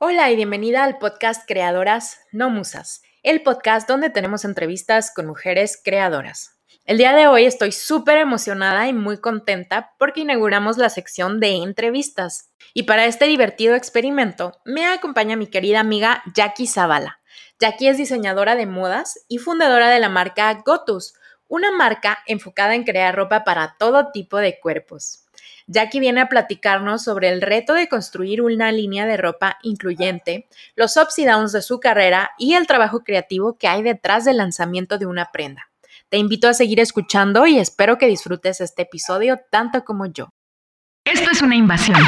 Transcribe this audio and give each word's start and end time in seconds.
Hola 0.00 0.30
y 0.30 0.36
bienvenida 0.36 0.84
al 0.84 0.98
podcast 0.98 1.42
Creadoras 1.44 2.20
No 2.30 2.50
Musas, 2.50 3.02
el 3.24 3.42
podcast 3.42 3.88
donde 3.88 4.10
tenemos 4.10 4.44
entrevistas 4.44 5.12
con 5.12 5.26
mujeres 5.26 5.82
creadoras. 5.84 6.56
El 6.84 6.98
día 6.98 7.12
de 7.16 7.26
hoy 7.26 7.46
estoy 7.46 7.72
súper 7.72 8.18
emocionada 8.18 8.86
y 8.86 8.92
muy 8.92 9.18
contenta 9.18 9.96
porque 9.98 10.20
inauguramos 10.20 10.78
la 10.78 10.88
sección 10.88 11.40
de 11.40 11.56
entrevistas. 11.56 12.52
Y 12.74 12.84
para 12.84 13.06
este 13.06 13.24
divertido 13.24 13.74
experimento 13.74 14.60
me 14.64 14.86
acompaña 14.86 15.34
mi 15.34 15.48
querida 15.48 15.80
amiga 15.80 16.22
Jackie 16.32 16.68
Zavala. 16.68 17.18
Jackie 17.58 17.88
es 17.88 17.98
diseñadora 17.98 18.54
de 18.54 18.66
modas 18.66 19.24
y 19.26 19.38
fundadora 19.38 19.88
de 19.88 19.98
la 19.98 20.08
marca 20.08 20.62
Gotus, 20.64 21.14
una 21.48 21.72
marca 21.72 22.20
enfocada 22.28 22.76
en 22.76 22.84
crear 22.84 23.16
ropa 23.16 23.42
para 23.42 23.74
todo 23.80 24.12
tipo 24.12 24.36
de 24.36 24.60
cuerpos. 24.60 25.24
Jackie 25.70 26.00
viene 26.00 26.22
a 26.22 26.28
platicarnos 26.28 27.04
sobre 27.04 27.28
el 27.28 27.42
reto 27.42 27.74
de 27.74 27.88
construir 27.88 28.40
una 28.40 28.72
línea 28.72 29.04
de 29.04 29.18
ropa 29.18 29.58
incluyente, 29.62 30.48
los 30.74 30.96
ups 30.96 31.18
y 31.18 31.26
downs 31.26 31.52
de 31.52 31.60
su 31.60 31.78
carrera 31.78 32.30
y 32.38 32.54
el 32.54 32.66
trabajo 32.66 33.04
creativo 33.04 33.58
que 33.58 33.68
hay 33.68 33.82
detrás 33.82 34.24
del 34.24 34.38
lanzamiento 34.38 34.96
de 34.96 35.04
una 35.04 35.30
prenda. 35.30 35.70
Te 36.08 36.16
invito 36.16 36.48
a 36.48 36.54
seguir 36.54 36.80
escuchando 36.80 37.46
y 37.46 37.58
espero 37.58 37.98
que 37.98 38.06
disfrutes 38.06 38.62
este 38.62 38.82
episodio 38.82 39.40
tanto 39.50 39.84
como 39.84 40.06
yo. 40.06 40.30
Esto 41.04 41.30
es 41.30 41.42
una 41.42 41.54
invasión. 41.54 41.98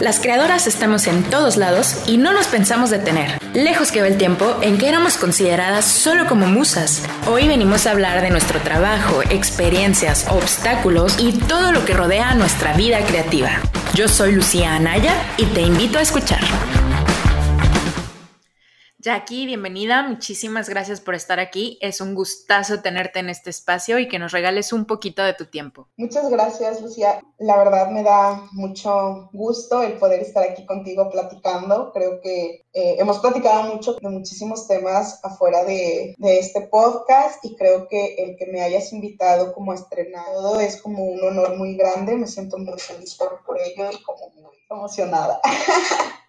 Las 0.00 0.20
creadoras 0.20 0.66
estamos 0.66 1.06
en 1.06 1.22
todos 1.24 1.56
lados 1.56 2.02
y 2.06 2.16
no 2.16 2.32
nos 2.32 2.46
pensamos 2.46 2.90
detener. 2.90 3.38
Lejos 3.54 3.92
quedó 3.92 4.06
el 4.06 4.18
tiempo 4.18 4.56
en 4.62 4.78
que 4.78 4.88
éramos 4.88 5.16
consideradas 5.16 5.84
solo 5.84 6.26
como 6.26 6.46
musas. 6.46 7.02
Hoy 7.26 7.48
venimos 7.48 7.86
a 7.86 7.92
hablar 7.92 8.22
de 8.22 8.30
nuestro 8.30 8.60
trabajo, 8.60 9.22
experiencias, 9.22 10.26
obstáculos 10.28 11.16
y 11.18 11.32
todo 11.32 11.72
lo 11.72 11.84
que 11.84 11.94
rodea 11.94 12.34
nuestra 12.34 12.72
vida 12.74 13.00
creativa. 13.04 13.50
Yo 13.94 14.08
soy 14.08 14.32
Lucía 14.32 14.74
Anaya 14.74 15.14
y 15.36 15.44
te 15.46 15.60
invito 15.60 15.98
a 15.98 16.02
escuchar. 16.02 16.40
Jackie, 19.02 19.46
bienvenida. 19.46 20.04
Muchísimas 20.04 20.68
gracias 20.68 21.00
por 21.00 21.16
estar 21.16 21.40
aquí. 21.40 21.76
Es 21.80 22.00
un 22.00 22.14
gustazo 22.14 22.82
tenerte 22.82 23.18
en 23.18 23.30
este 23.30 23.50
espacio 23.50 23.98
y 23.98 24.06
que 24.06 24.20
nos 24.20 24.30
regales 24.30 24.72
un 24.72 24.84
poquito 24.84 25.24
de 25.24 25.34
tu 25.34 25.46
tiempo. 25.46 25.88
Muchas 25.96 26.30
gracias, 26.30 26.80
Lucía. 26.80 27.20
La 27.38 27.56
verdad 27.56 27.90
me 27.90 28.04
da 28.04 28.48
mucho 28.52 29.28
gusto 29.32 29.82
el 29.82 29.94
poder 29.94 30.20
estar 30.20 30.44
aquí 30.48 30.64
contigo 30.66 31.10
platicando. 31.10 31.90
Creo 31.92 32.20
que 32.20 32.64
eh, 32.72 32.94
hemos 33.00 33.18
platicado 33.18 33.74
mucho 33.74 33.94
de 33.94 34.08
muchísimos 34.08 34.68
temas 34.68 35.18
afuera 35.24 35.64
de, 35.64 36.14
este 36.20 36.60
podcast 36.60 37.44
y 37.44 37.56
creo 37.56 37.88
que 37.88 38.14
el 38.14 38.36
que 38.36 38.46
me 38.46 38.62
hayas 38.62 38.92
invitado 38.92 39.52
como 39.52 39.74
estrenado 39.74 40.60
es 40.60 40.80
como 40.80 41.02
un 41.02 41.24
honor 41.24 41.56
muy 41.56 41.76
grande. 41.76 42.14
Me 42.14 42.28
siento 42.28 42.56
muy 42.56 42.78
feliz 42.78 43.16
por, 43.16 43.42
por 43.44 43.58
ello 43.58 43.90
y 43.90 44.00
como 44.04 44.30
muy 44.30 44.56
emocionada. 44.70 45.40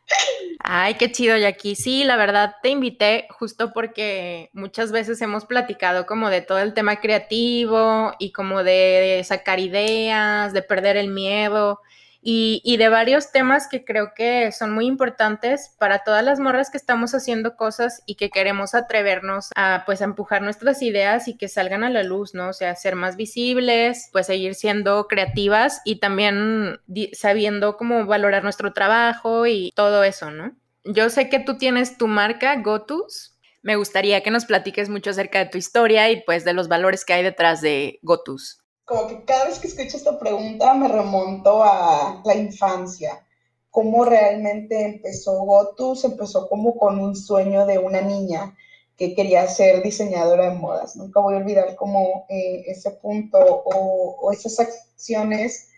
Ay, 0.59 0.95
qué 0.95 1.11
chido, 1.11 1.37
Jackie. 1.37 1.75
Sí, 1.75 2.03
la 2.03 2.15
verdad 2.15 2.55
te 2.61 2.69
invité 2.69 3.27
justo 3.31 3.73
porque 3.73 4.49
muchas 4.53 4.91
veces 4.91 5.21
hemos 5.21 5.45
platicado 5.45 6.05
como 6.05 6.29
de 6.29 6.41
todo 6.41 6.59
el 6.59 6.73
tema 6.73 7.01
creativo 7.01 8.13
y 8.19 8.31
como 8.31 8.63
de 8.63 9.21
sacar 9.25 9.59
ideas, 9.59 10.53
de 10.53 10.61
perder 10.61 10.95
el 10.97 11.09
miedo 11.09 11.79
y, 12.25 12.77
de 12.77 12.87
varios 12.87 13.31
temas 13.31 13.67
que 13.67 13.83
creo 13.83 14.13
que 14.15 14.51
son 14.53 14.71
muy 14.71 14.85
importantes 14.85 15.75
para 15.77 15.99
todas 15.99 16.23
las 16.23 16.39
morras 16.39 16.69
que 16.69 16.77
estamos 16.77 17.13
haciendo 17.13 17.57
cosas 17.57 18.01
y 18.05 18.15
que 18.15 18.29
queremos 18.29 18.75
atrevernos 18.75 19.49
a 19.55 19.83
pues 19.85 19.99
empujar 19.99 20.41
nuestras 20.41 20.81
ideas 20.81 21.27
y 21.27 21.37
que 21.37 21.49
salgan 21.49 21.83
a 21.83 21.89
la 21.89 22.03
luz, 22.03 22.33
¿no? 22.33 22.49
O 22.49 22.53
sea, 22.53 22.75
ser 22.75 22.95
más 22.95 23.17
visibles, 23.17 24.09
pues 24.13 24.27
seguir 24.27 24.55
siendo 24.55 25.07
creativas 25.07 25.81
y 25.83 25.99
también 25.99 26.79
sabiendo 27.11 27.75
cómo 27.75 28.05
valorar 28.05 28.43
nuestro 28.43 28.71
trabajo 28.71 29.45
y 29.45 29.73
todo 29.75 30.03
eso, 30.03 30.31
¿no? 30.31 30.55
Yo 30.85 31.09
sé 31.09 31.29
que 31.29 31.39
tú 31.39 31.57
tienes 31.57 31.97
tu 31.97 32.07
marca 32.07 32.55
Gotus. 32.61 33.37
Me 33.61 33.75
gustaría 33.75 34.21
que 34.23 34.31
nos 34.31 34.45
platiques 34.45 34.89
mucho 34.89 35.09
acerca 35.09 35.39
de 35.39 35.45
tu 35.45 35.57
historia 35.57 36.09
y 36.09 36.21
pues 36.23 36.45
de 36.45 36.53
los 36.53 36.69
valores 36.69 37.03
que 37.03 37.13
hay 37.13 37.23
detrás 37.23 37.61
de 37.61 37.99
Gotus 38.01 38.62
como 38.85 39.07
que 39.07 39.23
cada 39.23 39.45
vez 39.45 39.59
que 39.59 39.67
escucho 39.67 39.97
esta 39.97 40.19
pregunta 40.19 40.73
me 40.73 40.87
remonto 40.87 41.63
a 41.63 42.21
la 42.25 42.35
infancia, 42.35 43.25
cómo 43.69 44.05
realmente 44.05 44.83
empezó 44.83 45.43
Gotus, 45.43 46.03
empezó 46.03 46.47
como 46.47 46.75
con 46.75 46.99
un 46.99 47.15
sueño 47.15 47.65
de 47.65 47.79
una 47.79 48.01
niña 48.01 48.55
que 48.97 49.15
quería 49.15 49.47
ser 49.47 49.81
diseñadora 49.81 50.49
de 50.49 50.57
modas. 50.57 50.95
Nunca 50.95 51.19
voy 51.19 51.33
a 51.33 51.37
olvidar 51.37 51.75
como 51.75 52.25
eh, 52.29 52.63
ese 52.67 52.91
punto 52.91 53.39
o, 53.39 54.31
esas 54.31 54.59
acciones, 54.59 55.69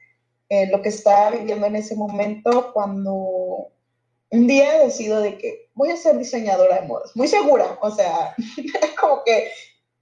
eh, 0.49 0.67
lo 0.67 0.81
que 0.81 0.89
estaba 0.89 1.31
viviendo 1.31 1.67
en 1.67 1.77
ese 1.77 1.95
momento 1.95 2.71
cuando 2.73 3.69
un 4.29 4.47
día 4.47 4.79
decido 4.79 5.21
de 5.21 5.37
que 5.37 5.69
voy 5.73 5.91
a 5.91 5.97
ser 5.97 6.17
diseñadora 6.17 6.81
de 6.81 6.87
modas, 6.87 7.15
muy 7.15 7.27
segura, 7.27 7.77
o 7.81 7.91
sea, 7.91 8.35
como 8.99 9.23
que 9.23 9.49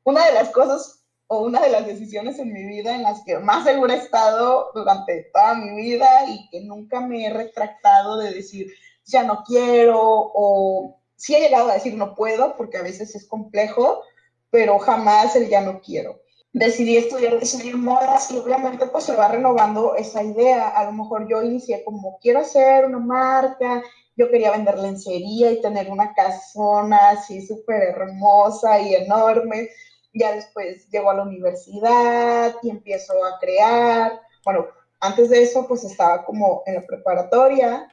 una 0.03 0.25
de 0.25 0.34
las 0.34 0.50
cosas 0.50 1.03
o 1.28 1.39
una 1.41 1.61
de 1.61 1.69
las 1.69 1.85
decisiones 1.85 2.39
en 2.39 2.53
mi 2.53 2.66
vida 2.66 2.95
en 2.95 3.03
las 3.03 3.23
que 3.23 3.39
más 3.39 3.63
segura 3.63 3.95
he 3.95 3.97
estado 3.97 4.72
durante 4.73 5.29
toda 5.34 5.56
mi 5.56 5.75
vida 5.81 6.07
y 6.28 6.50
que 6.50 6.61
nunca 6.61 7.00
me 7.01 7.25
he 7.25 7.29
retractado 7.29 8.17
de 8.17 8.34
decir 8.34 8.67
ya 9.06 9.23
no 9.23 9.44
quiero 9.44 10.00
o 10.01 11.00
sí 11.16 11.35
he 11.35 11.39
llegado 11.39 11.69
a 11.69 11.75
decir 11.75 11.95
no 11.95 12.16
puedo 12.16 12.56
porque 12.57 12.78
a 12.78 12.83
veces 12.83 13.16
es 13.16 13.28
complejo, 13.28 14.01
pero 14.50 14.79
jamás 14.79 15.35
el 15.35 15.50
ya 15.50 15.62
no 15.62 15.81
quiero. 15.81 16.19
Decidí 16.51 16.97
estudiar 16.97 17.39
diseño 17.39 17.72
de 17.72 17.78
modas 17.78 18.29
y 18.29 18.38
obviamente 18.38 18.85
pues 18.88 19.06
se 19.06 19.16
va 19.16 19.28
renovando 19.28 19.95
esa 19.95 20.22
idea. 20.22 20.69
A 20.69 20.85
lo 20.85 20.91
mejor 20.91 21.28
yo 21.28 21.41
inicié 21.41 21.83
como 21.83 22.19
quiero 22.22 22.41
hacer 22.41 22.85
una 22.85 23.00
marca, 23.00 23.81
yo 24.16 24.29
quería 24.29 24.51
vender 24.51 24.78
lencería 24.78 25.51
y 25.51 25.62
tener 25.62 25.89
una 25.89 26.13
casona 26.13 27.09
así 27.09 27.45
súper 27.45 27.81
hermosa 27.81 28.79
y 28.79 28.94
enorme 28.94 29.69
ya 30.13 30.34
después 30.34 30.90
llego 30.90 31.09
a 31.09 31.16
la 31.16 31.24
universidad 31.24 32.56
y 32.62 32.69
empiezo 32.69 33.13
a 33.25 33.40
crear. 33.40 34.22
Bueno, 34.46 34.68
antes 35.00 35.29
de 35.29 35.41
eso 35.41 35.68
pues 35.68 35.84
estaba 35.84 36.24
como 36.25 36.63
en 36.66 36.75
la 36.75 36.81
preparatoria 36.81 37.88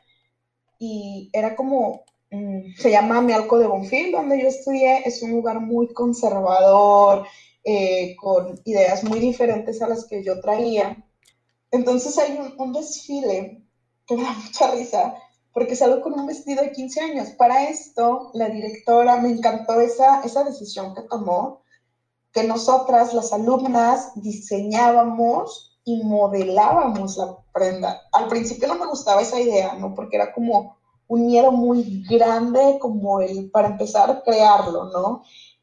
y 0.78 1.30
era 1.32 1.56
como, 1.56 2.04
mm, 2.30 2.74
se 2.76 2.90
llama 2.90 3.20
Mialco 3.20 3.58
de 3.58 3.66
Bonfil, 3.66 4.12
donde 4.12 4.40
yo 4.40 4.48
estudié, 4.48 5.02
es 5.04 5.22
un 5.22 5.32
lugar 5.32 5.60
muy 5.60 5.92
conservador, 5.92 7.26
eh, 7.64 8.16
con 8.16 8.60
ideas 8.64 9.04
muy 9.04 9.20
diferentes 9.20 9.82
a 9.82 9.88
las 9.88 10.06
que 10.06 10.24
yo 10.24 10.40
traía. 10.40 10.96
Entonces 11.70 12.16
hay 12.18 12.38
un, 12.38 12.54
un 12.58 12.72
desfile 12.72 13.62
que 14.06 14.16
me 14.16 14.22
da 14.22 14.32
mucha 14.32 14.70
risa, 14.72 15.14
porque 15.52 15.76
salgo 15.76 16.00
con 16.00 16.18
un 16.18 16.26
vestido 16.26 16.62
de 16.62 16.72
15 16.72 17.00
años. 17.00 17.28
Para 17.30 17.68
esto, 17.68 18.30
la 18.34 18.48
directora 18.48 19.16
me 19.18 19.30
encantó 19.30 19.80
esa, 19.80 20.22
esa 20.22 20.44
decisión 20.44 20.94
que 20.94 21.02
tomó 21.02 21.62
que 22.32 22.44
nosotras, 22.44 23.12
las 23.14 23.32
alumnas, 23.32 24.12
diseñábamos 24.14 25.78
y 25.84 26.02
modelábamos 26.04 27.16
la 27.16 27.36
prenda. 27.52 28.02
Al 28.12 28.28
principio 28.28 28.68
no 28.68 28.76
me 28.76 28.86
gustaba 28.86 29.22
esa 29.22 29.40
idea, 29.40 29.74
¿no? 29.74 29.94
Porque 29.94 30.16
era 30.16 30.32
como 30.32 30.76
un 31.08 31.26
miedo 31.26 31.50
muy 31.50 32.04
grande, 32.08 32.78
como 32.80 33.20
el, 33.20 33.50
para 33.50 33.68
empezar 33.68 34.10
a 34.10 34.22
crearlo, 34.22 34.84
¿no? 34.84 35.22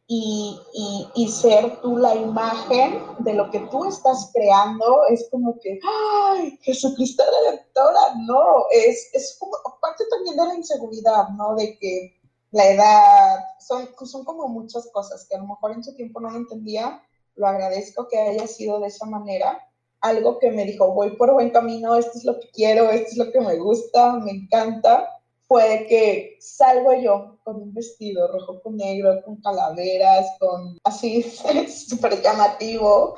Y, 0.09 0.57
y, 0.73 1.07
y, 1.15 1.27
ser 1.29 1.81
tú 1.81 1.97
la 1.97 2.15
imagen 2.15 3.01
de 3.19 3.33
lo 3.33 3.51
que 3.51 3.59
tú 3.71 3.83
estás 3.83 4.31
creando 4.33 5.01
es 5.09 5.27
como 5.29 5.59
que, 5.59 5.79
¡ay, 5.83 6.57
Jesucristo 6.61 7.23
Redentora! 7.43 8.15
No, 8.25 8.65
es, 8.71 9.09
es 9.11 9.35
como 9.37 9.51
parte 9.81 10.05
también 10.09 10.37
de 10.37 10.45
la 10.45 10.55
inseguridad, 10.55 11.27
¿no? 11.37 11.55
De 11.55 11.77
que 11.77 12.16
la 12.51 12.69
edad, 12.69 13.39
son, 13.59 13.89
son 14.05 14.23
como 14.23 14.47
muchas 14.47 14.89
cosas 14.91 15.27
que 15.27 15.35
a 15.35 15.39
lo 15.39 15.47
mejor 15.47 15.71
en 15.71 15.83
su 15.83 15.95
tiempo 15.95 16.19
no 16.19 16.29
lo 16.29 16.37
entendía, 16.37 17.01
lo 17.35 17.47
agradezco 17.47 18.07
que 18.07 18.17
haya 18.17 18.47
sido 18.47 18.79
de 18.79 18.87
esa 18.87 19.05
manera, 19.05 19.67
algo 20.01 20.39
que 20.39 20.51
me 20.51 20.65
dijo, 20.65 20.93
voy 20.93 21.15
por 21.15 21.33
buen 21.33 21.49
camino, 21.49 21.95
esto 21.95 22.17
es 22.17 22.23
lo 22.23 22.39
que 22.39 22.49
quiero, 22.51 22.89
esto 22.89 23.09
es 23.11 23.17
lo 23.17 23.31
que 23.31 23.41
me 23.41 23.57
gusta, 23.57 24.13
me 24.13 24.31
encanta, 24.31 25.09
fue 25.47 25.85
que 25.87 26.37
salgo 26.39 26.93
yo 26.93 27.37
con 27.43 27.61
un 27.61 27.73
vestido 27.73 28.27
rojo 28.27 28.61
con 28.61 28.75
negro, 28.75 29.21
con 29.23 29.37
calaveras, 29.37 30.25
con 30.39 30.77
así 30.83 31.23
súper 31.69 32.21
llamativo. 32.21 33.15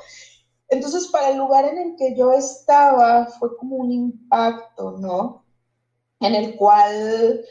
Entonces, 0.68 1.08
para 1.08 1.30
el 1.30 1.38
lugar 1.38 1.64
en 1.64 1.78
el 1.78 1.96
que 1.96 2.14
yo 2.16 2.32
estaba 2.32 3.26
fue 3.26 3.56
como 3.56 3.76
un 3.76 3.90
impacto, 3.90 4.92
¿no? 4.92 5.44
En 6.20 6.36
el 6.36 6.56
cual 6.56 7.44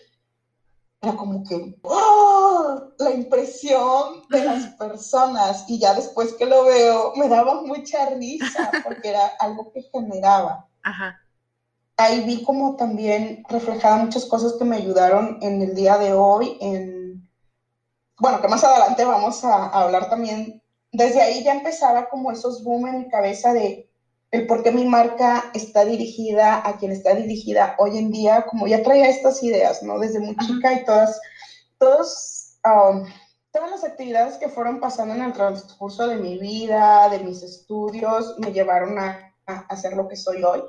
era 1.01 1.15
como 1.15 1.43
que 1.43 1.77
¡oh! 1.83 2.91
la 2.97 3.11
impresión 3.11 4.23
de 4.29 4.43
las 4.43 4.65
personas 4.77 5.65
y 5.67 5.79
ya 5.79 5.93
después 5.93 6.33
que 6.33 6.45
lo 6.45 6.65
veo 6.65 7.13
me 7.15 7.29
daba 7.29 7.61
mucha 7.61 8.09
risa 8.09 8.71
porque 8.83 9.09
era 9.09 9.27
algo 9.39 9.71
que 9.71 9.83
generaba. 9.93 10.67
Ajá. 10.83 11.19
Ahí 11.97 12.21
vi 12.21 12.43
como 12.43 12.75
también 12.75 13.43
reflejada 13.49 13.97
muchas 13.97 14.25
cosas 14.25 14.53
que 14.53 14.65
me 14.65 14.77
ayudaron 14.77 15.37
en 15.41 15.61
el 15.61 15.75
día 15.75 15.97
de 15.97 16.13
hoy, 16.13 16.57
en, 16.61 17.29
bueno, 18.19 18.41
que 18.41 18.47
más 18.47 18.63
adelante 18.63 19.03
vamos 19.03 19.43
a, 19.43 19.65
a 19.65 19.83
hablar 19.83 20.09
también. 20.09 20.63
Desde 20.93 21.21
ahí 21.21 21.43
ya 21.43 21.53
empezaba 21.53 22.09
como 22.09 22.31
esos 22.31 22.63
boom 22.63 22.87
en 22.87 22.99
mi 22.99 23.09
cabeza 23.09 23.51
de 23.51 23.88
el 24.31 24.45
por 24.45 24.63
qué 24.63 24.71
mi 24.71 24.85
marca 24.85 25.51
está 25.53 25.85
dirigida 25.85 26.67
a 26.67 26.77
quien 26.77 26.91
está 26.91 27.15
dirigida 27.15 27.75
hoy 27.79 27.97
en 27.97 28.11
día, 28.11 28.45
como 28.45 28.67
ya 28.67 28.83
traía 28.83 29.09
estas 29.09 29.41
ideas, 29.43 29.81
¿no? 29.81 29.99
Desde 29.99 30.19
muy 30.19 30.35
chica 30.37 30.73
y 30.73 30.85
todas, 30.85 31.19
todos, 31.79 32.59
um, 32.63 33.05
todas 33.51 33.71
las 33.71 33.83
actividades 33.83 34.37
que 34.37 34.49
fueron 34.49 34.79
pasando 34.79 35.15
en 35.15 35.23
el 35.23 35.33
transcurso 35.33 36.07
de 36.07 36.17
mi 36.17 36.37
vida, 36.37 37.09
de 37.09 37.19
mis 37.19 37.41
estudios, 37.41 38.35
me 38.37 38.51
llevaron 38.51 38.99
a, 38.99 39.33
a 39.47 39.65
hacer 39.69 39.93
lo 39.93 40.07
que 40.07 40.15
soy 40.15 40.43
hoy. 40.43 40.61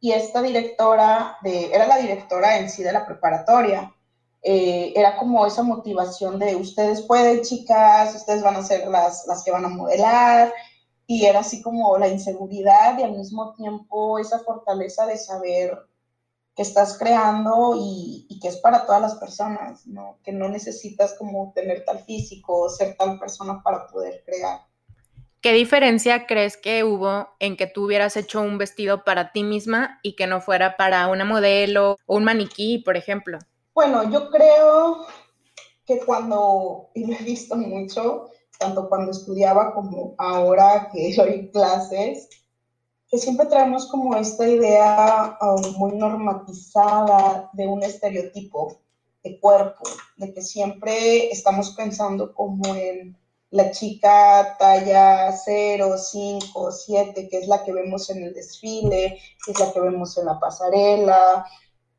Y 0.00 0.12
esta 0.12 0.40
directora, 0.42 1.36
de, 1.42 1.72
era 1.72 1.86
la 1.86 1.98
directora 1.98 2.58
en 2.58 2.70
sí 2.70 2.82
de 2.82 2.92
la 2.92 3.06
preparatoria, 3.06 3.92
eh, 4.42 4.92
era 4.96 5.16
como 5.16 5.46
esa 5.46 5.62
motivación 5.62 6.38
de 6.40 6.56
ustedes 6.56 7.02
pueden, 7.02 7.42
chicas, 7.42 8.14
ustedes 8.16 8.42
van 8.42 8.56
a 8.56 8.64
ser 8.64 8.88
las, 8.88 9.24
las 9.28 9.44
que 9.44 9.52
van 9.52 9.64
a 9.64 9.68
modelar, 9.68 10.52
y 11.12 11.26
era 11.26 11.40
así 11.40 11.60
como 11.60 11.98
la 11.98 12.08
inseguridad 12.08 12.98
y 12.98 13.02
al 13.02 13.12
mismo 13.12 13.52
tiempo 13.54 14.18
esa 14.18 14.38
fortaleza 14.38 15.06
de 15.06 15.18
saber 15.18 15.78
que 16.56 16.62
estás 16.62 16.98
creando 16.98 17.74
y, 17.78 18.26
y, 18.28 18.40
que 18.40 18.48
es 18.48 18.56
para 18.56 18.86
todas 18.86 19.00
las 19.00 19.14
personas, 19.16 19.86
¿no? 19.86 20.18
Que 20.22 20.32
no 20.32 20.48
necesitas 20.48 21.14
como 21.18 21.52
tener 21.54 21.84
tal 21.84 21.98
físico 22.00 22.60
o 22.60 22.68
ser 22.68 22.96
tal 22.96 23.18
persona 23.18 23.62
para 23.62 23.86
poder 23.86 24.22
crear. 24.24 24.60
¿Qué 25.42 25.52
diferencia 25.52 26.26
crees 26.26 26.56
que 26.56 26.84
hubo 26.84 27.28
en 27.40 27.56
que 27.56 27.66
tú 27.66 27.86
hubieras 27.86 28.16
hecho 28.16 28.40
un 28.40 28.58
vestido 28.58 29.04
para 29.04 29.32
ti 29.32 29.42
misma 29.42 29.98
y 30.02 30.14
que 30.14 30.26
no 30.26 30.40
fuera 30.40 30.76
para 30.76 31.08
una 31.08 31.24
modelo 31.24 31.96
o 32.06 32.16
un 32.16 32.24
maniquí, 32.24 32.78
por 32.78 32.96
ejemplo? 32.96 33.38
Bueno, 33.74 34.10
yo 34.10 34.30
creo 34.30 35.06
que 35.84 35.98
cuando, 36.00 36.90
y 36.94 37.06
lo 37.06 37.14
he 37.14 37.22
visto 37.22 37.56
mucho, 37.56 38.30
tanto 38.62 38.88
cuando 38.88 39.10
estudiaba 39.10 39.74
como 39.74 40.14
ahora 40.18 40.88
que 40.92 41.14
doy 41.16 41.50
clases, 41.50 42.28
que 43.08 43.18
siempre 43.18 43.46
traemos 43.46 43.86
como 43.88 44.14
esta 44.16 44.48
idea 44.48 45.36
um, 45.40 45.78
muy 45.78 45.92
normatizada 45.92 47.50
de 47.52 47.66
un 47.66 47.82
estereotipo 47.82 48.78
de 49.22 49.38
cuerpo, 49.38 49.84
de 50.16 50.32
que 50.32 50.42
siempre 50.42 51.30
estamos 51.30 51.70
pensando 51.70 52.32
como 52.32 52.74
en 52.74 53.16
la 53.50 53.70
chica 53.70 54.56
talla 54.58 55.30
0, 55.30 55.94
5, 55.98 56.72
7, 56.72 57.28
que 57.28 57.38
es 57.38 57.46
la 57.48 57.62
que 57.62 57.72
vemos 57.72 58.08
en 58.08 58.22
el 58.24 58.32
desfile, 58.32 59.18
que 59.44 59.52
es 59.52 59.60
la 59.60 59.72
que 59.72 59.80
vemos 59.80 60.16
en 60.16 60.24
la 60.24 60.40
pasarela, 60.40 61.44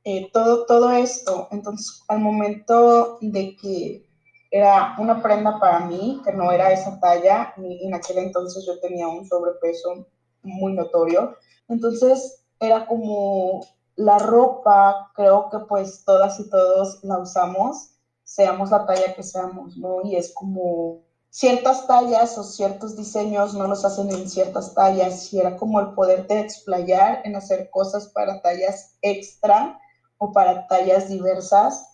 eh, 0.04 0.30
todo, 0.34 0.66
todo 0.66 0.92
esto. 0.92 1.48
Entonces, 1.52 2.04
al 2.08 2.20
momento 2.20 3.20
de 3.22 3.56
que 3.56 4.13
era 4.54 4.96
una 5.00 5.20
prenda 5.20 5.60
para 5.60 5.80
mí, 5.80 6.22
que 6.24 6.32
no 6.32 6.52
era 6.52 6.72
esa 6.72 7.00
talla, 7.00 7.56
y 7.58 7.88
en 7.88 7.96
aquel 7.96 8.20
entonces 8.20 8.64
yo 8.68 8.80
tenía 8.80 9.08
un 9.08 9.26
sobrepeso 9.28 10.06
muy 10.44 10.74
notorio. 10.74 11.36
Entonces 11.70 12.46
era 12.60 12.86
como 12.86 13.66
la 13.96 14.20
ropa, 14.20 15.12
creo 15.16 15.50
que 15.50 15.58
pues 15.68 16.06
todas 16.06 16.40
y 16.40 16.52
todos 16.52 17.04
la 17.04 17.18
usamos, 17.18 17.96
seamos 18.24 18.70
la 18.70 18.86
talla 18.86 19.16
que 19.16 19.24
seamos, 19.24 19.76
¿no? 19.76 20.04
Y 20.04 20.18
es 20.18 20.32
como 20.36 21.02
ciertas 21.32 21.88
tallas 21.88 22.38
o 22.38 22.44
ciertos 22.44 22.96
diseños 22.96 23.56
no 23.56 23.66
los 23.68 23.84
hacen 23.84 24.12
en 24.12 24.30
ciertas 24.30 24.76
tallas 24.76 25.34
y 25.34 25.40
era 25.40 25.58
como 25.58 25.80
el 25.80 25.94
poderte 25.96 26.40
explayar 26.40 27.24
en 27.24 27.36
hacer 27.36 27.72
cosas 27.72 28.10
para 28.10 28.40
tallas 28.44 28.98
extra 29.02 29.80
o 30.20 30.32
para 30.32 30.68
tallas 30.68 31.10
diversas. 31.10 31.88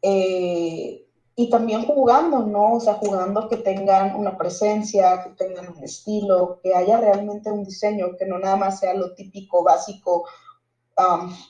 Eh, 0.00 1.09
y 1.40 1.48
también 1.48 1.86
jugando, 1.86 2.40
¿no? 2.40 2.74
O 2.74 2.80
sea, 2.80 2.94
jugando 2.94 3.48
que 3.48 3.56
tengan 3.56 4.14
una 4.14 4.36
presencia, 4.36 5.22
que 5.22 5.30
tengan 5.30 5.74
un 5.74 5.82
estilo, 5.82 6.60
que 6.62 6.74
haya 6.74 6.98
realmente 6.98 7.50
un 7.50 7.64
diseño, 7.64 8.14
que 8.18 8.26
no 8.26 8.38
nada 8.38 8.56
más 8.56 8.78
sea 8.78 8.92
lo 8.92 9.14
típico, 9.14 9.64
básico. 9.64 10.28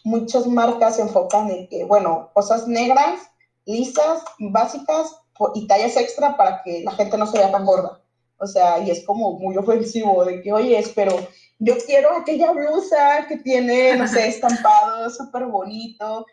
muchas 0.04 0.46
marcas 0.46 0.94
se 0.94 1.02
enfocan 1.02 1.50
en 1.50 1.66
que, 1.66 1.82
bueno, 1.82 2.30
cosas 2.34 2.68
negras, 2.68 3.18
lisas, 3.64 4.22
básicas 4.38 5.16
y 5.54 5.66
tallas 5.66 5.96
extra 5.96 6.36
para 6.36 6.62
que 6.62 6.84
la 6.84 6.92
gente 6.92 7.18
no 7.18 7.26
se 7.26 7.38
vea 7.38 7.50
tan 7.50 7.66
gorda. 7.66 8.00
O 8.38 8.46
sea, 8.46 8.78
y 8.78 8.92
es 8.92 9.04
como 9.04 9.40
muy 9.40 9.56
ofensivo 9.56 10.24
de 10.24 10.40
que, 10.40 10.52
oye, 10.52 10.84
pero 10.94 11.16
yo 11.58 11.74
quiero 11.84 12.16
aquella 12.16 12.52
blusa 12.52 13.26
que 13.26 13.38
tiene, 13.38 13.96
no 13.96 14.06
sé, 14.06 14.28
estampado 14.28 15.10
súper 15.10 15.46
bonito 15.46 16.26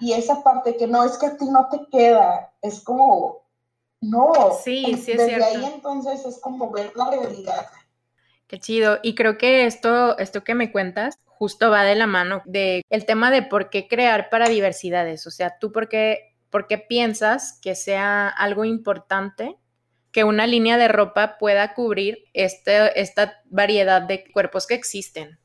y, 0.00 0.12
esa 0.12 0.42
parte 0.42 0.76
que 0.76 0.86
no, 0.86 1.04
es 1.04 1.18
que 1.18 1.26
a 1.26 1.36
ti 1.36 1.46
no 1.46 1.68
te 1.70 1.86
queda, 1.90 2.52
es 2.60 2.80
como, 2.80 3.42
no. 4.00 4.32
Sí, 4.62 4.96
sí, 4.96 5.12
es 5.12 5.18
Desde 5.18 5.44
ahí 5.44 5.64
entonces 5.74 6.24
es 6.24 6.38
como 6.40 6.70
ver 6.70 6.92
la 6.96 7.10
realidad. 7.10 7.66
Qué 8.46 8.58
chido. 8.58 8.98
Y 9.02 9.14
creo 9.14 9.38
que 9.38 9.66
esto, 9.66 10.18
esto 10.18 10.44
que 10.44 10.54
me 10.54 10.72
cuentas 10.72 11.18
justo 11.24 11.70
va 11.70 11.84
de 11.84 11.94
la 11.94 12.06
mano 12.06 12.42
de 12.44 12.82
el 12.90 13.06
tema 13.06 13.30
de 13.30 13.42
por 13.42 13.70
qué 13.70 13.88
crear 13.88 14.28
para 14.28 14.48
diversidades. 14.48 15.26
O 15.26 15.30
sea, 15.30 15.58
tú 15.58 15.72
por 15.72 15.88
qué, 15.88 16.36
por 16.50 16.66
qué 16.66 16.78
piensas 16.78 17.58
que 17.62 17.74
sea 17.74 18.28
algo 18.28 18.64
importante 18.64 19.56
que 20.12 20.24
una 20.24 20.46
línea 20.46 20.76
de 20.76 20.88
ropa 20.88 21.38
pueda 21.38 21.74
cubrir 21.74 22.18
este, 22.34 23.00
esta 23.00 23.40
variedad 23.46 24.02
de 24.02 24.30
cuerpos 24.30 24.66
que 24.66 24.74
existen. 24.74 25.38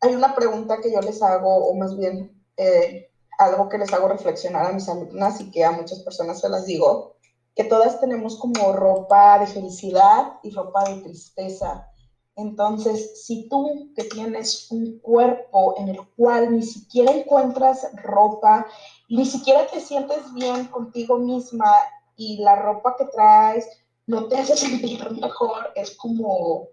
Hay 0.00 0.14
una 0.14 0.34
pregunta 0.34 0.78
que 0.82 0.92
yo 0.92 1.00
les 1.00 1.22
hago, 1.22 1.68
o 1.68 1.74
más 1.74 1.96
bien 1.96 2.30
eh, 2.56 3.10
algo 3.38 3.68
que 3.68 3.78
les 3.78 3.92
hago 3.92 4.08
reflexionar 4.08 4.66
a 4.66 4.72
mis 4.72 4.88
alumnas 4.88 5.40
y 5.40 5.50
que 5.50 5.64
a 5.64 5.72
muchas 5.72 6.00
personas 6.00 6.40
se 6.40 6.48
las 6.48 6.66
digo, 6.66 7.16
que 7.54 7.64
todas 7.64 8.00
tenemos 8.00 8.38
como 8.38 8.72
ropa 8.72 9.38
de 9.38 9.46
felicidad 9.46 10.34
y 10.42 10.50
ropa 10.50 10.84
de 10.84 11.02
tristeza. 11.02 11.88
Entonces, 12.34 13.26
si 13.26 13.48
tú 13.48 13.92
que 13.94 14.04
tienes 14.04 14.70
un 14.70 14.98
cuerpo 15.00 15.74
en 15.76 15.88
el 15.88 16.00
cual 16.16 16.56
ni 16.56 16.62
siquiera 16.62 17.12
encuentras 17.12 17.86
ropa, 18.02 18.66
ni 19.10 19.26
siquiera 19.26 19.66
te 19.66 19.80
sientes 19.80 20.32
bien 20.32 20.66
contigo 20.68 21.18
misma 21.18 21.70
y 22.16 22.38
la 22.38 22.56
ropa 22.56 22.96
que 22.96 23.04
traes 23.06 23.68
no 24.06 24.28
te 24.28 24.38
hace 24.38 24.56
sentir 24.56 25.10
mejor, 25.10 25.72
es 25.74 25.94
como, 25.96 26.68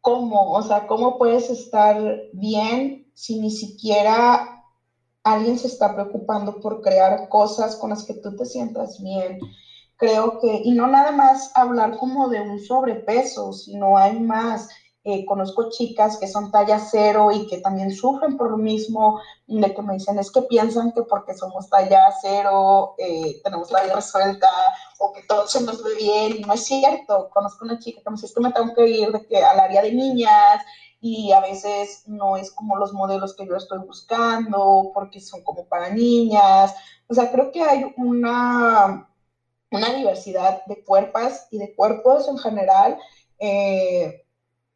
¿cómo? 0.00 0.52
O 0.52 0.62
sea, 0.62 0.86
¿cómo 0.88 1.16
puedes 1.16 1.48
estar 1.48 1.96
bien 2.32 3.01
si 3.14 3.38
ni 3.38 3.50
siquiera 3.50 4.62
alguien 5.24 5.58
se 5.58 5.68
está 5.68 5.94
preocupando 5.94 6.60
por 6.60 6.80
crear 6.80 7.28
cosas 7.28 7.76
con 7.76 7.90
las 7.90 8.04
que 8.04 8.14
tú 8.14 8.34
te 8.36 8.46
sientas 8.46 9.00
bien. 9.02 9.38
Creo 9.96 10.40
que, 10.40 10.62
y 10.64 10.72
no 10.72 10.88
nada 10.88 11.12
más 11.12 11.52
hablar 11.54 11.96
como 11.98 12.28
de 12.28 12.40
un 12.40 12.58
sobrepeso, 12.58 13.52
sino 13.52 13.96
hay 13.96 14.18
más. 14.18 14.68
Eh, 15.04 15.24
conozco 15.26 15.68
chicas 15.68 16.16
que 16.16 16.28
son 16.28 16.52
talla 16.52 16.78
cero 16.78 17.32
y 17.32 17.48
que 17.48 17.58
también 17.58 17.90
sufren 17.90 18.36
por 18.36 18.52
lo 18.52 18.56
mismo, 18.56 19.20
de 19.48 19.74
que 19.74 19.82
me 19.82 19.94
dicen 19.94 20.16
es 20.20 20.30
que 20.30 20.42
piensan 20.42 20.92
que 20.92 21.02
porque 21.02 21.34
somos 21.34 21.68
talla 21.68 22.14
cero 22.20 22.94
eh, 22.98 23.40
tenemos 23.42 23.72
la 23.72 23.82
vida 23.82 23.96
resuelta 23.96 24.48
o 25.00 25.12
que 25.12 25.24
todo 25.24 25.48
se 25.48 25.60
nos 25.62 25.82
ve 25.82 25.96
bien, 25.96 26.36
y 26.38 26.40
no 26.42 26.52
es 26.52 26.64
cierto. 26.64 27.28
Conozco 27.32 27.64
una 27.64 27.78
chica 27.78 28.00
que 28.02 28.10
me 28.10 28.14
dice 28.14 28.26
es 28.26 28.34
que 28.34 28.40
me 28.40 28.52
tengo 28.52 28.74
que 28.74 28.88
ir 28.88 29.08
al 29.44 29.60
área 29.60 29.82
de 29.82 29.92
niñas 29.92 30.64
y 31.04 31.32
a 31.32 31.40
veces 31.40 32.04
no 32.06 32.36
es 32.36 32.52
como 32.52 32.76
los 32.76 32.92
modelos 32.92 33.34
que 33.34 33.44
yo 33.44 33.56
estoy 33.56 33.80
buscando 33.80 34.92
porque 34.94 35.20
son 35.20 35.42
como 35.42 35.66
para 35.66 35.90
niñas. 35.90 36.76
O 37.08 37.14
sea, 37.14 37.32
creo 37.32 37.50
que 37.50 37.60
hay 37.60 37.92
una, 37.96 39.10
una 39.72 39.92
diversidad 39.94 40.64
de 40.66 40.84
cuerpos 40.84 41.48
y 41.50 41.58
de 41.58 41.74
cuerpos 41.74 42.28
en 42.28 42.38
general, 42.38 42.98
eh, 43.40 44.24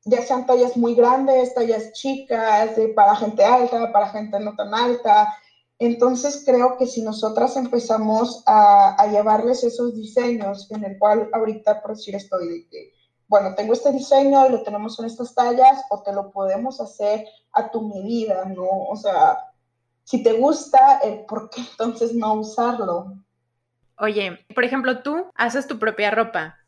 ya 0.04 0.20
sean 0.22 0.46
tallas 0.46 0.76
muy 0.76 0.96
grandes, 0.96 1.54
tallas 1.54 1.92
chicas, 1.92 2.70
para 2.96 3.14
gente 3.14 3.44
alta, 3.44 3.92
para 3.92 4.08
gente 4.08 4.40
no 4.40 4.56
tan 4.56 4.74
alta. 4.74 5.32
Entonces 5.78 6.42
creo 6.44 6.76
que 6.76 6.88
si 6.88 7.02
nosotras 7.02 7.56
empezamos 7.56 8.42
a, 8.46 9.00
a 9.00 9.06
llevarles 9.06 9.62
esos 9.62 9.94
diseños 9.94 10.68
en 10.72 10.82
el 10.82 10.98
cual 10.98 11.30
ahorita 11.32 11.82
por 11.82 11.92
decir 11.92 12.16
estoy 12.16 12.48
de 12.48 12.68
que 12.68 12.95
bueno, 13.28 13.54
tengo 13.54 13.72
este 13.72 13.92
diseño 13.92 14.46
y 14.46 14.52
lo 14.52 14.62
tenemos 14.62 14.98
en 14.98 15.06
estas 15.06 15.34
tallas 15.34 15.82
o 15.90 16.02
te 16.02 16.12
lo 16.12 16.30
podemos 16.30 16.80
hacer 16.80 17.26
a 17.52 17.70
tu 17.70 17.82
medida, 17.82 18.44
¿no? 18.44 18.66
O 18.66 18.96
sea, 18.96 19.38
si 20.04 20.22
te 20.22 20.34
gusta, 20.34 21.00
¿por 21.26 21.50
qué 21.50 21.62
entonces 21.62 22.14
no 22.14 22.34
usarlo? 22.34 23.14
Oye, 23.98 24.44
por 24.54 24.64
ejemplo, 24.64 25.02
tú 25.02 25.26
haces 25.34 25.66
tu 25.66 25.78
propia 25.78 26.10
ropa 26.10 26.58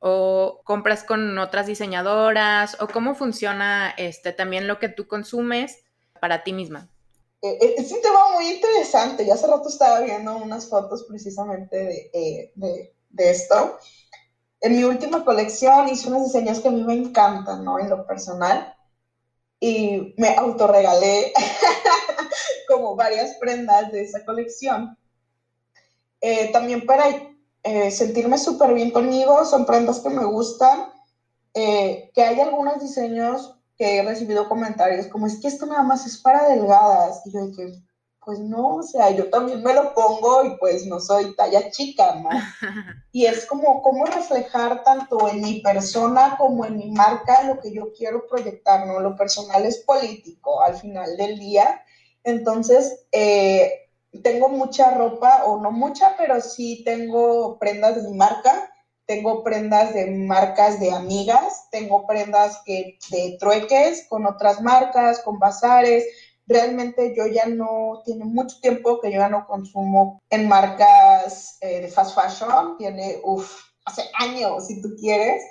o 0.00 0.60
compras 0.64 1.04
con 1.04 1.38
otras 1.38 1.66
diseñadoras 1.66 2.76
o 2.80 2.88
cómo 2.88 3.14
funciona 3.14 3.94
este 3.96 4.32
también 4.32 4.68
lo 4.68 4.78
que 4.78 4.90
tú 4.90 5.06
consumes 5.06 5.78
para 6.20 6.42
ti 6.42 6.52
misma. 6.52 6.88
Eh, 7.40 7.58
eh, 7.60 7.74
es 7.78 7.90
un 7.92 8.02
tema 8.02 8.32
muy 8.34 8.48
interesante. 8.48 9.24
Ya 9.24 9.34
hace 9.34 9.46
rato 9.46 9.68
estaba 9.68 10.00
viendo 10.00 10.36
unas 10.36 10.68
fotos 10.68 11.04
precisamente 11.04 11.76
de, 11.76 12.10
eh, 12.12 12.52
de, 12.54 12.94
de 13.10 13.30
esto 13.30 13.78
en 14.64 14.76
mi 14.76 14.82
última 14.84 15.24
colección 15.26 15.88
hice 15.90 16.08
unos 16.08 16.24
diseños 16.24 16.60
que 16.60 16.68
a 16.68 16.70
mí 16.70 16.82
me 16.82 16.94
encantan, 16.94 17.62
¿no? 17.64 17.78
En 17.78 17.90
lo 17.90 18.06
personal. 18.06 18.74
Y 19.60 20.14
me 20.16 20.34
autorregalé 20.36 21.34
como 22.68 22.96
varias 22.96 23.34
prendas 23.34 23.92
de 23.92 24.02
esa 24.04 24.24
colección. 24.24 24.96
Eh, 26.22 26.50
también 26.50 26.86
para 26.86 27.04
eh, 27.62 27.90
sentirme 27.90 28.38
súper 28.38 28.72
bien 28.72 28.90
conmigo, 28.90 29.44
son 29.44 29.66
prendas 29.66 30.00
que 30.00 30.08
me 30.08 30.24
gustan. 30.24 30.90
eh, 31.52 32.10
que 32.14 32.22
hay 32.22 32.40
algunos 32.40 32.80
diseños 32.80 33.56
que 33.76 33.98
he 33.98 34.02
recibido 34.02 34.48
comentarios 34.48 35.06
como 35.08 35.26
es 35.26 35.40
que 35.40 35.48
esto 35.48 35.66
nada 35.66 35.82
más 35.82 36.06
es 36.06 36.16
para 36.18 36.48
delgadas. 36.48 37.20
Y 37.26 37.32
yo 37.32 37.46
dije, 37.48 37.82
pues 38.24 38.38
no, 38.40 38.76
o 38.76 38.82
sea, 38.82 39.10
yo 39.10 39.30
también 39.30 39.62
me 39.62 39.74
lo 39.74 39.94
pongo 39.94 40.44
y 40.44 40.56
pues 40.58 40.86
no 40.86 41.00
soy 41.00 41.34
talla 41.34 41.70
chica, 41.70 42.14
¿no? 42.16 42.30
Y 43.12 43.26
es 43.26 43.46
como 43.46 43.80
cómo 43.82 44.06
reflejar 44.06 44.82
tanto 44.82 45.28
en 45.28 45.40
mi 45.40 45.60
persona 45.60 46.36
como 46.36 46.64
en 46.64 46.76
mi 46.76 46.90
marca 46.90 47.44
lo 47.44 47.60
que 47.60 47.72
yo 47.72 47.92
quiero 47.96 48.26
proyectar, 48.26 48.86
¿no? 48.86 48.98
Lo 49.00 49.16
personal 49.16 49.64
es 49.64 49.78
político 49.78 50.62
al 50.62 50.74
final 50.74 51.16
del 51.16 51.38
día. 51.38 51.82
Entonces, 52.24 53.06
eh, 53.12 53.84
tengo 54.22 54.48
mucha 54.48 54.92
ropa, 54.92 55.44
o 55.44 55.60
no 55.60 55.70
mucha, 55.70 56.16
pero 56.16 56.40
sí 56.40 56.82
tengo 56.84 57.58
prendas 57.58 57.96
de 57.96 58.10
mi 58.10 58.16
marca, 58.16 58.70
tengo 59.06 59.42
prendas 59.44 59.94
de 59.94 60.06
marcas 60.06 60.80
de 60.80 60.92
amigas, 60.92 61.68
tengo 61.70 62.06
prendas 62.06 62.60
que, 62.64 62.98
de 63.10 63.36
trueques 63.38 64.06
con 64.08 64.26
otras 64.26 64.60
marcas, 64.62 65.20
con 65.20 65.38
bazares, 65.38 66.04
realmente 66.46 67.14
yo 67.16 67.26
ya 67.26 67.46
no, 67.46 68.02
tiene 68.04 68.24
mucho 68.24 68.58
tiempo 68.60 69.00
que 69.00 69.10
yo 69.10 69.18
ya 69.18 69.28
no 69.28 69.46
consumo 69.46 70.20
en 70.30 70.48
marcas 70.48 71.58
eh, 71.60 71.80
de 71.80 71.88
fast 71.88 72.14
fashion, 72.14 72.76
tiene, 72.78 73.20
uff, 73.24 73.62
hace 73.84 74.02
años 74.18 74.66
si 74.66 74.80
tú 74.82 74.94
quieres, 74.98 75.42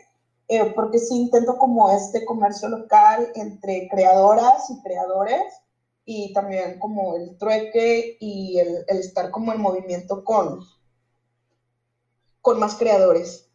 eh, 0.47 0.65
porque 0.75 1.00
sí 1.00 1.15
intento 1.15 1.57
como 1.57 1.89
este 1.91 2.25
comercio 2.25 2.69
local 2.69 3.31
entre 3.35 3.88
creadoras 3.89 4.69
y 4.69 4.81
creadores 4.81 5.41
y 6.05 6.33
también 6.33 6.79
como 6.79 7.15
el 7.15 7.38
trueque 7.38 8.17
y 8.19 8.59
el, 8.59 8.83
el 8.88 8.97
estar 9.00 9.31
como 9.31 9.53
en 9.53 9.62
movimiento 9.62 10.23
con, 10.23 10.59
con 12.41 12.59
más 12.59 12.75
creadores. 12.75 13.50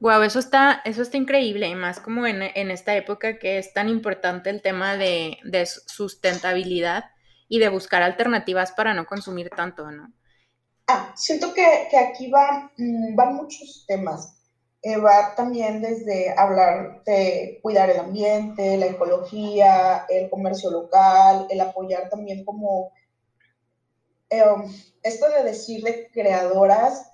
Wow, 0.00 0.22
eso 0.22 0.38
está, 0.38 0.80
eso 0.86 1.02
está 1.02 1.18
increíble, 1.18 1.68
y 1.68 1.74
más 1.74 2.00
como 2.00 2.26
en, 2.26 2.42
esta 2.70 2.96
época 2.96 3.38
que 3.38 3.58
es 3.58 3.74
tan 3.74 3.90
importante 3.90 4.48
el 4.48 4.62
tema 4.62 4.96
de, 4.96 5.36
sustentabilidad 5.86 7.04
y 7.48 7.58
de 7.58 7.68
buscar 7.68 8.02
alternativas 8.02 8.72
para 8.72 8.94
no 8.94 9.04
consumir 9.04 9.50
tanto, 9.50 9.90
¿no? 9.90 10.10
Ah, 10.86 11.12
siento 11.14 11.52
que, 11.52 11.64
aquí 11.98 12.30
van, 12.30 12.70
mm, 12.78 13.14
van 13.14 13.34
muchos 13.34 13.84
temas. 13.86 14.38
Eh, 14.82 14.96
va 14.96 15.34
también 15.34 15.82
desde 15.82 16.32
hablar 16.34 17.02
de 17.04 17.58
cuidar 17.62 17.90
el 17.90 18.00
ambiente, 18.00 18.78
la 18.78 18.86
ecología, 18.86 20.06
el 20.08 20.30
comercio 20.30 20.70
local, 20.70 21.46
el 21.50 21.60
apoyar 21.60 22.08
también 22.08 22.46
como 22.46 22.90
em, 24.30 24.62
esto 25.02 25.28
de 25.28 25.42
decirle 25.44 26.08
creadoras 26.12 27.09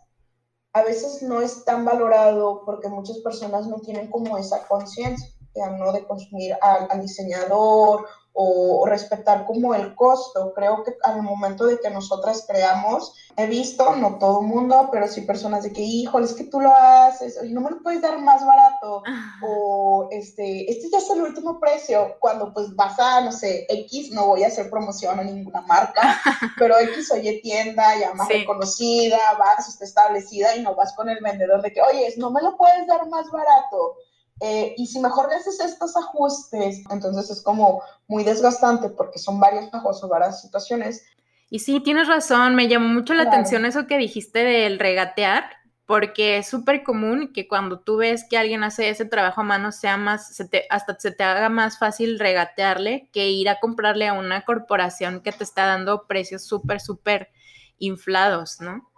a 0.76 0.83
veces 0.83 1.23
no 1.23 1.40
es 1.40 1.64
tan 1.64 1.87
valorado 1.87 2.61
porque 2.66 2.90
muchas 2.90 3.16
personas 3.21 3.66
no 3.66 3.78
tienen 3.78 4.11
como 4.11 4.37
esa 4.37 4.66
conciencia, 4.68 5.30
¿no? 5.78 5.90
De 5.90 6.04
consumir 6.04 6.54
al, 6.61 7.00
diseñador 7.00 8.04
o, 8.38 8.84
respetar 8.86 9.46
como 9.46 9.74
el 9.74 9.94
costo. 9.94 10.52
Creo 10.54 10.84
que 10.84 10.94
al 11.02 11.22
momento 11.22 11.66
de 11.66 11.80
que 11.80 11.90
nosotras 11.90 12.44
creamos, 12.46 13.14
he 13.36 13.46
visto, 13.46 13.96
no 13.96 14.18
todo 14.18 14.42
el 14.42 14.46
mundo, 14.46 14.90
pero 14.92 15.08
sí 15.08 15.22
personas 15.22 15.62
de 15.62 15.72
que, 15.72 15.80
híjole, 15.80 16.26
es 16.26 16.34
que 16.34 16.44
tú 16.44 16.60
lo 16.60 16.74
haces, 16.74 17.38
y 17.42 17.52
no 17.52 17.62
me 17.62 17.70
lo 17.70 17.82
puedes 17.82 18.02
dar 18.02 18.18
más 18.20 18.44
barato, 18.46 19.02
o 19.42 20.08
este, 20.10 20.70
este 20.70 20.90
ya 20.90 20.98
es 20.98 21.10
el 21.10 21.22
último 21.22 21.58
precio, 21.58 22.16
cuando 22.20 22.52
pues 22.52 22.74
vas 22.76 22.98
a, 23.00 23.22
no 23.22 23.32
sé, 23.32 23.66
X, 23.68 24.10
no 24.12 24.26
voy 24.26 24.44
a 24.44 24.48
hacer 24.48 24.70
promoción 24.70 25.18
a 25.18 25.24
ninguna 25.24 25.62
marca, 25.62 26.20
pero 26.58 26.78
X 26.78 27.10
oye 27.12 27.40
tienda 27.42 27.98
ya 27.98 28.12
más 28.14 28.28
reconocida, 28.28 29.18
vas, 29.38 29.68
está 29.68 29.84
establecida 29.84 30.56
y 30.56 30.62
no 30.62 30.74
vas 30.74 30.94
con 30.94 31.08
el 31.08 31.20
vendedor 31.22 31.62
de 31.62 31.72
que, 31.72 31.80
oye, 31.80 32.14
no 32.18 32.30
me 32.30 32.42
lo 32.42 32.56
puedes 32.56 32.86
dar 32.86 33.08
más 33.08 33.30
barato 33.30 33.96
eh, 34.40 34.74
y 34.76 34.86
si 34.86 35.00
mejor 35.00 35.28
le 35.28 35.36
haces 35.36 35.60
estos 35.60 35.96
ajustes, 35.96 36.82
entonces 36.90 37.30
es 37.30 37.42
como 37.42 37.82
muy 38.06 38.22
desgastante 38.22 38.90
porque 38.90 39.18
son 39.18 39.40
varios 39.40 39.70
bajos 39.70 40.02
o 40.04 40.08
varias 40.08 40.42
situaciones. 40.42 41.04
Y 41.48 41.60
sí, 41.60 41.80
tienes 41.80 42.08
razón, 42.08 42.54
me 42.54 42.68
llamó 42.68 42.88
mucho 42.88 43.14
la 43.14 43.22
atención 43.22 43.64
eso 43.64 43.86
que 43.86 43.98
dijiste 43.98 44.40
del 44.40 44.78
regatear, 44.78 45.44
porque 45.86 46.38
es 46.38 46.48
súper 46.48 46.82
común 46.82 47.32
que 47.32 47.46
cuando 47.46 47.78
tú 47.78 47.98
ves 47.98 48.26
que 48.28 48.36
alguien 48.36 48.64
hace 48.64 48.90
ese 48.90 49.04
trabajo 49.04 49.40
a 49.40 49.44
mano 49.44 49.70
sea 49.70 49.96
más, 49.96 50.34
se 50.34 50.46
te, 50.46 50.66
hasta 50.68 50.98
se 50.98 51.12
te 51.12 51.22
haga 51.22 51.48
más 51.48 51.78
fácil 51.78 52.18
regatearle 52.18 53.08
que 53.12 53.28
ir 53.28 53.48
a 53.48 53.60
comprarle 53.60 54.08
a 54.08 54.12
una 54.12 54.44
corporación 54.44 55.20
que 55.22 55.32
te 55.32 55.44
está 55.44 55.64
dando 55.64 56.06
precios 56.06 56.44
súper, 56.44 56.80
súper 56.80 57.30
inflados, 57.78 58.60
¿no? 58.60 58.90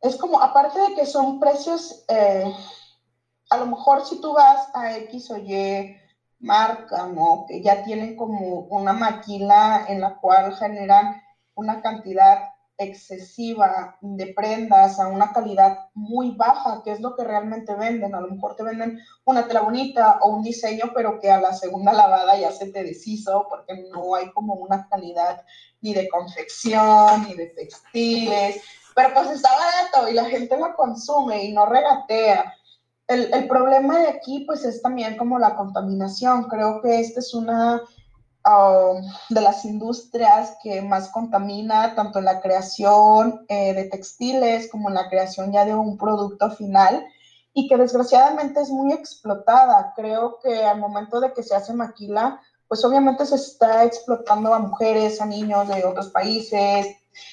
Es 0.00 0.16
como, 0.16 0.40
aparte 0.40 0.78
de 0.80 0.94
que 0.94 1.04
son 1.04 1.40
precios 1.40 2.04
eh, 2.08 2.44
a 3.50 3.56
lo 3.56 3.66
mejor 3.66 4.06
si 4.06 4.20
tú 4.20 4.32
vas 4.32 4.68
a 4.74 4.96
X 4.96 5.30
o 5.32 5.36
Y 5.36 5.96
marca, 6.38 7.06
¿no? 7.06 7.44
Que 7.46 7.60
ya 7.62 7.82
tienen 7.84 8.16
como 8.16 8.60
una 8.70 8.92
maquila 8.92 9.84
en 9.88 10.00
la 10.00 10.16
cual 10.16 10.54
generan 10.54 11.20
una 11.54 11.82
cantidad 11.82 12.48
excesiva 12.78 13.98
de 14.00 14.32
prendas 14.32 14.98
a 14.98 15.08
una 15.08 15.32
calidad 15.32 15.90
muy 15.92 16.30
baja, 16.30 16.80
que 16.82 16.92
es 16.92 17.00
lo 17.00 17.14
que 17.14 17.24
realmente 17.24 17.74
venden. 17.74 18.14
A 18.14 18.20
lo 18.22 18.28
mejor 18.28 18.56
te 18.56 18.62
venden 18.62 18.98
una 19.24 19.46
tela 19.46 19.60
bonita 19.60 20.18
o 20.22 20.30
un 20.30 20.42
diseño, 20.42 20.92
pero 20.94 21.20
que 21.20 21.30
a 21.30 21.40
la 21.40 21.52
segunda 21.52 21.92
lavada 21.92 22.38
ya 22.38 22.50
se 22.52 22.72
te 22.72 22.82
deshizo 22.82 23.46
porque 23.50 23.74
no 23.90 24.14
hay 24.14 24.30
como 24.32 24.54
una 24.54 24.88
calidad 24.88 25.44
ni 25.82 25.92
de 25.92 26.08
confección, 26.08 27.26
ni 27.28 27.34
de 27.34 27.46
textiles, 27.48 28.62
pero 28.94 29.12
pues 29.12 29.30
está 29.30 29.50
barato 29.52 30.08
y 30.08 30.14
la 30.14 30.24
gente 30.24 30.56
lo 30.56 30.74
consume 30.74 31.44
y 31.44 31.52
no 31.52 31.66
regatea 31.66 32.54
el, 33.10 33.48
problema 33.48 33.98
de 33.98 34.08
aquí, 34.08 34.44
pues, 34.46 34.64
es 34.64 34.80
también 34.82 35.16
como 35.16 35.38
la 35.38 35.56
contaminación. 35.56 36.44
Creo 36.44 36.80
que 36.80 37.00
esta 37.00 37.20
es 37.20 37.34
una 37.34 37.82
um, 38.44 39.02
de 39.28 39.40
las 39.40 39.64
industrias 39.64 40.56
que 40.62 40.80
más 40.80 41.08
contamina, 41.08 41.94
tanto 41.94 42.20
en 42.20 42.26
la 42.26 42.40
creación 42.40 43.44
eh, 43.48 43.74
de 43.74 43.84
textiles 43.84 44.70
como 44.70 44.88
en 44.88 44.94
la 44.94 45.08
creación 45.08 45.52
ya 45.52 45.64
de 45.64 45.74
un 45.74 45.98
producto 45.98 46.50
final 46.52 47.04
y 47.52 47.66
que 47.66 47.76
desgraciadamente 47.76 48.60
es 48.60 48.70
muy 48.70 48.92
explotada. 48.92 49.92
Creo 49.96 50.38
que 50.42 50.62
al 50.64 50.78
momento 50.78 51.20
de 51.20 51.32
que 51.32 51.42
se 51.42 51.56
hace 51.56 51.72
maquila, 51.72 52.40
pues 52.68 52.84
obviamente 52.84 53.26
se 53.26 53.34
está 53.34 53.84
explotando 53.84 54.54
a 54.54 54.60
mujeres, 54.60 55.20
a 55.20 55.26
niños 55.26 55.66
de 55.66 55.84
otros 55.84 56.10
países, 56.10 56.86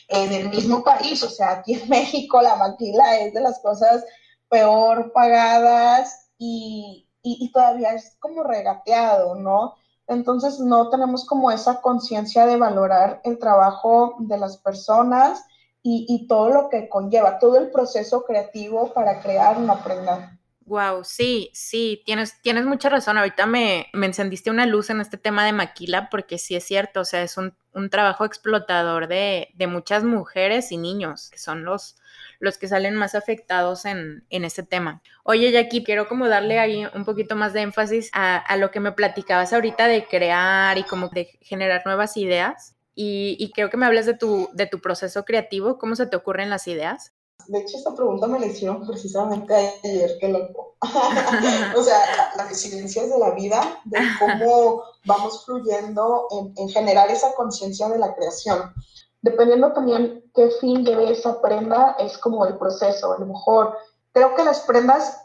en 0.08 0.34
el 0.34 0.50
mismo 0.50 0.84
país. 0.84 1.22
O 1.22 1.30
sea, 1.30 1.52
aquí 1.52 1.76
en 1.76 1.88
México 1.90 2.42
la 2.42 2.56
maquila 2.56 3.20
es 3.20 3.34
de 3.36 3.42
las 3.42 3.60
cosas 3.60 4.04
peor 4.50 5.12
pagadas 5.14 6.30
y, 6.38 7.10
y, 7.22 7.52
todavía 7.52 7.94
es 7.94 8.16
como 8.20 8.44
regateado, 8.44 9.36
¿no? 9.36 9.76
Entonces 10.08 10.60
no 10.60 10.90
tenemos 10.90 11.26
como 11.26 11.52
esa 11.52 11.82
conciencia 11.82 12.46
de 12.46 12.58
valorar 12.58 13.22
el 13.24 13.40
trabajo 13.40 14.16
de 14.20 14.38
las 14.38 14.58
personas 14.58 15.44
y, 15.84 16.06
y, 16.08 16.28
todo 16.28 16.50
lo 16.50 16.70
que 16.70 16.88
conlleva, 16.90 17.40
todo 17.40 17.58
el 17.58 17.72
proceso 17.72 18.24
creativo 18.24 18.94
para 18.94 19.22
crear 19.22 19.58
una 19.58 19.84
prenda. 19.84 20.37
Wow, 20.68 21.06
sí, 21.06 21.50
sí, 21.54 22.04
tienes, 22.06 22.42
tienes 22.42 22.66
mucha 22.66 22.90
razón. 22.90 23.18
Ahorita 23.18 23.46
me, 23.46 23.88
me 23.94 24.06
encendiste 24.06 24.52
una 24.52 24.66
luz 24.66 24.90
en 24.90 25.00
este 25.00 25.18
tema 25.18 25.46
de 25.46 25.54
maquila, 25.54 26.10
porque 26.10 26.38
sí 26.38 26.58
es 26.58 26.66
cierto, 26.66 27.00
o 27.00 27.06
sea, 27.06 27.24
es 27.24 27.38
un, 27.38 27.56
un 27.72 27.90
trabajo 27.90 28.26
explotador 28.26 29.08
de, 29.08 29.48
de 29.56 29.68
muchas 29.68 30.04
mujeres 30.04 30.74
y 30.74 30.78
niños, 30.78 31.30
que 31.30 31.38
son 31.40 31.64
los, 31.64 31.96
los 32.40 32.58
que 32.58 32.68
salen 32.68 32.96
más 32.96 33.16
afectados 33.16 33.86
en, 33.86 34.26
en 34.30 34.44
este 34.44 34.62
tema. 34.62 35.02
Oye, 35.24 35.54
Jackie, 35.54 35.86
quiero 35.86 36.10
como 36.10 36.28
darle 36.28 36.60
ahí 36.60 36.86
un 36.94 37.06
poquito 37.06 37.38
más 37.38 37.54
de 37.54 37.62
énfasis 37.62 38.10
a, 38.12 38.58
lo 38.58 38.70
que 38.70 38.82
me 38.82 38.92
platicabas 38.92 39.54
ahorita 39.54 39.88
de 39.88 40.06
crear 40.06 40.78
y 40.78 40.84
como 40.84 41.08
de 41.08 41.40
generar 41.44 41.84
nuevas 41.86 42.18
ideas. 42.18 42.76
Y, 42.94 43.38
y 43.40 43.52
creo 43.54 43.70
que 43.70 43.78
me 43.78 43.86
hablas 43.86 44.06
de 44.06 44.16
tu, 44.18 44.50
de 44.54 44.68
tu 44.68 44.82
proceso 44.82 45.24
creativo, 45.24 45.78
¿cómo 45.78 45.96
se 45.96 46.08
te 46.08 46.18
ocurren 46.18 46.50
las 46.50 46.68
ideas? 46.68 47.14
De 47.48 47.60
hecho, 47.60 47.78
esta 47.78 47.96
pregunta 47.96 48.28
me 48.28 48.40
la 48.40 48.48
hicieron 48.48 48.86
precisamente 48.86 49.54
ayer, 49.56 50.18
que 50.20 50.28
loco. 50.28 50.76
o 51.78 51.82
sea, 51.82 52.34
las 52.36 52.50
residencias 52.50 53.10
de 53.10 53.18
la 53.18 53.32
vida, 53.32 53.82
de 53.86 54.00
cómo 54.20 54.84
vamos 55.06 55.46
fluyendo 55.46 56.28
en, 56.32 56.54
en 56.58 56.70
generar 56.70 57.10
esa 57.10 57.34
conciencia 57.36 57.88
de 57.88 58.00
la 58.00 58.14
creación 58.16 58.74
dependiendo 59.22 59.74
también 59.74 60.24
qué 60.34 60.50
fin 60.62 60.86
lleve 60.86 61.12
esa 61.12 61.42
prenda, 61.42 61.96
es 62.00 62.18
como 62.18 62.46
el 62.46 62.58
proceso. 62.58 63.14
A 63.14 63.20
lo 63.20 63.26
mejor 63.26 63.76
creo 64.14 64.36
que 64.36 64.44
las 64.44 64.62
prendas, 64.62 65.22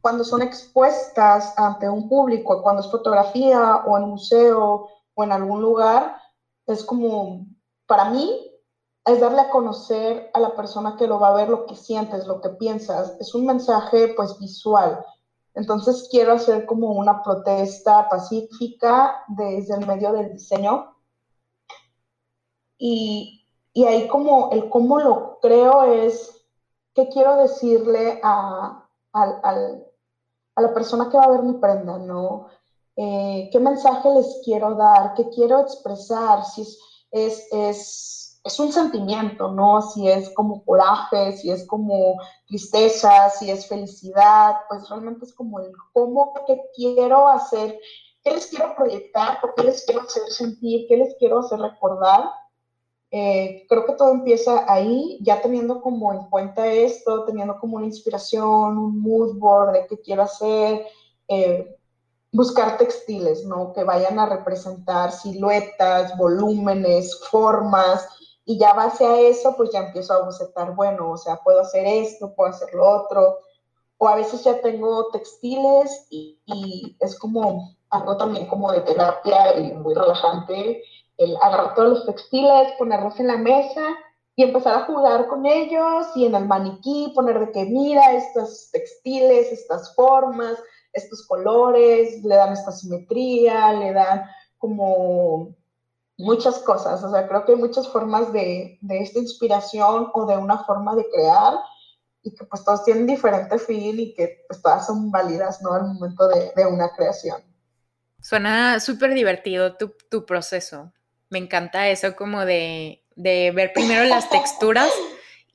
cuando 0.00 0.24
son 0.24 0.42
expuestas 0.42 1.52
ante 1.58 1.88
un 1.88 2.08
público, 2.08 2.62
cuando 2.62 2.82
es 2.82 2.90
fotografía 2.90 3.82
o 3.86 3.98
en 3.98 4.08
museo 4.08 4.88
o 5.14 5.24
en 5.24 5.32
algún 5.32 5.60
lugar, 5.60 6.16
es 6.66 6.84
como, 6.84 7.46
para 7.86 8.06
mí, 8.10 8.43
es 9.04 9.20
darle 9.20 9.42
a 9.42 9.50
conocer 9.50 10.30
a 10.32 10.40
la 10.40 10.54
persona 10.54 10.96
que 10.96 11.06
lo 11.06 11.18
va 11.18 11.28
a 11.28 11.34
ver 11.34 11.48
lo 11.48 11.66
que 11.66 11.76
sientes, 11.76 12.26
lo 12.26 12.40
que 12.40 12.50
piensas. 12.50 13.16
Es 13.20 13.34
un 13.34 13.46
mensaje 13.46 14.08
pues 14.16 14.38
visual. 14.38 15.04
Entonces 15.54 16.08
quiero 16.10 16.32
hacer 16.32 16.66
como 16.66 16.92
una 16.92 17.22
protesta 17.22 18.08
pacífica 18.08 19.24
desde 19.28 19.74
el 19.74 19.86
medio 19.86 20.12
del 20.12 20.32
diseño 20.32 20.94
y, 22.78 23.46
ahí 23.86 24.08
como 24.08 24.50
el 24.52 24.68
cómo 24.68 24.98
lo 25.00 25.38
creo 25.40 25.84
es, 25.84 26.44
¿qué 26.94 27.08
quiero 27.08 27.36
decirle 27.36 28.20
a, 28.22 28.88
a 29.12 30.60
la 30.60 30.74
persona 30.74 31.08
que 31.08 31.16
va 31.16 31.24
a 31.24 31.30
ver 31.30 31.42
mi 31.42 31.54
prenda, 31.54 31.98
¿no? 31.98 32.46
Eh, 32.96 33.48
¿Qué 33.50 33.58
mensaje 33.58 34.08
les 34.14 34.40
quiero 34.44 34.74
dar? 34.76 35.14
¿Qué 35.14 35.28
quiero 35.30 35.60
expresar? 35.60 36.44
Si 36.44 36.62
es, 37.10 37.48
es, 37.50 38.23
es 38.44 38.60
un 38.60 38.72
sentimiento, 38.72 39.50
¿no? 39.50 39.82
Si 39.82 40.08
es 40.08 40.30
como 40.34 40.64
coraje, 40.64 41.36
si 41.36 41.50
es 41.50 41.66
como 41.66 42.20
tristeza, 42.46 43.30
si 43.30 43.50
es 43.50 43.66
felicidad, 43.66 44.56
pues 44.68 44.88
realmente 44.88 45.24
es 45.24 45.34
como 45.34 45.60
el 45.60 45.72
cómo, 45.92 46.34
qué 46.46 46.60
quiero 46.76 47.26
hacer, 47.26 47.80
qué 48.22 48.32
les 48.32 48.46
quiero 48.46 48.76
proyectar, 48.76 49.38
qué 49.56 49.64
les 49.64 49.84
quiero 49.84 50.02
hacer 50.02 50.22
sentir, 50.28 50.86
qué 50.88 50.96
les 50.98 51.14
quiero 51.16 51.40
hacer 51.40 51.58
recordar 51.58 52.30
eh, 53.16 53.64
creo 53.68 53.86
que 53.86 53.92
todo 53.92 54.10
empieza 54.10 54.64
ahí, 54.66 55.20
ya 55.20 55.40
teniendo 55.40 55.80
como 55.80 56.12
en 56.12 56.24
cuenta 56.24 56.66
esto, 56.66 57.24
teniendo 57.24 57.60
como 57.60 57.76
una 57.76 57.86
inspiración, 57.86 58.76
un 58.76 59.00
mood 59.00 59.38
board 59.38 59.72
de 59.72 59.86
qué 59.86 60.00
quiero 60.00 60.22
hacer, 60.22 60.84
eh, 61.28 61.76
buscar 62.32 62.76
textiles, 62.76 63.44
¿no? 63.44 63.72
Que 63.72 63.84
vayan 63.84 64.18
a 64.18 64.26
representar 64.26 65.12
siluetas, 65.12 66.18
volúmenes, 66.18 67.20
formas, 67.30 68.08
y 68.44 68.58
ya 68.58 68.74
base 68.74 69.06
a 69.06 69.20
eso, 69.20 69.56
pues 69.56 69.70
ya 69.72 69.80
empiezo 69.80 70.12
a 70.12 70.24
bocetar, 70.24 70.74
bueno, 70.74 71.12
o 71.12 71.16
sea, 71.16 71.36
puedo 71.36 71.60
hacer 71.60 71.86
esto, 71.86 72.34
puedo 72.34 72.50
hacer 72.50 72.72
lo 72.74 72.88
otro, 72.88 73.38
o 73.98 74.08
a 74.08 74.16
veces 74.16 74.44
ya 74.44 74.60
tengo 74.60 75.08
textiles 75.10 76.06
y, 76.10 76.38
y 76.46 76.96
es 77.00 77.18
como 77.18 77.74
algo 77.90 78.16
también 78.16 78.46
como 78.46 78.72
de 78.72 78.80
terapia 78.80 79.58
y 79.58 79.72
muy 79.72 79.94
relajante 79.94 80.82
el 81.16 81.36
agarrar 81.36 81.74
todos 81.74 81.88
los 81.90 82.06
textiles, 82.06 82.72
ponerlos 82.78 83.18
en 83.20 83.28
la 83.28 83.36
mesa 83.36 83.82
y 84.36 84.42
empezar 84.42 84.74
a 84.74 84.84
jugar 84.86 85.28
con 85.28 85.46
ellos 85.46 86.08
y 86.16 86.26
en 86.26 86.34
el 86.34 86.46
maniquí 86.46 87.12
poner 87.14 87.38
de 87.38 87.52
que 87.52 87.64
mira 87.66 88.14
estos 88.14 88.68
textiles, 88.72 89.52
estas 89.52 89.94
formas, 89.94 90.58
estos 90.92 91.26
colores, 91.26 92.22
le 92.24 92.34
dan 92.34 92.52
esta 92.52 92.72
simetría, 92.72 93.72
le 93.74 93.92
dan 93.92 94.24
como 94.58 95.54
muchas 96.16 96.58
cosas. 96.60 97.02
O 97.02 97.10
sea, 97.10 97.26
creo 97.28 97.44
que 97.44 97.52
hay 97.52 97.58
muchas 97.58 97.88
formas 97.88 98.32
de, 98.32 98.78
de 98.80 98.98
esta 99.00 99.18
inspiración 99.18 100.08
o 100.12 100.26
de 100.26 100.36
una 100.36 100.64
forma 100.64 100.94
de 100.94 101.06
crear 101.10 101.54
y 102.22 102.34
que 102.34 102.44
pues 102.44 102.64
todos 102.64 102.84
tienen 102.84 103.06
diferente 103.06 103.58
fin 103.58 104.00
y 104.00 104.14
que 104.14 104.44
pues 104.48 104.62
todas 104.62 104.86
son 104.86 105.10
válidas, 105.10 105.60
¿no? 105.62 105.72
Al 105.72 105.84
momento 105.84 106.26
de, 106.28 106.52
de 106.56 106.66
una 106.66 106.90
creación. 106.96 107.42
Suena 108.20 108.80
súper 108.80 109.12
divertido 109.12 109.76
tu, 109.76 109.94
tu 110.08 110.24
proceso. 110.24 110.92
Me 111.28 111.38
encanta 111.38 111.88
eso 111.88 112.16
como 112.16 112.44
de, 112.44 113.02
ver 113.16 113.72
primero 113.74 114.04
las 114.04 114.30
texturas 114.30 114.90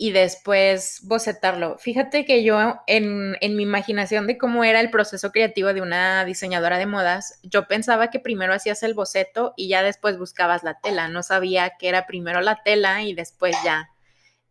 y 0.02 0.14
después 0.14 1.02
bocetarlo. 1.04 1.78
Fíjate 1.78 2.24
que 2.24 2.42
yo 2.42 2.76
en, 2.88 3.32
mi 3.42 3.64
imaginación 3.64 4.28
de 4.28 4.38
cómo 4.38 4.64
era 4.64 4.80
el 4.80 4.92
proceso 4.92 5.34
creativo 5.34 5.74
de 5.74 5.82
una 5.82 6.24
diseñadora 6.24 6.78
de 6.78 6.86
modas, 6.86 7.38
yo 7.44 7.68
pensaba 7.68 8.10
que 8.10 8.22
primero 8.22 8.54
hacías 8.54 8.82
el 8.84 8.94
boceto 8.94 9.54
y 9.58 9.68
ya 9.68 9.84
después 9.84 10.18
buscabas 10.18 10.64
la 10.64 10.80
tela. 10.80 11.10
No 11.10 11.22
sabía 11.22 11.74
que 11.78 11.90
era 11.90 12.08
primero 12.08 12.40
la 12.40 12.64
tela 12.64 13.04
y 13.04 13.14
después 13.14 13.58
ya, 13.66 13.90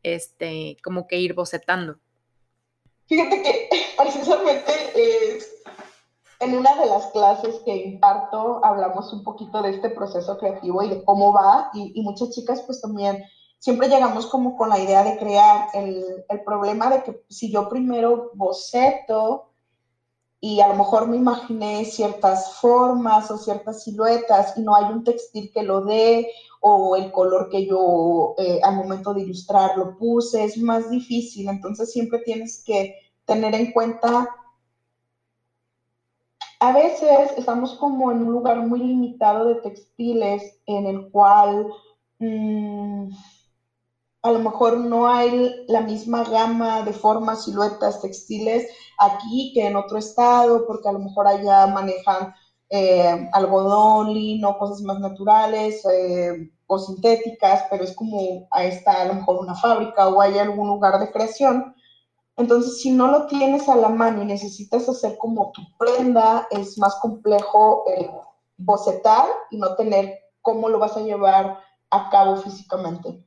este, 0.02 0.76
como 0.85 1.07
que 1.07 1.17
ir 1.17 1.33
bocetando. 1.33 1.99
Fíjate 3.07 3.43
que 3.43 3.71
precisamente 3.97 4.71
en 6.40 6.59
una 6.59 6.75
de 6.75 6.87
las 6.87 7.07
clases 7.07 7.55
que 7.64 7.75
imparto 7.75 8.62
hablamos 8.62 9.14
un 9.14 9.25
poquito 9.25 9.62
de 9.62 9.71
este 9.71 9.88
proceso 9.88 10.37
creativo 10.37 10.83
y 10.83 10.90
de 10.90 11.05
cómo 11.05 11.33
va 11.33 11.71
y, 11.73 12.02
muchas 12.02 12.33
chicas 12.33 12.62
pues 12.67 12.83
también 12.83 13.25
siempre 13.59 13.88
llegamos 13.88 14.27
como 14.27 14.57
con 14.57 14.69
la 14.69 14.79
idea 14.79 15.03
de 15.03 15.19
crear 15.19 15.69
el, 15.75 16.25
el, 16.29 16.45
problema 16.45 16.91
de 16.91 17.03
que 17.03 17.23
si 17.29 17.50
yo 17.50 17.69
primero 17.69 18.31
boceto 18.35 19.50
y 20.41 20.61
a 20.61 20.69
lo 20.69 20.75
mejor 20.75 21.09
me 21.09 21.17
imaginé 21.17 21.85
ciertas 21.85 22.55
formas 22.61 23.31
o 23.31 23.38
ciertas 23.38 23.83
siluetas 23.83 24.57
y 24.57 24.62
no 24.62 24.75
hay 24.75 24.85
un 24.85 25.03
textil 25.03 25.50
que 25.53 25.62
lo 25.62 25.83
dé 25.83 26.29
o 26.61 26.97
el 26.97 27.11
color 27.11 27.49
que 27.50 27.67
yo 27.67 28.35
eh, 28.38 28.61
al 28.62 28.77
momento 28.77 29.15
de 29.15 29.23
ilustrar 29.23 29.77
lo 29.77 29.97
puse, 29.97 30.44
es 30.44 30.57
más 30.59 30.90
difícil. 30.90 31.49
Entonces 31.49 31.92
siempre 31.92 32.21
tienes 32.21 32.62
que 32.64 32.94
tener 33.25 33.55
en 33.55 33.73
cuenta 33.73 34.29
a 36.61 36.73
veces 36.73 37.31
estamos 37.37 37.75
como 37.75 38.11
en 38.11 38.23
un 38.23 38.33
lugar 38.33 38.59
muy 38.66 38.81
limitado 38.81 39.47
de 39.47 39.61
textiles 39.61 40.59
en 40.66 40.87
el 40.87 41.09
cual 41.11 41.68
mm, 42.18 43.11
a 44.22 44.33
lo 44.33 44.38
mejor 44.40 44.78
no 44.78 45.09
hay 45.09 45.64
la 45.68 45.81
misma 45.81 46.24
gama 46.24 46.83
de 46.83 46.92
formas, 46.92 47.44
siluetas, 47.44 48.02
textiles 48.02 48.66
aquí 48.98 49.52
que 49.54 49.66
en 49.66 49.76
otro 49.76 49.98
estado, 49.98 50.66
porque 50.66 50.88
a 50.88 50.92
lo 50.92 50.98
mejor 50.98 51.26
allá 51.26 51.66
manejan 51.68 52.35
eh, 52.70 53.28
algodón, 53.33 54.12
lino, 54.12 54.59
cosas 54.59 54.83
más 54.83 55.00
naturales 55.00 55.85
eh, 55.87 56.50
o 56.66 56.78
sintéticas, 56.78 57.64
pero 57.70 57.85
es 57.85 57.94
como 57.94 58.48
ahí 58.50 58.68
está 58.68 59.02
a 59.02 59.04
lo 59.07 59.14
mejor 59.14 59.38
una 59.38 59.54
fábrica 59.54 60.09
o 60.09 60.20
hay 60.20 60.38
algún 60.38 60.68
lugar 60.68 60.98
de 61.00 61.11
creación 61.11 61.74
entonces, 62.38 62.81
si 62.81 62.92
no 62.92 63.09
lo 63.09 63.26
tienes 63.26 63.68
a 63.68 63.74
la 63.74 63.88
mano 63.88 64.22
y 64.22 64.26
necesitas 64.26 64.88
hacer 64.88 65.18
como 65.18 65.50
tu 65.50 65.61
prenda, 65.76 66.46
es 66.52 66.78
más 66.78 66.94
complejo 67.00 67.83
eh, 67.88 68.09
bocetar 68.57 69.26
y 69.50 69.59
no 69.59 69.74
tener 69.74 70.20
cómo 70.40 70.68
lo 70.68 70.78
vas 70.78 70.96
a 70.96 71.00
llevar 71.00 71.59
a 71.90 72.11
cabo 72.11 72.37
físicamente. 72.37 73.24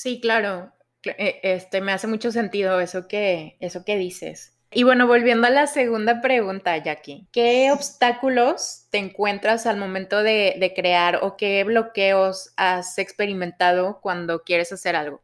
Sí, 0.00 0.18
claro. 0.18 0.72
Eh, 1.04 1.40
este, 1.42 1.82
me 1.82 1.92
hace 1.92 2.06
mucho 2.06 2.32
sentido 2.32 2.80
eso 2.80 3.06
que, 3.06 3.58
eso 3.60 3.84
que 3.84 3.98
dices. 3.98 4.54
Y 4.70 4.82
bueno, 4.82 5.06
volviendo 5.06 5.46
a 5.46 5.50
la 5.50 5.66
segunda 5.66 6.22
pregunta, 6.22 6.74
Jackie, 6.78 7.28
¿qué 7.32 7.70
obstáculos 7.74 8.86
te 8.88 8.96
encuentras 8.96 9.66
al 9.66 9.76
momento 9.76 10.22
de, 10.22 10.56
de 10.58 10.72
crear 10.72 11.20
o 11.22 11.36
qué 11.36 11.64
bloqueos 11.64 12.54
has 12.56 12.96
experimentado 12.96 14.00
cuando 14.00 14.42
quieres 14.42 14.72
hacer 14.72 14.96
algo? 14.96 15.20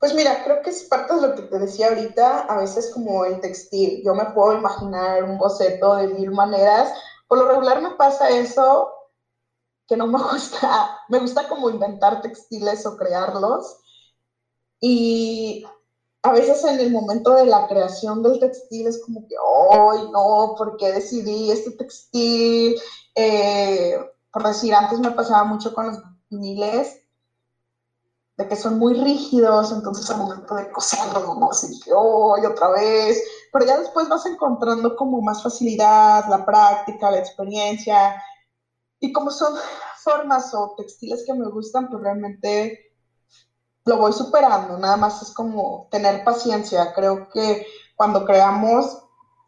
Pues 0.00 0.12
mira, 0.12 0.42
creo 0.42 0.60
que 0.62 0.70
es 0.70 0.82
parte 0.82 1.14
de 1.14 1.20
lo 1.28 1.36
que 1.36 1.42
te 1.42 1.60
decía 1.60 1.90
ahorita, 1.90 2.46
a 2.46 2.58
veces 2.58 2.90
como 2.92 3.24
el 3.26 3.40
textil. 3.40 4.02
Yo 4.04 4.16
me 4.16 4.24
puedo 4.34 4.58
imaginar 4.58 5.22
un 5.22 5.38
boceto 5.38 5.94
de 5.94 6.08
mil 6.08 6.32
maneras. 6.32 6.92
Por 7.28 7.38
lo 7.38 7.46
regular 7.46 7.80
me 7.80 7.90
pasa 7.90 8.28
eso 8.28 8.92
que 9.86 9.96
no 9.96 10.08
me 10.08 10.18
gusta. 10.32 10.98
Me 11.08 11.20
gusta 11.20 11.48
como 11.48 11.70
inventar 11.70 12.22
textiles 12.22 12.84
o 12.86 12.96
crearlos. 12.96 13.76
Y 14.80 15.64
a 16.22 16.32
veces 16.32 16.64
en 16.64 16.80
el 16.80 16.90
momento 16.90 17.34
de 17.34 17.46
la 17.46 17.66
creación 17.68 18.22
del 18.22 18.38
textil 18.38 18.86
es 18.86 19.02
como 19.04 19.26
que, 19.26 19.34
¡ay, 19.72 20.10
no! 20.12 20.54
¿Por 20.56 20.76
qué 20.76 20.92
decidí 20.92 21.50
este 21.50 21.72
textil? 21.72 22.76
Eh, 23.14 23.96
por 24.32 24.46
decir, 24.46 24.74
antes 24.74 25.00
me 25.00 25.10
pasaba 25.10 25.44
mucho 25.44 25.74
con 25.74 25.88
los 25.88 25.98
viniles 26.28 27.00
de 28.36 28.48
que 28.48 28.56
son 28.56 28.78
muy 28.78 28.94
rígidos, 28.94 29.70
entonces 29.70 30.08
al 30.10 30.18
momento 30.18 30.54
de 30.54 30.70
coserlo, 30.72 31.26
como 31.26 31.50
así 31.50 31.78
que, 31.80 31.90
oh, 31.94 32.36
y 32.42 32.46
otra 32.46 32.70
vez, 32.70 33.22
pero 33.52 33.66
ya 33.66 33.78
después 33.78 34.08
vas 34.08 34.24
encontrando 34.24 34.96
como 34.96 35.20
más 35.20 35.42
facilidad, 35.42 36.24
la 36.30 36.46
práctica, 36.46 37.10
la 37.10 37.18
experiencia, 37.18 38.22
y 38.98 39.12
como 39.12 39.30
son 39.30 39.54
formas 40.02 40.54
o 40.54 40.74
textiles 40.76 41.24
que 41.26 41.34
me 41.34 41.50
gustan, 41.50 41.90
pues 41.90 42.02
realmente 42.02 42.89
lo 43.84 43.96
voy 43.96 44.12
superando, 44.12 44.78
nada 44.78 44.96
más 44.96 45.22
es 45.22 45.32
como 45.32 45.88
tener 45.90 46.24
paciencia, 46.24 46.92
creo 46.94 47.28
que 47.30 47.66
cuando 47.96 48.24
creamos, 48.24 49.02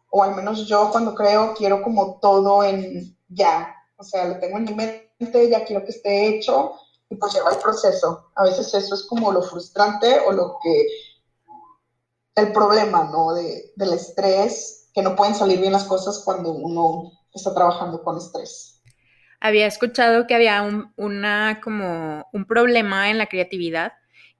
o 0.09 0.23
al 0.23 0.35
menos 0.35 0.67
yo 0.67 0.89
cuando 0.91 1.15
creo, 1.15 1.53
quiero 1.55 1.81
como 1.81 2.19
todo 2.19 2.63
en 2.63 3.17
ya, 3.27 3.75
o 3.97 4.03
sea, 4.03 4.25
lo 4.25 4.39
tengo 4.39 4.57
en 4.57 4.65
mi 4.65 4.73
mente, 4.73 5.49
ya 5.49 5.65
quiero 5.65 5.83
que 5.83 5.91
esté 5.91 6.27
hecho, 6.27 6.73
y 7.09 7.15
pues 7.15 7.33
lleva 7.33 7.51
el 7.51 7.59
proceso. 7.59 8.31
A 8.35 8.43
veces 8.43 8.73
eso 8.73 8.95
es 8.95 9.03
como 9.03 9.31
lo 9.31 9.41
frustrante 9.41 10.19
o 10.27 10.31
lo 10.31 10.57
que, 10.61 10.85
el 12.35 12.51
problema, 12.51 13.09
¿no? 13.11 13.33
De, 13.33 13.71
del 13.75 13.93
estrés, 13.93 14.89
que 14.93 15.01
no 15.01 15.15
pueden 15.15 15.35
salir 15.35 15.59
bien 15.59 15.73
las 15.73 15.85
cosas 15.85 16.21
cuando 16.23 16.51
uno 16.51 17.11
está 17.33 17.53
trabajando 17.53 18.03
con 18.03 18.17
estrés. 18.17 18.81
Había 19.39 19.67
escuchado 19.67 20.25
que 20.25 20.35
había 20.35 20.61
un, 20.61 20.93
una, 20.95 21.59
como 21.61 22.25
un 22.31 22.45
problema 22.45 23.09
en 23.09 23.17
la 23.17 23.27
creatividad, 23.27 23.93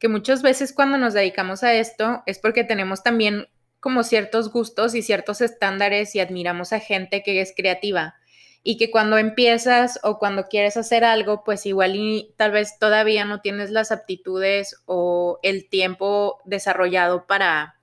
que 0.04 0.10
muchas 0.10 0.42
veces 0.42 0.74
cuando 0.74 0.98
nos 0.98 1.14
dedicamos 1.14 1.64
a 1.64 1.76
esto 1.76 2.24
es 2.26 2.38
porque 2.38 2.66
tenemos 2.66 3.04
también 3.04 3.48
como 3.80 4.04
ciertos 4.04 4.52
gustos 4.52 4.96
y 4.96 5.02
ciertos 5.02 5.40
estándares 5.40 6.14
y 6.14 6.20
admiramos 6.20 6.74
a 6.74 6.82
gente 6.82 7.24
que 7.24 7.40
es 7.40 7.54
creativa 7.56 8.16
y 8.64 8.76
que 8.76 8.92
cuando 8.92 9.18
empiezas 9.18 10.02
o 10.04 10.20
cuando 10.20 10.50
quieres 10.50 10.76
hacer 10.76 11.06
algo, 11.06 11.46
pues 11.46 11.66
igual 11.66 11.96
y 11.96 12.34
tal 12.36 12.52
vez 12.52 12.78
todavía 12.80 13.24
no 13.24 13.40
tienes 13.40 13.72
las 13.72 13.94
aptitudes 13.94 14.76
o 14.88 15.40
el 15.42 15.70
tiempo 15.70 16.42
desarrollado 16.44 17.26
para, 17.26 17.80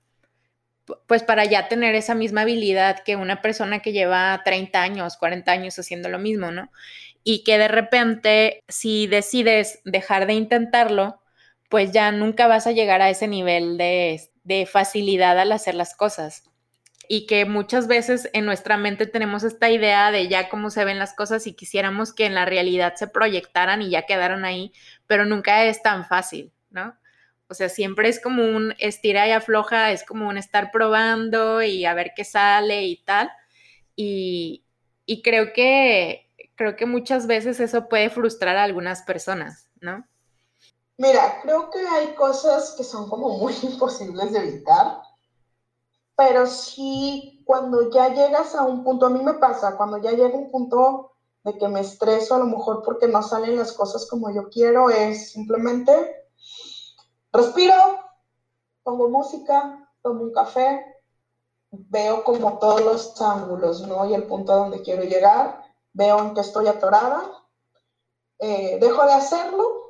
pues 1.07 1.23
para 1.23 1.47
ya 1.47 1.69
tener 1.69 1.95
esa 1.95 2.15
misma 2.15 2.43
habilidad 2.43 3.03
que 3.03 3.17
una 3.17 3.41
persona 3.41 3.79
que 3.81 3.93
lleva 3.93 4.43
30 4.45 4.83
años, 4.83 5.17
40 5.17 5.51
años 5.51 5.79
haciendo 5.79 6.11
lo 6.11 6.19
mismo, 6.19 6.51
¿no? 6.51 6.71
Y 7.25 7.45
que 7.45 7.57
de 7.57 7.69
repente, 7.69 8.63
si 8.69 9.07
decides 9.07 9.81
dejar 9.87 10.27
de 10.27 10.35
intentarlo, 10.35 11.20
pues 11.71 11.93
ya 11.93 12.13
nunca 12.13 12.49
vas 12.49 12.67
a 12.67 12.73
llegar 12.73 13.01
a 13.01 13.09
ese 13.11 13.29
nivel 13.29 13.79
de, 13.79 14.21
de 14.43 14.67
facilidad 14.67 15.39
al 15.39 15.53
hacer 15.53 15.75
las 15.77 15.95
cosas. 15.95 16.43
Y 17.09 17.27
que 17.27 17.45
muchas 17.45 17.87
veces 17.87 18.29
en 18.33 18.45
nuestra 18.45 18.77
mente 18.77 19.07
tenemos 19.07 19.45
esta 19.45 19.71
idea 19.71 20.11
de 20.11 20.29
ya 20.29 20.49
cómo 20.49 20.71
se 20.71 20.85
ven 20.85 20.99
las 20.99 21.15
cosas 21.15 21.47
y 21.47 21.55
quisiéramos 21.55 22.13
que 22.13 22.27
en 22.27 22.35
la 22.35 22.45
realidad 22.45 22.95
se 22.97 23.07
proyectaran 23.07 23.83
y 23.83 23.91
ya 23.91 24.03
quedaron 24.03 24.45
ahí, 24.45 24.73
pero 25.07 25.25
nunca 25.25 25.65
es 25.65 25.83
tan 25.83 26.05
fácil, 26.05 26.53
¿no? 26.71 26.97
O 27.49 27.55
sea, 27.55 27.69
siempre 27.69 28.09
es 28.09 28.21
como 28.21 28.45
un 28.45 28.75
estira 28.79 29.27
y 29.29 29.33
afloja, 29.33 29.93
es 29.93 30.05
como 30.05 30.29
un 30.29 30.39
estar 30.39 30.71
probando 30.73 31.63
y 31.63 31.85
a 31.85 31.95
ver 31.95 32.13
qué 32.17 32.25
sale 32.25 32.85
y 32.85 32.97
tal. 33.05 33.31
Y, 33.97 34.65
y 35.07 35.23
creo 35.23 35.53
que 35.53 36.31
creo 36.57 36.77
que 36.77 36.87
muchas 36.87 37.27
veces 37.27 37.61
eso 37.61 37.89
puede 37.89 38.11
frustrar 38.11 38.57
a 38.57 38.65
algunas 38.65 39.03
personas, 39.03 39.71
¿no? 39.81 40.07
Mira, 41.01 41.41
creo 41.43 41.71
que 41.71 41.79
hay 41.79 42.15
cosas 42.15 42.73
que 42.77 42.85
son 42.85 43.09
como 43.09 43.39
muy 43.39 43.55
imposibles 43.63 44.33
de 44.33 44.39
evitar, 44.41 45.03
pero 46.15 46.47
sí 46.47 47.43
cuando 47.47 47.91
ya 47.91 48.13
llegas 48.13 48.55
a 48.55 48.65
un 48.65 48.85
punto, 48.85 49.07
a 49.07 49.11
mí 49.11 49.23
me 49.23 49.35
pasa, 49.35 49.77
cuando 49.77 49.97
ya 49.97 50.11
llega 50.11 50.37
un 50.37 50.51
punto 50.51 51.13
de 51.43 51.57
que 51.57 51.69
me 51.69 51.81
estreso 51.81 52.35
a 52.35 52.39
lo 52.39 52.45
mejor 52.45 52.83
porque 52.85 53.09
no 53.09 53.23
salen 53.23 53.57
las 53.57 53.73
cosas 53.73 54.07
como 54.07 54.31
yo 54.31 54.51
quiero, 54.51 54.91
es 54.91 55.33
simplemente 55.33 56.21
Respiro, 57.33 57.75
pongo 58.83 59.09
música, 59.09 59.89
tomo 60.03 60.23
un 60.25 60.33
café, 60.33 60.85
veo 61.71 62.25
como 62.25 62.59
todos 62.59 62.83
los 62.83 63.23
ángulos, 63.23 63.83
¿no? 63.83 64.05
Y 64.05 64.15
el 64.15 64.25
punto 64.25 64.53
a 64.53 64.57
donde 64.57 64.83
quiero 64.83 65.05
llegar, 65.05 65.63
veo 65.93 66.19
en 66.19 66.35
que 66.35 66.41
estoy 66.41 66.67
atorada, 66.67 67.23
eh, 68.41 68.79
dejo 68.81 69.07
de 69.07 69.13
hacerlo, 69.13 69.90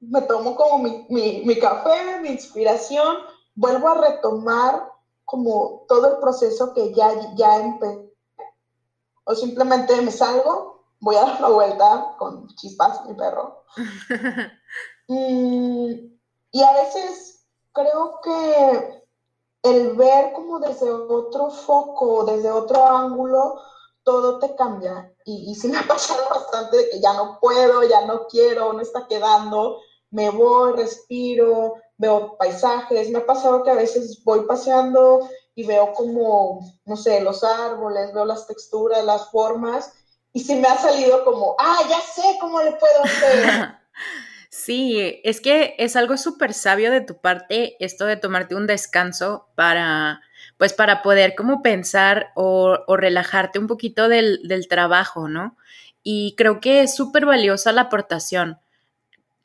me 0.00 0.22
tomo 0.22 0.54
como 0.54 0.78
mi, 0.78 1.06
mi, 1.08 1.58
café, 1.58 2.20
mi 2.20 2.30
inspiración, 2.30 3.18
vuelvo 3.54 3.88
a 3.88 4.00
retomar 4.00 4.92
como 5.24 5.84
todo 5.88 6.14
el 6.14 6.18
proceso 6.18 6.72
que 6.72 6.94
ya, 6.94 7.34
ya 7.34 7.56
empecé. 7.56 8.12
O 9.24 9.34
simplemente 9.34 10.00
me 10.00 10.10
salgo, 10.10 10.84
voy 11.00 11.16
a 11.16 11.22
dar 11.22 11.40
la 11.40 11.48
vuelta 11.48 12.14
con 12.18 12.48
chispas, 12.54 13.04
mi 13.06 13.14
perro. 13.14 13.64
mm, 15.08 15.92
y 16.52 16.62
a 16.62 16.72
veces 16.72 17.44
creo 17.72 18.20
que 18.22 19.04
el 19.64 19.94
ver 19.96 20.32
como 20.32 20.60
desde 20.60 20.90
otro 20.90 21.50
foco, 21.50 22.24
desde 22.24 22.50
otro 22.50 22.86
ángulo, 22.86 23.60
todo 24.02 24.38
te 24.38 24.54
cambia. 24.54 25.12
Y, 25.26 25.50
y 25.50 25.54
sí 25.54 25.68
me 25.68 25.78
ha 25.78 25.86
pasado 25.86 26.22
bastante 26.30 26.78
de 26.78 26.88
que 26.88 27.00
ya 27.00 27.12
no 27.12 27.38
puedo, 27.38 27.82
ya 27.82 28.06
no 28.06 28.26
quiero, 28.28 28.72
no 28.72 28.80
está 28.80 29.06
quedando, 29.06 29.78
me 30.10 30.30
voy, 30.30 30.74
respiro, 30.76 31.74
veo 31.96 32.36
paisajes. 32.36 33.10
Me 33.10 33.18
ha 33.18 33.26
pasado 33.26 33.62
que 33.62 33.70
a 33.70 33.74
veces 33.74 34.22
voy 34.24 34.46
paseando 34.46 35.28
y 35.54 35.64
veo 35.64 35.92
como, 35.92 36.60
no 36.84 36.96
sé, 36.96 37.20
los 37.20 37.42
árboles, 37.42 38.12
veo 38.14 38.24
las 38.24 38.46
texturas, 38.46 39.04
las 39.04 39.30
formas, 39.30 39.92
y 40.32 40.40
sí 40.40 40.54
me 40.54 40.68
ha 40.68 40.78
salido 40.78 41.24
como, 41.24 41.56
ah, 41.58 41.80
ya 41.88 42.00
sé 42.00 42.38
cómo 42.40 42.62
le 42.62 42.72
puedo 42.72 43.04
hacer. 43.04 43.78
Sí, 44.50 45.20
es 45.24 45.40
que 45.40 45.74
es 45.78 45.94
algo 45.94 46.16
súper 46.16 46.54
sabio 46.54 46.90
de 46.90 47.00
tu 47.00 47.20
parte 47.20 47.76
esto 47.80 48.06
de 48.06 48.16
tomarte 48.16 48.54
un 48.54 48.66
descanso 48.66 49.46
para, 49.54 50.22
pues 50.56 50.72
para 50.72 51.02
poder 51.02 51.34
como 51.34 51.62
pensar 51.62 52.32
o, 52.34 52.78
relajarte 52.88 53.58
un 53.58 53.66
poquito 53.66 54.08
del, 54.08 54.66
trabajo, 54.68 55.28
¿no? 55.28 55.56
Y 56.02 56.34
creo 56.36 56.60
que 56.60 56.82
es 56.82 56.96
súper 56.96 57.26
valiosa 57.26 57.72
la 57.72 57.82
aportación. 57.82 58.58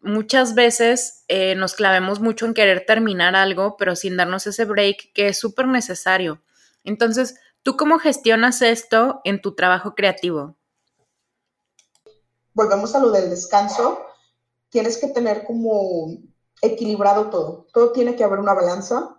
Muchas 0.03 0.53
veces 0.53 1.23
eh, 1.27 1.55
nos 1.55 1.73
clavemos 1.73 2.19
mucho 2.19 2.45
en 2.45 2.53
querer 2.53 2.85
terminar 2.85 3.35
algo, 3.35 3.77
pero 3.77 3.95
sin 3.95 4.17
darnos 4.17 4.45
ese 4.47 4.65
break 4.65 5.13
que 5.13 5.29
es 5.29 5.39
súper 5.39 5.67
necesario. 5.67 6.41
Entonces, 6.83 7.35
¿tú 7.63 7.77
cómo 7.77 7.99
gestionas 7.99 8.61
esto 8.61 9.21
en 9.23 9.41
tu 9.41 9.55
trabajo 9.55 9.95
creativo? 9.95 10.55
Volvemos 12.53 12.93
a 12.93 12.99
lo 12.99 13.11
del 13.11 13.29
descanso 13.29 14.05
tienes 14.73 14.97
que 14.97 15.07
tener 15.07 15.45
como 15.45 16.17
equilibrado 16.61 17.29
todo. 17.29 17.67
Todo 17.71 17.91
tiene 17.91 18.15
que 18.15 18.23
haber 18.23 18.39
una 18.39 18.55
balanza 18.55 19.15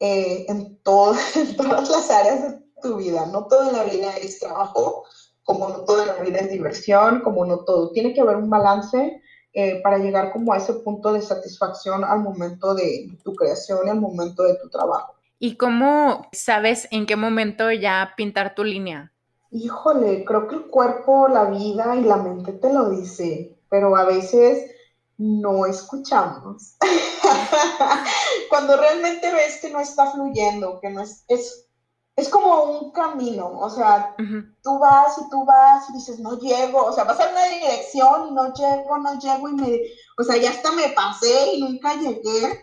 eh, 0.00 0.46
en, 0.48 0.78
todas 0.82 1.36
las 1.36 2.10
áreas 2.10 2.42
de 2.42 2.64
tu 2.82 2.96
vida. 2.96 3.26
No 3.26 3.46
toda 3.46 3.70
la 3.70 3.84
vida 3.84 4.16
es 4.16 4.40
trabajo, 4.40 5.04
como 5.44 5.68
no 5.68 5.84
toda 5.84 6.06
la 6.06 6.14
vida 6.14 6.38
es 6.38 6.50
diversión, 6.50 7.20
como 7.20 7.44
no 7.44 7.64
todo. 7.64 7.92
Tiene 7.92 8.14
que 8.14 8.22
haber 8.22 8.36
un 8.36 8.48
balance 8.48 9.22
eh, 9.54 9.80
para 9.82 9.98
llegar 9.98 10.32
como 10.32 10.52
a 10.52 10.58
ese 10.58 10.74
punto 10.74 11.12
de 11.12 11.22
satisfacción 11.22 12.04
al 12.04 12.20
momento 12.20 12.74
de 12.74 13.16
tu 13.22 13.34
creación 13.34 13.86
y 13.86 13.90
al 13.90 14.00
momento 14.00 14.42
de 14.42 14.56
tu 14.56 14.68
trabajo. 14.68 15.14
¿Y 15.38 15.56
cómo 15.56 16.28
sabes 16.32 16.88
en 16.90 17.06
qué 17.06 17.16
momento 17.16 17.70
ya 17.70 18.12
pintar 18.16 18.54
tu 18.54 18.64
línea? 18.64 19.12
Híjole, 19.50 20.24
creo 20.24 20.48
que 20.48 20.56
el 20.56 20.66
cuerpo, 20.66 21.28
la 21.28 21.44
vida 21.44 21.94
y 21.96 22.02
la 22.02 22.16
mente 22.16 22.52
te 22.52 22.72
lo 22.72 22.90
dice 22.90 23.54
pero 23.74 23.96
a 23.96 24.04
veces 24.04 24.70
no 25.18 25.66
escuchamos. 25.66 26.76
Cuando 28.48 28.76
realmente 28.76 29.32
ves 29.32 29.58
que 29.60 29.68
no 29.68 29.80
está 29.80 30.12
fluyendo, 30.12 30.78
que 30.80 30.90
no 30.90 31.02
es, 31.02 31.24
es, 31.26 31.66
es 32.16 32.28
como 32.28 32.64
un 32.64 32.92
camino, 32.92 33.58
o 33.58 33.68
sea, 33.68 34.14
tú 34.62 34.78
vas 34.78 35.18
y 35.18 35.30
tú 35.30 35.44
vas 35.44 35.90
y 35.90 35.94
dices, 35.94 36.20
no 36.20 36.38
llego, 36.38 36.84
o 36.84 36.92
sea, 36.92 37.04
vas 37.04 37.18
a 37.18 37.30
una 37.30 37.44
dirección 37.46 38.28
y 38.28 38.32
no 38.32 38.52
llego, 38.54 38.98
no 38.98 39.18
llego 39.18 39.48
y 39.48 39.54
me, 39.54 39.80
o 40.18 40.22
sea, 40.22 40.36
ya 40.36 40.50
hasta 40.50 40.70
me 40.72 40.90
pasé 40.90 41.54
y 41.54 41.62
nunca 41.62 41.94
llegué. 41.94 42.60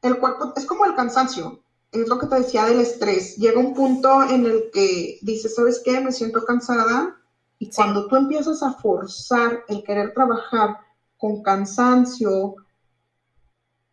El 0.00 0.18
cuerpo 0.18 0.54
es 0.56 0.64
como 0.64 0.86
el 0.86 0.94
cansancio, 0.94 1.62
es 1.92 2.08
lo 2.08 2.18
que 2.18 2.26
te 2.26 2.36
decía 2.36 2.64
del 2.64 2.80
estrés. 2.80 3.36
Llega 3.36 3.60
un 3.60 3.74
punto 3.74 4.22
en 4.22 4.46
el 4.46 4.70
que 4.72 5.18
dices, 5.20 5.54
¿sabes 5.54 5.82
qué? 5.84 6.00
Me 6.00 6.12
siento 6.12 6.42
cansada, 6.46 7.20
y 7.58 7.70
cuando 7.70 8.06
tú 8.06 8.16
empiezas 8.16 8.62
a 8.62 8.72
forzar 8.72 9.64
el 9.68 9.84
querer 9.84 10.14
trabajar 10.14 10.78
con 11.18 11.42
cansancio, 11.42 12.56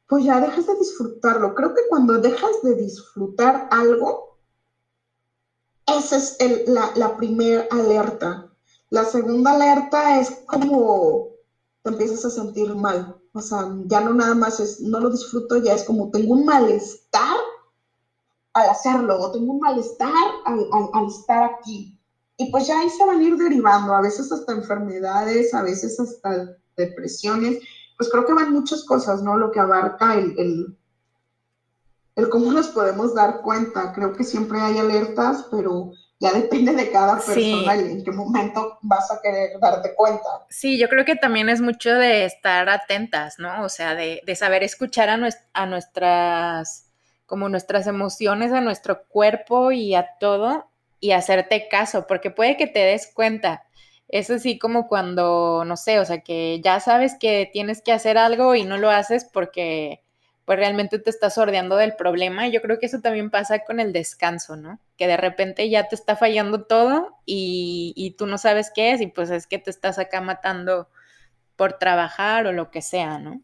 pues 0.08 0.24
ya 0.24 0.40
dejas 0.40 0.66
de 0.66 0.76
disfrutarlo. 0.76 1.54
Creo 1.54 1.74
que 1.76 1.82
cuando 1.90 2.14
dejas 2.14 2.62
de 2.64 2.76
disfrutar 2.76 3.68
algo, 3.70 4.27
esa 5.88 6.18
es 6.18 6.38
la, 6.68 7.18
primera 7.18 7.66
alerta. 7.72 8.52
La 8.90 9.06
segunda 9.06 9.52
alerta 9.52 10.20
es 10.20 10.32
como 10.46 11.30
te 11.84 11.90
empiezas 11.92 12.26
a 12.26 12.30
sentir 12.30 12.76
mal. 12.76 13.18
O 13.34 13.42
sea, 13.42 13.68
ya 13.86 14.02
no 14.02 14.14
nada 14.14 14.36
más 14.36 14.60
es, 14.60 14.80
no 14.82 15.00
lo 15.00 15.10
disfruto, 15.10 15.58
ya 15.58 15.74
es 15.74 15.84
como 15.84 16.10
tengo 16.10 16.34
un 16.34 16.46
malestar 16.46 17.38
al 18.54 18.70
hacerlo, 18.70 19.20
o 19.20 19.32
tengo 19.32 19.54
un 19.54 19.60
malestar 19.60 20.12
al, 20.46 21.08
estar 21.08 21.44
aquí. 21.44 21.98
Y 22.38 22.52
pues 22.52 22.68
ya 22.68 22.80
ahí 22.80 22.90
se 22.90 23.06
van 23.06 23.20
a 23.20 23.24
ir 23.24 23.38
derivando, 23.38 23.94
a 23.94 24.02
veces 24.02 24.32
hasta 24.32 24.54
enfermedades, 24.54 25.54
a 25.54 25.62
veces 25.62 26.00
hasta 26.00 26.58
depresiones, 26.76 27.60
pues 27.98 28.10
creo 28.10 28.26
que 28.26 28.34
van 28.34 28.54
muchas 28.54 28.84
cosas, 28.86 29.22
¿no? 29.24 29.38
Lo 29.38 29.52
que 29.52 29.60
abarca 29.60 30.16
el, 30.16 30.77
cómo 32.26 32.52
nos 32.52 32.70
podemos 32.70 33.14
dar 33.14 33.42
cuenta. 33.42 33.94
Creo 33.94 34.14
que 34.14 34.24
siempre 34.24 34.60
hay 34.60 34.80
alertas, 34.80 35.46
pero 35.52 35.92
ya 36.20 36.34
depende 36.34 36.74
de 36.74 36.92
cada 36.92 37.16
persona 37.18 37.76
y 37.76 37.92
en 37.92 38.04
qué 38.04 38.12
momento 38.12 38.80
vas 38.82 39.12
a 39.12 39.22
querer 39.22 39.60
darte 39.60 39.94
cuenta. 39.94 40.46
Sí, 40.50 40.80
yo 40.80 40.90
creo 40.90 41.06
que 41.06 41.16
también 41.16 41.48
es 41.48 41.62
mucho 41.62 41.94
de 41.94 42.26
estar 42.26 42.68
atentas, 42.70 43.36
¿no? 43.38 43.64
O 43.64 43.70
sea, 43.70 43.94
de, 43.94 44.22
de 44.26 44.36
saber 44.36 44.64
escuchar 44.64 45.10
a, 45.10 45.20
a 45.54 45.66
nuestras, 45.68 46.90
como 47.28 47.50
nuestras 47.50 47.86
emociones, 47.86 48.52
a 48.52 48.62
nuestro 48.62 49.06
cuerpo 49.08 49.72
y 49.72 49.94
a 49.94 50.08
todo 50.20 50.72
y 51.00 51.12
hacerte 51.12 51.68
caso, 51.70 52.08
porque 52.08 52.32
puede 52.32 52.58
que 52.58 52.66
te 52.68 52.80
des 52.80 53.12
cuenta. 53.14 53.64
Es 54.08 54.32
así 54.32 54.58
como 54.58 54.88
cuando, 54.88 55.64
no 55.66 55.78
sé, 55.78 56.00
o 56.00 56.06
sea, 56.06 56.22
que 56.22 56.62
ya 56.64 56.80
sabes 56.80 57.16
que 57.20 57.50
tienes 57.54 57.84
que 57.84 57.92
hacer 57.92 58.18
algo 58.18 58.56
y 58.56 58.64
no 58.64 58.78
lo 58.78 58.90
haces 58.90 59.26
porque 59.26 60.02
pues 60.48 60.60
realmente 60.60 60.98
te 60.98 61.10
estás 61.10 61.34
sordeando 61.34 61.76
del 61.76 61.98
problema. 61.98 62.48
Y 62.48 62.54
yo 62.54 62.62
creo 62.62 62.80
que 62.80 62.86
eso 62.86 63.02
también 63.02 63.30
pasa 63.30 63.66
con 63.66 63.82
el 63.82 63.92
descanso, 63.92 64.56
¿no? 64.56 64.80
Que 64.96 65.06
de 65.06 65.18
repente 65.18 65.70
ya 65.70 65.90
te 65.90 65.96
está 65.96 66.16
fallando 66.16 66.64
todo 66.64 67.18
y, 67.26 67.92
y 67.98 68.12
tú 68.12 68.28
no 68.28 68.38
sabes 68.38 68.72
qué 68.74 68.94
es 68.94 69.02
y 69.02 69.08
pues 69.08 69.30
es 69.30 69.46
que 69.46 69.60
te 69.60 69.70
estás 69.70 70.00
acá 70.00 70.22
matando 70.22 70.88
por 71.58 71.74
trabajar 71.74 72.48
o 72.48 72.54
lo 72.54 72.72
que 72.72 72.82
sea, 72.82 73.20
¿no? 73.20 73.42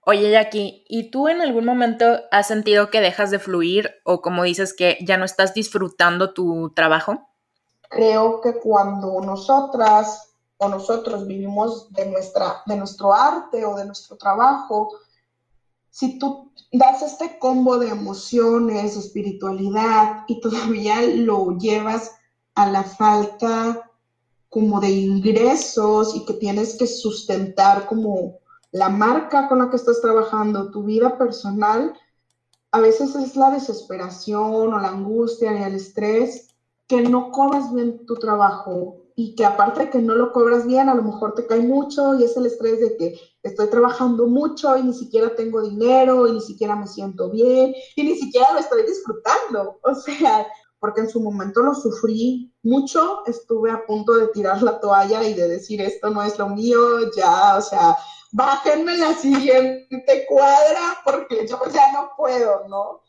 Oye, 0.00 0.28
Jackie, 0.32 0.84
¿y 0.88 1.12
tú 1.12 1.28
en 1.28 1.40
algún 1.40 1.64
momento 1.64 2.18
has 2.32 2.48
sentido 2.48 2.90
que 2.90 3.00
dejas 3.00 3.30
de 3.30 3.38
fluir 3.38 3.94
o 4.02 4.20
como 4.20 4.42
dices 4.42 4.74
que 4.74 4.98
ya 5.00 5.18
no 5.18 5.24
estás 5.24 5.54
disfrutando 5.54 6.34
tu 6.34 6.72
trabajo? 6.74 7.28
Creo 7.88 8.40
que 8.40 8.54
cuando 8.54 9.20
nosotras 9.20 10.34
o 10.56 10.68
nosotros 10.68 11.28
vivimos 11.28 11.92
de, 11.92 12.06
nuestra, 12.06 12.62
de 12.66 12.74
nuestro 12.74 13.14
arte 13.14 13.64
o 13.64 13.76
de 13.76 13.84
nuestro 13.84 14.16
trabajo, 14.16 14.98
si 15.98 16.16
tú 16.16 16.52
das 16.70 17.02
este 17.02 17.40
combo 17.40 17.76
de 17.76 17.88
emociones, 17.88 18.96
espiritualidad 18.96 20.22
y 20.28 20.40
todavía 20.40 21.02
lo 21.02 21.58
llevas 21.58 22.12
a 22.54 22.70
la 22.70 22.84
falta 22.84 23.90
como 24.48 24.78
de 24.78 24.90
ingresos 24.90 26.14
y 26.14 26.24
que 26.24 26.34
tienes 26.34 26.76
que 26.76 26.86
sustentar 26.86 27.86
como 27.86 28.38
la 28.70 28.90
marca 28.90 29.48
con 29.48 29.58
la 29.58 29.70
que 29.70 29.76
estás 29.76 30.00
trabajando, 30.00 30.70
tu 30.70 30.84
vida 30.84 31.18
personal, 31.18 31.92
a 32.70 32.78
veces 32.78 33.16
es 33.16 33.34
la 33.34 33.50
desesperación 33.50 34.72
o 34.72 34.78
la 34.78 34.90
angustia 34.90 35.58
y 35.58 35.64
el 35.64 35.74
estrés 35.74 36.46
que 36.86 37.02
no 37.02 37.32
cobras 37.32 37.74
bien 37.74 38.06
tu 38.06 38.14
trabajo 38.14 38.98
y 39.16 39.34
que 39.34 39.44
aparte 39.44 39.80
de 39.80 39.90
que 39.90 39.98
no 39.98 40.14
lo 40.14 40.30
cobras 40.30 40.64
bien, 40.64 40.88
a 40.88 40.94
lo 40.94 41.02
mejor 41.02 41.34
te 41.34 41.44
cae 41.44 41.60
mucho 41.60 42.14
y 42.14 42.22
es 42.22 42.36
el 42.36 42.46
estrés 42.46 42.78
de 42.78 42.96
que 42.96 43.20
estoy 43.48 43.68
trabajando 43.68 44.26
mucho 44.26 44.76
y 44.76 44.82
ni 44.82 44.94
siquiera 44.94 45.34
tengo 45.34 45.62
dinero 45.62 46.26
y 46.26 46.32
ni 46.32 46.40
siquiera 46.40 46.76
me 46.76 46.86
siento 46.86 47.30
bien 47.30 47.74
y 47.96 48.02
ni 48.02 48.16
siquiera 48.16 48.52
lo 48.52 48.60
estoy 48.60 48.82
disfrutando. 48.84 49.80
O 49.82 49.94
sea, 49.94 50.46
porque 50.78 51.00
en 51.00 51.08
su 51.08 51.20
momento 51.20 51.62
lo 51.62 51.74
sufrí 51.74 52.54
mucho, 52.62 53.26
estuve 53.26 53.70
a 53.70 53.84
punto 53.84 54.14
de 54.14 54.28
tirar 54.28 54.62
la 54.62 54.80
toalla 54.80 55.22
y 55.24 55.34
de 55.34 55.48
decir 55.48 55.80
esto 55.80 56.10
no 56.10 56.22
es 56.22 56.38
lo 56.38 56.48
mío, 56.48 57.10
ya, 57.16 57.56
o 57.56 57.60
sea, 57.60 57.96
bájenme 58.32 58.96
la 58.96 59.14
siguiente 59.14 60.26
cuadra 60.28 60.98
porque 61.04 61.46
yo 61.48 61.60
ya 61.72 61.92
no 61.92 62.10
puedo, 62.16 62.68
¿no? 62.68 63.02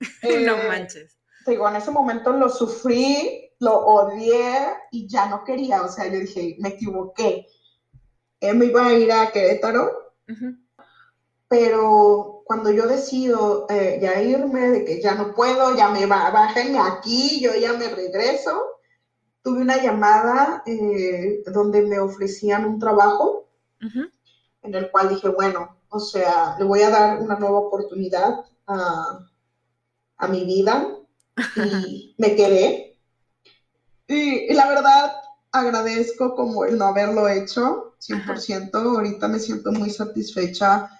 no 0.22 0.54
eh, 0.56 0.68
manches. 0.68 1.18
Digo, 1.46 1.68
en 1.68 1.76
ese 1.76 1.90
momento 1.90 2.32
lo 2.32 2.48
sufrí, 2.48 3.50
lo 3.60 3.78
odié 3.84 4.74
y 4.90 5.06
ya 5.08 5.26
no 5.28 5.44
quería, 5.44 5.82
o 5.82 5.88
sea, 5.88 6.06
le 6.06 6.20
dije, 6.20 6.56
me 6.58 6.70
equivoqué. 6.70 7.46
Él 8.48 8.56
me 8.56 8.66
iba 8.66 8.86
a 8.86 8.92
ir 8.92 9.12
a 9.12 9.30
Querétaro, 9.30 10.12
pero 11.48 12.42
cuando 12.44 12.70
yo 12.70 12.86
decido 12.86 13.66
eh, 13.70 13.98
ya 14.00 14.20
irme, 14.20 14.68
de 14.68 14.84
que 14.84 15.02
ya 15.02 15.14
no 15.14 15.34
puedo, 15.34 15.76
ya 15.76 15.88
me 15.88 16.06
va, 16.06 16.30
bájenme 16.30 16.78
aquí, 16.78 17.40
yo 17.40 17.54
ya 17.54 17.72
me 17.72 17.88
regreso, 17.88 18.80
tuve 19.42 19.60
una 19.60 19.82
llamada 19.82 20.62
eh, 20.66 21.42
donde 21.46 21.82
me 21.82 21.98
ofrecían 21.98 22.64
un 22.64 22.78
trabajo 22.78 23.48
en 24.62 24.74
el 24.74 24.90
cual 24.90 25.10
dije, 25.10 25.28
bueno, 25.28 25.76
o 25.90 26.00
sea, 26.00 26.56
le 26.58 26.64
voy 26.64 26.80
a 26.82 26.90
dar 26.90 27.20
una 27.20 27.38
nueva 27.38 27.58
oportunidad 27.58 28.44
a, 28.66 29.18
a 30.16 30.28
mi 30.28 30.44
vida 30.44 30.88
y 31.84 32.14
me 32.18 32.34
quedé. 32.34 32.98
Y, 34.06 34.52
la 34.52 34.68
verdad, 34.68 35.12
agradezco 35.54 36.34
como 36.34 36.64
el 36.64 36.76
no 36.76 36.86
haberlo 36.86 37.28
hecho, 37.28 37.94
100%. 38.00 38.74
Ahorita 38.74 39.28
me 39.28 39.38
siento 39.38 39.70
muy 39.72 39.88
satisfecha 39.88 40.90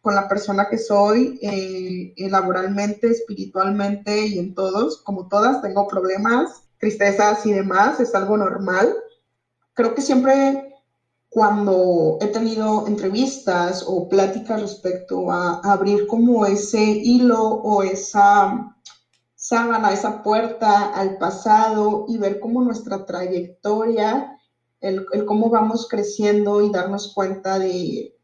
con 0.00 0.14
la 0.14 0.26
persona 0.26 0.68
que 0.68 0.78
soy, 0.78 1.38
eh, 1.42 2.14
eh, 2.16 2.30
laboralmente, 2.30 3.10
espiritualmente 3.10 4.26
y 4.26 4.38
en 4.38 4.54
todos. 4.54 5.02
Como 5.02 5.28
todas, 5.28 5.60
tengo 5.60 5.86
problemas, 5.86 6.62
tristezas 6.78 7.44
y 7.44 7.52
demás, 7.52 8.00
es 8.00 8.14
algo 8.14 8.38
normal. 8.38 8.94
Creo 9.74 9.94
que 9.94 10.00
siempre 10.00 10.74
cuando 11.28 12.16
he 12.22 12.28
tenido 12.28 12.86
entrevistas 12.86 13.84
o 13.86 14.08
pláticas 14.08 14.62
respecto 14.62 15.30
a 15.30 15.60
abrir 15.62 16.06
como 16.06 16.46
ese 16.46 16.82
hilo 16.82 17.42
o 17.42 17.82
esa 17.82 18.74
sábana, 19.48 19.94
esa 19.94 20.22
puerta 20.22 20.92
al 20.92 21.16
pasado 21.16 22.04
y 22.06 22.18
ver 22.18 22.38
cómo 22.38 22.62
nuestra 22.62 23.06
trayectoria, 23.06 24.38
el, 24.80 25.06
cómo 25.24 25.48
vamos 25.48 25.88
creciendo 25.88 26.60
y 26.60 26.70
darnos 26.70 27.14
cuenta 27.14 27.58
de, 27.58 28.14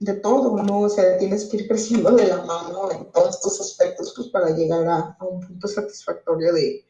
de, 0.00 0.14
todo, 0.14 0.60
¿no? 0.64 0.80
O 0.80 0.88
sea, 0.88 1.16
tienes 1.16 1.44
que 1.44 1.58
ir 1.58 1.68
creciendo 1.68 2.10
de 2.10 2.26
la 2.26 2.38
mano 2.38 2.90
en 2.90 3.10
todos 3.12 3.36
estos 3.36 3.60
aspectos 3.60 4.12
pues, 4.16 4.28
para 4.28 4.50
llegar 4.50 4.84
a, 4.88 5.16
un 5.20 5.46
punto 5.46 5.68
satisfactorio 5.68 6.52
de, 6.52 6.84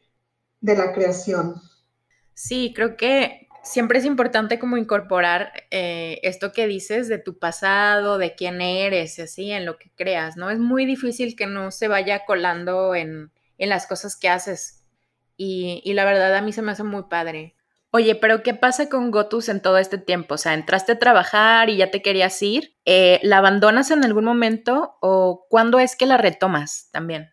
de 0.61 0.75
la 0.75 0.91
creación. 0.91 1.53
Sí, 2.33 2.73
creo 2.75 2.97
que 2.97 3.49
siempre 3.61 3.99
es 3.99 4.05
importante 4.05 4.57
como 4.57 4.77
incorporar 4.77 5.51
eh, 5.69 6.19
esto 6.23 6.53
que 6.53 6.65
dices 6.65 7.07
de 7.07 7.19
tu 7.19 7.37
pasado, 7.37 8.17
de 8.17 8.33
quién 8.33 8.61
eres, 8.61 9.19
así, 9.19 9.51
en 9.51 9.67
lo 9.67 9.77
que 9.77 9.91
creas, 9.95 10.37
¿no? 10.37 10.49
Es 10.49 10.57
muy 10.57 10.87
difícil 10.87 11.35
que 11.35 11.45
no 11.45 11.69
se 11.69 11.87
vaya 11.87 12.25
colando 12.25 12.95
en, 12.95 13.31
en 13.59 13.69
las 13.69 13.85
cosas 13.85 14.15
que 14.15 14.29
haces. 14.29 14.83
Y, 15.37 15.93
la 15.93 16.03
verdad 16.03 16.35
a 16.35 16.41
mí 16.41 16.51
se 16.51 16.61
me 16.61 16.71
hace 16.71 16.83
muy 16.83 17.03
padre. 17.03 17.55
Oye, 17.91 18.15
pero 18.15 18.43
¿qué 18.43 18.53
pasa 18.53 18.89
con 18.89 19.09
Gotus 19.09 19.49
en 19.49 19.61
todo 19.61 19.77
este 19.77 19.97
tiempo? 19.97 20.35
O 20.35 20.37
sea, 20.37 20.53
entraste 20.53 20.93
a 20.93 20.99
trabajar 20.99 21.69
y 21.69 21.77
ya 21.77 21.91
te 21.91 22.01
querías 22.01 22.41
ir. 22.41 22.75
Eh, 22.85 23.19
¿La 23.23 23.37
abandonas 23.37 23.91
en 23.91 24.03
algún 24.03 24.25
momento 24.25 24.97
o 25.01 25.45
cuándo 25.49 25.79
es 25.79 25.95
que 25.95 26.05
la 26.05 26.17
retomas 26.17 26.89
también? 26.91 27.29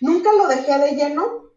Nunca 0.00 0.30
lo 0.32 0.48
dejé 0.48 0.78
de 0.78 0.92
lleno, 0.92 1.52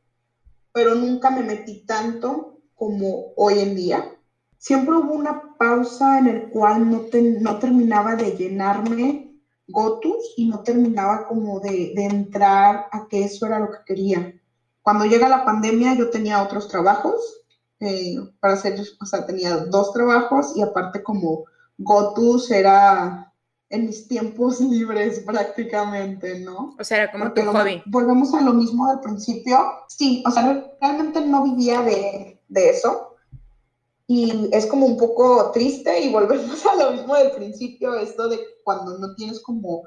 pero 0.74 0.96
nunca 0.96 1.30
me 1.32 1.42
metí 1.42 1.86
tanto 1.86 2.60
como 2.76 3.34
hoy 3.36 3.60
en 3.60 3.76
día. 3.76 4.16
Siempre 4.58 4.96
hubo 4.96 5.14
una 5.14 5.58
pausa 5.58 6.20
en 6.20 6.28
el 6.28 6.50
cual 6.50 6.90
no, 6.90 7.06
no 7.40 7.60
terminaba 7.60 8.16
de 8.16 8.38
llenarme 8.38 9.31
Gotus 9.72 10.34
y 10.38 10.48
no 10.48 10.62
terminaba 10.62 11.28
como 11.28 11.60
de, 11.60 11.94
entrar 11.96 12.88
a 12.92 13.08
que 13.10 13.24
eso 13.24 13.46
era 13.46 13.60
lo 13.60 13.72
que 13.72 13.80
quería. 13.86 14.34
Cuando 14.82 15.06
llega 15.06 15.30
la 15.30 15.46
pandemia 15.46 15.96
yo 15.96 16.10
tenía 16.10 16.44
otros 16.44 16.68
trabajos, 16.68 17.44
eh, 17.80 18.16
para 18.40 18.54
hacer, 18.54 18.80
o 19.00 19.06
sea, 19.06 19.26
tenía 19.26 19.58
dos 19.58 19.92
trabajos 19.94 20.54
y 20.56 20.62
aparte 20.62 21.02
como 21.02 21.46
Gotus 21.78 22.52
era 22.52 23.34
en 23.70 23.88
mis 23.88 24.08
tiempos 24.08 24.60
libres 24.62 25.22
prácticamente, 25.22 26.40
¿no? 26.40 26.76
O 26.80 26.84
sea, 26.84 27.04
era 27.04 27.12
como 27.12 27.32
tu 27.34 27.42
hobby. 27.42 27.82
Volvemos 27.86 28.34
a 28.34 28.42
lo 28.42 28.54
mismo 28.54 28.90
del 28.90 29.00
principio. 29.00 29.58
Sí, 29.88 30.24
o 30.28 30.32
sea, 30.32 30.72
realmente 30.80 31.22
no 31.22 31.44
vivía 31.44 31.82
de, 31.82 32.40
de 32.48 32.70
eso 32.70 33.11
y 34.14 34.50
es 34.52 34.66
como 34.66 34.88
un 34.88 34.98
poco 34.98 35.52
triste 35.52 36.02
y 36.02 36.12
volvemos 36.12 36.66
a 36.66 36.76
lo 36.76 36.92
mismo 36.92 37.16
del 37.16 37.32
principio, 37.32 37.96
esto 37.96 38.28
de 38.28 38.42
cuando 38.62 38.98
no 38.98 39.16
tienes 39.16 39.40
como 39.40 39.84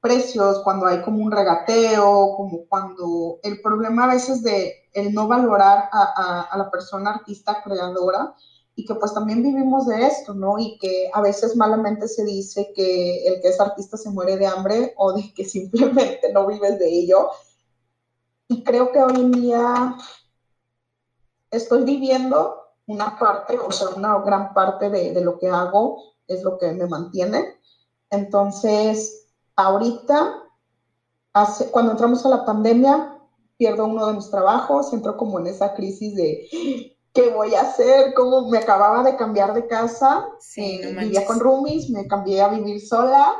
precios, 0.00 0.62
cuando 0.64 0.86
hay 0.86 1.00
como 1.02 1.24
un 1.24 1.30
regateo, 1.30 2.34
como 2.36 2.66
cuando 2.68 3.38
el 3.44 3.60
problema 3.62 4.04
a 4.04 4.14
veces 4.14 4.42
de 4.42 4.88
el 4.94 5.14
no 5.14 5.28
valorar 5.28 5.88
a, 5.92 6.48
a, 6.50 6.58
la 6.58 6.68
persona 6.72 7.10
artista 7.10 7.62
creadora 7.62 8.34
y 8.74 8.84
que 8.84 8.96
pues 8.96 9.14
también 9.14 9.44
vivimos 9.44 9.86
de 9.86 10.06
esto, 10.06 10.34
¿no? 10.34 10.58
Y 10.58 10.76
que 10.78 11.08
a 11.12 11.20
veces 11.20 11.54
malamente 11.54 12.08
se 12.08 12.24
dice 12.24 12.72
que 12.74 13.28
el 13.28 13.40
que 13.40 13.48
es 13.48 13.60
artista 13.60 13.96
se 13.96 14.10
muere 14.10 14.36
de 14.38 14.46
hambre 14.48 14.92
o 14.96 15.12
de 15.12 15.32
que 15.32 15.44
simplemente 15.56 16.32
no 16.32 16.48
vives 16.48 16.80
de 16.80 16.88
ello. 16.88 17.28
Y 18.48 18.64
creo 18.64 18.90
que 18.90 18.98
hoy 19.00 19.20
en 19.20 19.30
día 19.30 19.96
estoy 21.52 21.84
viviendo 21.84 22.57
una 22.88 23.18
parte, 23.18 23.58
o 23.58 23.70
sea, 23.70 23.90
una 23.90 24.18
gran 24.20 24.52
parte 24.54 24.90
de, 24.90 25.20
lo 25.20 25.38
que 25.38 25.48
hago 25.48 26.02
es 26.26 26.42
lo 26.42 26.58
que 26.58 26.72
me 26.72 26.86
mantiene. 26.86 27.54
Entonces, 28.10 29.28
ahorita, 29.56 30.42
hace, 31.34 31.70
cuando 31.70 31.92
entramos 31.92 32.24
a 32.24 32.30
la 32.30 32.44
pandemia, 32.44 33.18
pierdo 33.58 33.84
uno 33.84 34.06
de 34.06 34.14
mis 34.14 34.30
trabajos, 34.30 34.92
entro 34.92 35.16
como 35.16 35.38
en 35.38 35.48
esa 35.48 35.74
crisis 35.74 36.16
de 36.16 36.48
qué 37.12 37.30
voy 37.30 37.54
a 37.54 37.62
hacer, 37.62 38.14
cómo 38.14 38.48
me 38.48 38.58
acababa 38.58 39.02
de 39.02 39.16
cambiar 39.16 39.52
de 39.52 39.66
casa, 39.66 40.26
sí, 40.40 40.80
eh, 40.82 40.94
vivía 40.98 41.26
con 41.26 41.40
roomies, 41.40 41.90
me 41.90 42.06
cambié 42.06 42.40
a 42.40 42.48
vivir 42.48 42.80
sola 42.80 43.34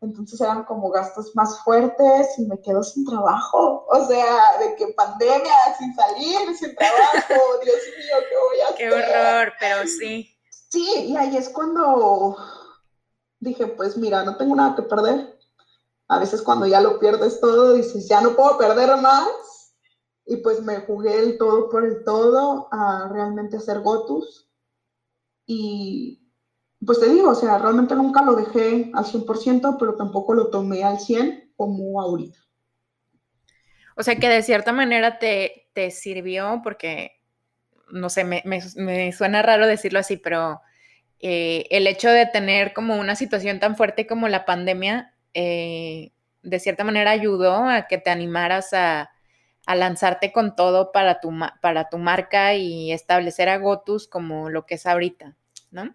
entonces 0.00 0.40
eran 0.40 0.64
como 0.64 0.90
gastos 0.90 1.34
más 1.34 1.60
fuertes 1.64 2.38
y 2.38 2.46
me 2.46 2.60
quedo 2.60 2.82
sin 2.82 3.04
trabajo. 3.04 3.86
O 3.90 4.06
sea, 4.06 4.58
de 4.60 4.76
que 4.76 4.92
pandemia, 4.94 5.54
sin 5.78 5.94
salir, 5.94 6.56
sin 6.56 6.74
trabajo, 6.76 7.58
Dios 7.64 7.76
mío, 7.96 8.16
¿qué 8.28 8.36
voy 8.36 8.60
a 8.60 8.64
hacer? 8.66 8.76
Qué 8.76 8.90
horror, 8.90 9.52
pero 9.58 9.88
sí. 9.88 10.30
Sí, 10.70 11.06
y 11.08 11.16
ahí 11.16 11.36
es 11.36 11.48
cuando 11.48 12.36
dije, 13.40 13.66
pues 13.66 13.96
mira, 13.96 14.22
no 14.24 14.36
tengo 14.36 14.54
nada 14.54 14.76
que 14.76 14.82
perder. 14.82 15.38
A 16.08 16.18
veces 16.18 16.42
cuando 16.42 16.66
ya 16.66 16.80
lo 16.80 16.98
pierdes 16.98 17.40
todo, 17.40 17.72
dices, 17.72 18.08
ya 18.08 18.20
no 18.20 18.36
puedo 18.36 18.58
perder 18.58 18.96
más. 18.98 19.74
Y 20.26 20.36
pues 20.38 20.62
me 20.62 20.80
jugué 20.80 21.18
el 21.18 21.38
todo 21.38 21.70
por 21.70 21.84
el 21.84 22.04
todo 22.04 22.68
a 22.70 23.08
realmente 23.10 23.56
hacer 23.56 23.80
Gotus. 23.80 24.50
Y 25.46 26.27
pues 26.84 27.00
te 27.00 27.08
digo, 27.08 27.30
o 27.30 27.34
sea, 27.34 27.58
realmente 27.58 27.94
nunca 27.94 28.22
lo 28.22 28.34
dejé 28.34 28.90
al 28.94 29.04
100%, 29.04 29.76
pero 29.78 29.96
tampoco 29.96 30.34
lo 30.34 30.48
tomé 30.48 30.84
al 30.84 31.00
100 31.00 31.52
como 31.56 32.00
ahorita. 32.00 32.38
O 33.96 34.02
sea, 34.02 34.16
que 34.16 34.28
de 34.28 34.42
cierta 34.42 34.72
manera 34.72 35.18
te, 35.18 35.68
te 35.72 35.90
sirvió 35.90 36.60
porque, 36.62 37.20
no 37.90 38.08
sé, 38.08 38.22
me, 38.22 38.42
me, 38.44 39.12
suena 39.12 39.42
raro 39.42 39.66
decirlo 39.66 39.98
así, 39.98 40.16
pero 40.16 40.60
eh, 41.18 41.66
el 41.70 41.88
hecho 41.88 42.08
de 42.10 42.26
tener 42.26 42.72
como 42.72 42.96
una 42.96 43.16
situación 43.16 43.58
tan 43.58 43.76
fuerte 43.76 44.06
como 44.06 44.28
la 44.28 44.44
pandemia, 44.44 45.14
eh, 45.34 46.12
de 46.42 46.60
cierta 46.60 46.84
manera 46.84 47.10
ayudó 47.10 47.64
a 47.64 47.88
que 47.88 47.98
te 47.98 48.10
animaras 48.10 48.72
a, 48.72 49.10
a 49.66 49.74
lanzarte 49.74 50.30
con 50.30 50.54
todo 50.54 50.92
para 50.92 51.20
tu, 51.20 51.30
para 51.60 51.88
tu 51.88 51.98
marca 51.98 52.54
y 52.54 52.92
establecer 52.92 53.48
a 53.48 53.58
Gotus 53.58 54.06
como 54.06 54.48
lo 54.48 54.64
que 54.64 54.76
es 54.76 54.86
ahorita, 54.86 55.36
¿no? 55.72 55.92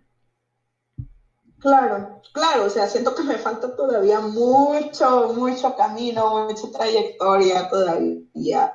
Claro, 1.63 2.19
claro, 2.34 2.65
o 2.65 2.69
sea, 2.69 2.88
siento 2.88 3.15
que 3.15 3.23
me 3.23 3.38
falta 3.38 3.73
todavía 3.73 4.19
mucho, 4.19 5.32
mucho 5.34 5.73
camino, 5.78 6.45
mucha 6.49 6.69
trayectoria 6.73 7.69
todavía, 7.69 8.73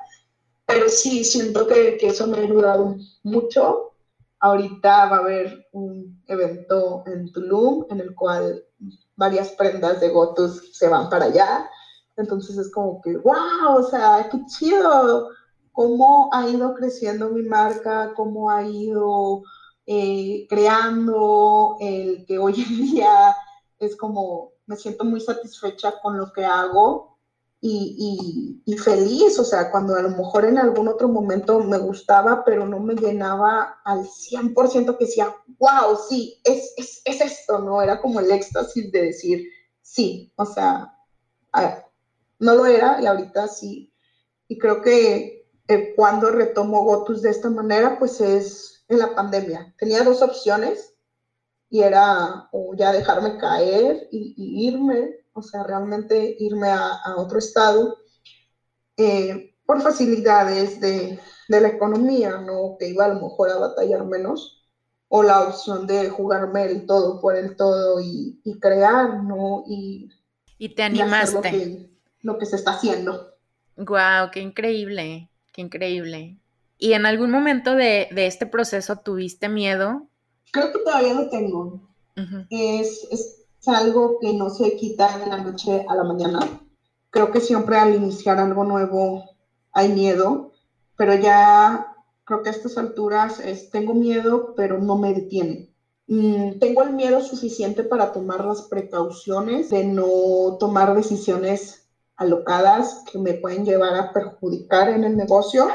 pero 0.65 0.89
sí, 0.89 1.23
siento 1.23 1.67
que, 1.67 1.99
eso 2.01 2.27
me 2.27 2.39
ha 2.39 2.41
ayudado 2.41 2.97
mucho. 3.25 3.93
Ahorita 4.41 5.05
va 5.11 5.17
a 5.17 5.21
haber 5.21 5.69
un 5.73 6.19
evento 6.29 7.03
en 7.05 7.31
Tulum 7.31 7.85
en 7.91 8.01
el 8.01 8.15
cual 8.15 8.65
varias 9.17 9.51
prendas 9.51 10.01
de 10.01 10.09
Gotus 10.09 10.71
se 10.73 10.89
van 10.89 11.11
para 11.11 11.27
allá. 11.27 11.69
Entonces 12.17 12.57
es 12.57 12.73
como 12.73 13.03
que, 13.03 13.19
wow, 13.19 13.77
o 13.77 13.83
sea, 13.83 14.31
qué 14.33 14.39
chido, 14.47 15.29
cómo 15.73 16.31
ha 16.33 16.49
ido 16.49 16.75
creciendo 16.75 17.29
mi 17.29 17.43
marca, 17.43 18.15
cómo 18.17 18.49
ha 18.49 18.63
ido 18.63 19.43
eh, 19.91 20.47
creando, 20.51 21.79
el 21.81 22.27
que 22.27 22.39
hoy 22.39 22.63
en 22.69 22.77
día 22.77 23.35
es 23.79 23.97
como, 23.97 24.53
me 24.67 24.77
siento 24.77 25.07
muy 25.07 25.19
satisfecha 25.19 25.95
con 26.03 26.19
lo 26.19 26.31
que 26.31 26.45
hago 26.45 27.17
y, 27.63 28.61
y, 28.67 28.77
feliz, 28.77 29.39
o 29.39 29.45
sea, 29.45 29.71
cuando 29.71 29.95
a 29.95 30.03
lo 30.03 30.11
mejor 30.11 30.45
en 30.45 30.59
algún 30.59 30.89
otro 30.89 31.09
momento 31.09 31.59
me 31.61 31.79
gustaba, 31.79 32.45
pero 32.45 32.67
no 32.67 32.81
me 32.81 32.97
llenaba 32.97 33.81
al 33.83 34.05
100% 34.05 34.99
que 34.99 35.07
decía, 35.07 35.35
wow, 35.59 35.99
sí, 36.07 36.39
es, 36.45 36.75
es, 36.77 37.01
es, 37.07 37.21
esto, 37.23 37.59
¿no? 37.59 37.81
Era 37.81 37.99
como 38.03 38.21
el 38.21 38.31
éxtasis 38.31 38.93
de 38.93 39.03
decir, 39.07 39.49
sí, 39.81 40.31
o 40.37 40.45
sea, 40.45 40.95
no 42.39 42.55
lo 42.55 42.67
era 42.67 43.01
y 43.01 43.07
ahorita 43.07 43.49
sí. 43.49 43.91
Y 44.49 44.59
creo 44.59 44.83
que 44.83 45.51
eh, 45.67 45.95
cuando 45.97 46.31
retomo 46.31 46.85
Gotus 46.85 47.23
de 47.23 47.31
esta 47.31 47.49
manera, 47.49 47.99
pues 47.99 48.21
es 48.21 48.78
en 48.89 48.99
la 48.99 49.15
pandemia. 49.15 49.75
Tenía 49.79 50.03
dos 50.03 50.23
opciones 50.23 50.95
y 51.71 51.81
era 51.83 52.49
o 52.53 52.75
ya 52.75 52.93
dejarme 52.93 53.39
caer 53.39 54.09
y, 54.11 54.35
irme, 54.67 55.17
o 55.35 55.43
sea, 55.43 55.63
realmente 55.63 56.37
irme 56.39 56.71
a, 56.71 57.17
otro 57.17 57.39
estado 57.39 57.99
eh, 58.97 59.55
por 59.67 59.83
facilidades 59.83 60.81
de, 60.81 61.19
de, 61.49 61.61
la 61.61 61.69
economía, 61.69 62.39
¿no? 62.39 62.77
Que 62.79 62.89
iba 62.89 63.05
a 63.05 63.09
lo 63.09 63.21
mejor 63.21 63.51
a 63.51 63.59
batallar 63.59 64.05
menos, 64.05 64.67
o 65.09 65.23
la 65.23 65.43
opción 65.43 65.87
de 65.87 66.09
jugarme 66.09 66.65
el 66.65 66.87
todo 66.87 67.21
por 67.21 67.37
el 67.37 67.57
todo 67.57 68.01
y, 68.01 68.41
y 68.45 68.59
crear, 68.59 69.23
¿no? 69.23 69.65
Y, 69.67 70.11
y 70.59 70.71
te 70.71 70.83
animaste. 70.83 71.35
lo, 71.35 71.43
que, 71.43 71.91
lo 72.23 72.39
que 72.39 72.47
se 72.47 72.57
está 72.57 72.73
haciendo. 72.73 73.35
Guau, 73.77 74.31
qué 74.31 74.41
increíble, 74.41 75.31
qué 75.53 75.61
increíble. 75.61 76.39
¿Y 76.79 76.93
en 76.93 77.07
algún 77.07 77.31
momento 77.31 77.75
de, 77.75 78.09
de 78.13 78.27
este 78.27 78.47
proceso 78.47 78.97
tuviste 78.97 79.49
miedo 79.49 80.09
Creo 80.51 80.73
que 80.73 80.79
todavía 80.79 81.15
lo 81.15 81.29
tengo. 81.29 81.81
es, 82.51 83.07
es, 83.11 83.35
algo 83.67 84.19
que 84.19 84.33
no 84.33 84.49
se 84.49 84.77
quita 84.77 85.19
de 85.19 85.27
la 85.27 85.39
noche 85.39 85.85
a 85.87 85.95
la 85.95 86.03
mañana. 86.03 86.39
Creo 87.11 87.31
que 87.31 87.41
siempre 87.41 87.77
al 87.77 87.95
iniciar 87.95 88.39
algo 88.39 88.65
nuevo 88.65 89.25
hay 89.73 89.91
miedo, 89.91 90.53
pero 90.97 91.15
ya 91.17 91.95
creo 92.25 92.43
que 92.43 92.49
a 92.49 92.53
estas 92.53 92.79
alturas 92.79 93.41
es, 93.41 93.69
tengo 93.69 93.93
miedo, 93.93 94.55
pero 94.57 94.79
no 94.79 94.97
me 94.97 95.13
detiene. 95.13 95.71
Mm, 96.07 96.59
tengo 96.61 96.83
el 96.83 96.95
miedo 96.95 97.21
suficiente 97.21 97.85
para 97.85 98.13
tomar 98.13 98.43
las 98.47 98.63
precauciones 98.63 99.69
de 99.69 99.85
no 99.85 100.57
tomar 100.59 100.95
decisiones 100.95 101.89
alocadas 102.17 103.05
que 103.13 103.19
me 103.19 103.35
pueden 103.35 103.67
llevar 103.67 103.95
a 103.97 104.13
perjudicar 104.15 104.89
en 104.89 105.05
el 105.05 105.15
negocio, 105.15 105.69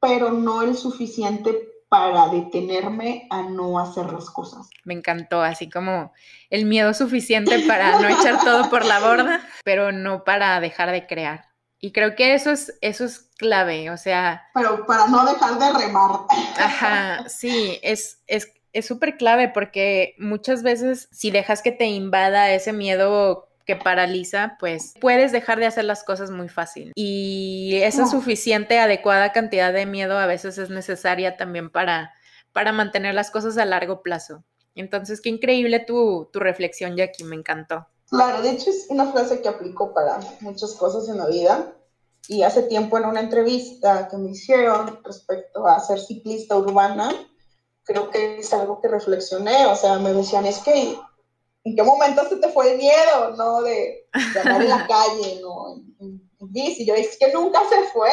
pero 0.00 0.30
no 0.32 0.62
el 0.62 0.76
suficiente 0.76 1.70
para 1.90 2.28
detenerme 2.28 3.26
a 3.30 3.42
no 3.42 3.78
hacer 3.80 4.12
las 4.12 4.30
cosas. 4.30 4.70
Me 4.84 4.94
encantó, 4.94 5.42
así 5.42 5.68
como 5.68 6.12
el 6.48 6.64
miedo 6.64 6.94
suficiente 6.94 7.58
para 7.66 7.98
no 7.98 8.08
echar 8.08 8.42
todo 8.44 8.70
por 8.70 8.84
la 8.84 9.00
borda, 9.00 9.40
pero 9.64 9.90
no 9.90 10.22
para 10.22 10.60
dejar 10.60 10.92
de 10.92 11.06
crear. 11.06 11.50
Y 11.80 11.92
creo 11.92 12.14
que 12.14 12.34
eso 12.34 12.52
es, 12.52 12.78
eso 12.80 13.04
es 13.04 13.30
clave, 13.38 13.90
o 13.90 13.96
sea... 13.96 14.48
Pero 14.54 14.86
para 14.86 15.08
no 15.08 15.24
dejar 15.24 15.58
de 15.58 15.72
remar. 15.72 16.20
Ajá, 16.58 17.28
sí, 17.28 17.80
es, 17.82 18.22
es, 18.26 18.52
es 18.72 18.86
súper 18.86 19.16
clave 19.16 19.48
porque 19.48 20.14
muchas 20.18 20.62
veces 20.62 21.08
si 21.10 21.30
dejas 21.32 21.60
que 21.62 21.72
te 21.72 21.86
invada 21.86 22.52
ese 22.52 22.72
miedo 22.72 23.49
que 23.70 23.76
paraliza, 23.76 24.56
pues 24.58 24.94
puedes 25.00 25.30
dejar 25.30 25.60
de 25.60 25.66
hacer 25.66 25.84
las 25.84 26.02
cosas 26.02 26.32
muy 26.32 26.48
fácil. 26.48 26.90
Y 26.96 27.78
esa 27.84 28.08
suficiente, 28.08 28.80
adecuada 28.80 29.30
cantidad 29.30 29.72
de 29.72 29.86
miedo 29.86 30.18
a 30.18 30.26
veces 30.26 30.58
es 30.58 30.70
necesaria 30.70 31.36
también 31.36 31.70
para, 31.70 32.12
para 32.52 32.72
mantener 32.72 33.14
las 33.14 33.30
cosas 33.30 33.56
a 33.58 33.64
largo 33.64 34.02
plazo. 34.02 34.42
Entonces, 34.74 35.20
qué 35.20 35.28
increíble 35.28 35.78
tu, 35.78 36.28
tu 36.32 36.40
reflexión, 36.40 36.96
Jackie, 36.96 37.22
me 37.22 37.36
encantó. 37.36 37.86
Claro, 38.08 38.42
de 38.42 38.50
hecho 38.50 38.70
es 38.70 38.86
una 38.88 39.12
frase 39.12 39.40
que 39.40 39.48
aplico 39.48 39.94
para 39.94 40.18
muchas 40.40 40.74
cosas 40.74 41.08
en 41.08 41.18
la 41.18 41.28
vida. 41.28 41.72
Y 42.26 42.42
hace 42.42 42.64
tiempo 42.64 42.98
en 42.98 43.04
una 43.04 43.20
entrevista 43.20 44.08
que 44.08 44.16
me 44.16 44.30
hicieron 44.30 44.98
respecto 45.04 45.64
a 45.64 45.78
ser 45.78 46.00
ciclista 46.00 46.56
urbana, 46.56 47.12
creo 47.84 48.10
que 48.10 48.40
es 48.40 48.52
algo 48.52 48.80
que 48.80 48.88
reflexioné. 48.88 49.66
O 49.66 49.76
sea, 49.76 50.00
me 50.00 50.12
decían, 50.12 50.44
es 50.44 50.58
que 50.58 50.98
¿En 51.64 51.76
qué 51.76 51.82
momento 51.82 52.26
se 52.28 52.36
te 52.36 52.48
fue 52.48 52.72
el 52.72 52.78
miedo, 52.78 53.36
no? 53.36 53.62
De, 53.62 54.08
andar 54.12 54.62
en 54.62 54.68
la 54.68 54.86
calle, 54.88 55.40
¿no? 55.42 55.76
En, 56.00 56.30
bici. 56.40 56.86
Yo 56.86 56.94
es 56.94 57.18
que 57.18 57.32
nunca 57.32 57.60
se 57.68 57.82
fue, 57.92 58.10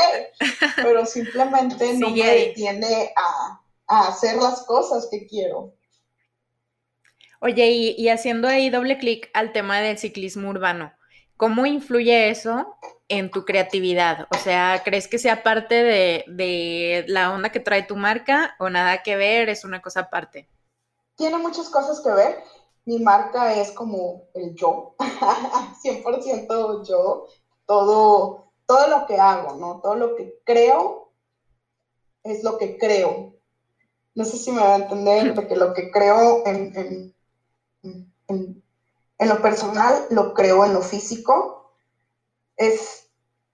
pero 0.76 1.06
simplemente 1.06 1.94
no 1.98 2.10
me 2.10 2.26
detiene 2.26 3.14
a, 3.16 3.62
a, 3.88 4.08
hacer 4.10 4.36
las 4.36 4.64
cosas 4.64 5.08
que 5.10 5.26
quiero. 5.28 5.74
Oye, 7.40 7.70
y, 7.70 7.96
y 7.98 8.10
haciendo 8.10 8.48
ahí 8.48 8.70
doble 8.70 8.98
clic 8.98 9.30
al 9.34 9.54
tema 9.54 9.80
del 9.80 9.98
ciclismo 9.98 10.50
urbano, 10.50 10.92
¿cómo 11.38 11.66
influye 11.66 12.30
eso 12.30 12.76
en 13.08 13.32
tu 13.32 13.46
creatividad? 13.46 14.28
O 14.36 14.38
sea, 14.38 14.82
¿crees 14.84 15.08
que 15.08 15.20
sea 15.20 15.44
parte 15.44 15.76
de, 15.84 16.26
de 16.28 17.06
la 17.08 17.32
onda 17.32 17.52
que 17.52 17.60
trae 17.60 17.84
tu 17.84 17.96
marca 17.96 18.56
o 18.60 18.70
nada 18.70 19.04
que 19.04 19.16
ver? 19.16 19.50
¿Es 19.50 19.64
una 19.64 19.82
cosa 19.82 20.02
aparte? 20.02 20.50
Tiene 21.16 21.38
muchas 21.38 21.70
cosas 21.70 22.02
que 22.02 22.10
ver 22.10 22.44
mi 22.88 23.00
marca 23.00 23.54
es 23.54 23.74
como 23.74 24.24
el 24.34 24.56
yo, 24.56 24.96
100% 25.84 26.88
yo, 26.88 27.26
todo, 27.66 28.46
todo 28.66 28.88
lo 28.88 29.06
que 29.06 29.20
hago, 29.20 29.58
¿no? 29.58 29.82
Todo 29.82 29.96
lo 29.96 30.16
que 30.16 30.40
creo 30.46 31.12
es 32.24 32.44
lo 32.44 32.58
que 32.58 32.78
creo. 32.78 33.34
No 34.16 34.24
sé 34.24 34.38
si 34.38 34.54
me 34.54 34.62
va 34.62 34.76
a 34.76 34.78
entender, 34.78 35.36
porque 35.36 35.58
lo 35.58 35.74
que 35.74 35.92
creo 35.92 36.44
en, 36.46 37.14
en, 37.84 38.64
lo 39.20 39.42
personal, 39.42 40.08
lo 40.10 40.34
creo 40.34 40.64
en 40.64 40.74
lo 40.74 40.82
físico. 40.82 41.74
Es, 42.56 43.12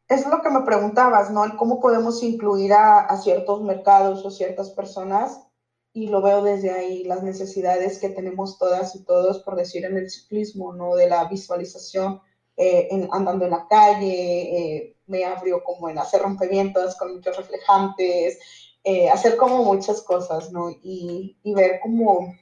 es 0.10 0.28
lo 0.28 0.44
que 0.44 0.52
me 0.52 0.62
preguntabas, 0.62 1.32
¿no? 1.32 1.44
El 1.44 1.56
cómo 1.56 1.82
podemos 1.82 2.22
incluir 2.22 2.72
a, 2.74 3.00
a 3.00 3.18
ciertos 3.18 3.64
mercados 3.64 4.24
o 4.24 4.30
ciertas 4.30 4.70
personas 4.70 5.42
y 5.94 6.08
lo 6.08 6.22
veo 6.22 6.42
desde 6.42 6.72
ahí, 6.72 7.04
las 7.04 7.22
necesidades 7.22 8.00
que 8.00 8.10
tenemos 8.10 8.58
todas 8.58 8.96
y 8.96 9.04
todos, 9.04 9.40
por 9.40 9.56
decir, 9.56 9.86
en 9.86 9.96
el 9.98 10.10
ciclismo, 10.10 10.74
¿no? 10.74 10.96
De 10.96 11.08
la 11.08 11.26
visualización, 11.26 12.20
eh, 12.58 12.90
andando 13.12 13.46
en 13.46 13.52
la 13.52 13.68
calle, 13.68 14.08
eh, 14.58 14.98
me 15.06 15.24
abrió 15.24 15.64
como 15.64 15.90
en 15.90 16.00
hacer 16.00 16.22
rompimientos 16.22 16.96
con 16.96 17.16
muchos 17.16 17.38
reflejantes, 17.38 18.40
eh, 18.84 19.10
hacer 19.10 19.38
como 19.38 19.64
muchas 19.64 20.02
cosas, 20.02 20.52
¿no? 20.52 20.72
Y, 20.72 21.38
y 21.44 21.54
ver 21.54 21.80
como 21.82 22.34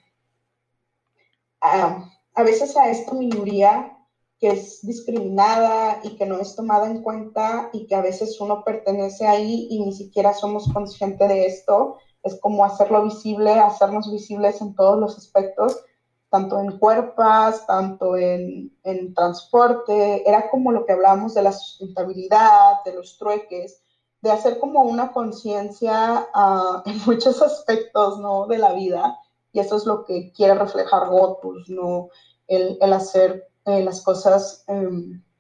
a, 1.60 2.10
a 2.34 2.44
veces 2.44 2.78
a 2.78 2.90
esta 2.90 3.14
minoría 3.14 3.98
que 4.40 4.50
es 4.50 4.80
discriminada 4.82 6.00
y 6.04 6.16
que 6.16 6.26
no 6.26 6.40
es 6.40 6.56
tomada 6.56 6.88
en 6.88 7.04
cuenta 7.04 7.70
y 7.74 7.86
que 7.86 7.96
a 7.96 8.02
veces 8.02 8.42
uno 8.42 8.64
pertenece 8.64 9.28
ahí 9.28 9.68
y 9.70 9.84
ni 9.86 9.94
siquiera 9.94 10.34
somos 10.34 10.68
conscientes 10.74 11.30
de 11.30 11.46
esto, 11.46 11.98
es 12.24 12.40
como 12.40 12.66
hacerlo 12.66 13.04
visible, 13.04 13.60
hacernos 13.60 14.12
visibles 14.12 14.62
en 14.62 14.76
todos 14.76 15.00
los 15.00 15.18
aspectos, 15.18 15.84
tanto 16.30 16.60
en 16.60 16.78
cuerpos, 16.78 17.66
tanto 17.68 18.16
en, 18.16 18.76
en 18.84 19.14
transporte, 19.14 20.28
era 20.28 20.50
como 20.50 20.72
lo 20.72 20.86
que 20.86 20.94
hablábamos 20.94 21.34
de 21.34 21.44
la 21.44 21.52
sustentabilidad, 21.52 22.84
de 22.86 22.94
los 22.94 23.18
trueques, 23.18 23.84
de 24.22 24.32
hacer 24.32 24.60
como 24.60 24.84
una 24.84 25.12
conciencia 25.12 26.28
uh, 26.34 26.82
en 26.90 27.02
muchos 27.06 27.42
aspectos, 27.42 28.20
¿no? 28.20 28.48
De 28.48 28.58
la 28.58 28.74
vida, 28.74 29.18
y 29.52 29.60
eso 29.60 29.76
es 29.76 29.86
lo 29.86 30.06
que 30.06 30.32
quiere 30.32 30.54
reflejar 30.56 31.10
Gotus, 31.10 31.70
¿no? 31.70 32.10
El, 32.48 32.78
el 32.82 32.94
hacer 32.94 33.52
eh, 33.66 33.84
las 33.84 34.02
cosas 34.02 34.64
eh, 34.68 34.90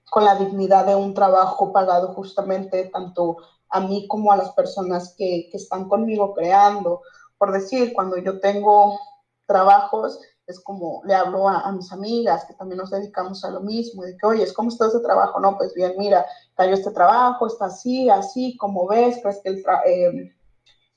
con 0.09 0.25
la 0.25 0.35
dignidad 0.35 0.85
de 0.85 0.95
un 0.95 1.13
trabajo 1.13 1.71
pagado 1.71 2.13
justamente 2.13 2.85
tanto 2.85 3.37
a 3.71 3.79
mí 3.81 4.07
como 4.07 4.31
a 4.31 4.37
las 4.37 4.51
personas 4.51 5.15
que, 5.17 5.47
que 5.51 5.57
están 5.57 5.87
conmigo 5.87 6.33
creando. 6.33 7.01
Por 7.37 7.51
decir, 7.51 7.93
cuando 7.93 8.17
yo 8.17 8.39
tengo 8.39 8.99
trabajos, 9.45 10.19
es 10.47 10.59
como 10.59 11.01
le 11.05 11.15
hablo 11.15 11.47
a, 11.47 11.71
mis 11.71 11.91
amigas 11.91 12.45
que 12.45 12.53
también 12.53 12.77
nos 12.77 12.91
dedicamos 12.91 13.43
a 13.43 13.51
lo 13.51 13.61
mismo, 13.61 14.03
de 14.03 14.15
que, 14.17 14.25
oye, 14.25 14.53
¿cómo 14.53 14.69
está 14.69 14.87
ese 14.87 14.99
trabajo? 14.99 15.39
No, 15.39 15.57
pues 15.57 15.73
bien, 15.73 15.93
mira, 15.97 16.25
cayó 16.55 16.73
este 16.73 16.91
trabajo, 16.91 17.47
está 17.47 17.65
así, 17.65 18.09
así, 18.09 18.57
como 18.57 18.87
ves, 18.87 19.19
crees 19.21 19.39
que 19.43 19.49
el, 19.49 19.63
em, 19.85 20.35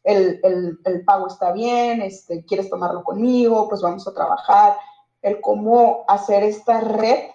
el, 0.02 0.40
el, 0.42 0.78
el, 0.84 1.04
pago 1.04 1.28
está 1.28 1.52
bien, 1.52 2.02
este, 2.02 2.44
quieres 2.44 2.68
tomarlo 2.68 3.02
conmigo, 3.04 3.68
pues 3.68 3.80
vamos 3.80 4.06
a 4.06 4.12
trabajar. 4.12 4.76
El 5.22 5.40
cómo 5.40 6.04
hacer 6.08 6.42
esta 6.42 6.80
red 6.80 7.30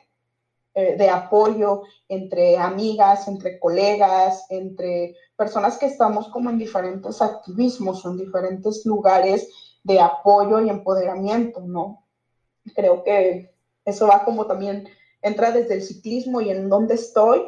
eh, 0.80 0.96
de 0.98 1.10
apoyo 1.10 1.84
entre 2.08 2.58
amigas, 2.58 3.28
entre 3.28 3.60
colegas, 3.60 4.46
entre 4.50 5.16
personas 5.36 5.78
que 5.78 5.88
estamos 5.88 6.30
como 6.30 6.50
en 6.50 6.58
diferentes 6.58 7.22
activismos 7.22 8.06
o 8.06 8.12
en 8.12 8.18
diferentes 8.18 8.86
lugares 8.86 9.50
de 9.84 10.00
apoyo 10.00 10.62
y 10.62 10.70
empoderamiento, 10.70 11.62
¿no? 11.62 12.06
Creo 12.74 13.04
que 13.04 13.54
eso 13.84 14.08
va 14.08 14.24
como 14.24 14.46
también 14.46 14.88
entra 15.22 15.52
desde 15.52 15.74
el 15.74 15.84
ciclismo 15.84 16.40
y 16.40 16.50
en 16.50 16.70
dónde 16.70 16.96
estoy 16.96 17.42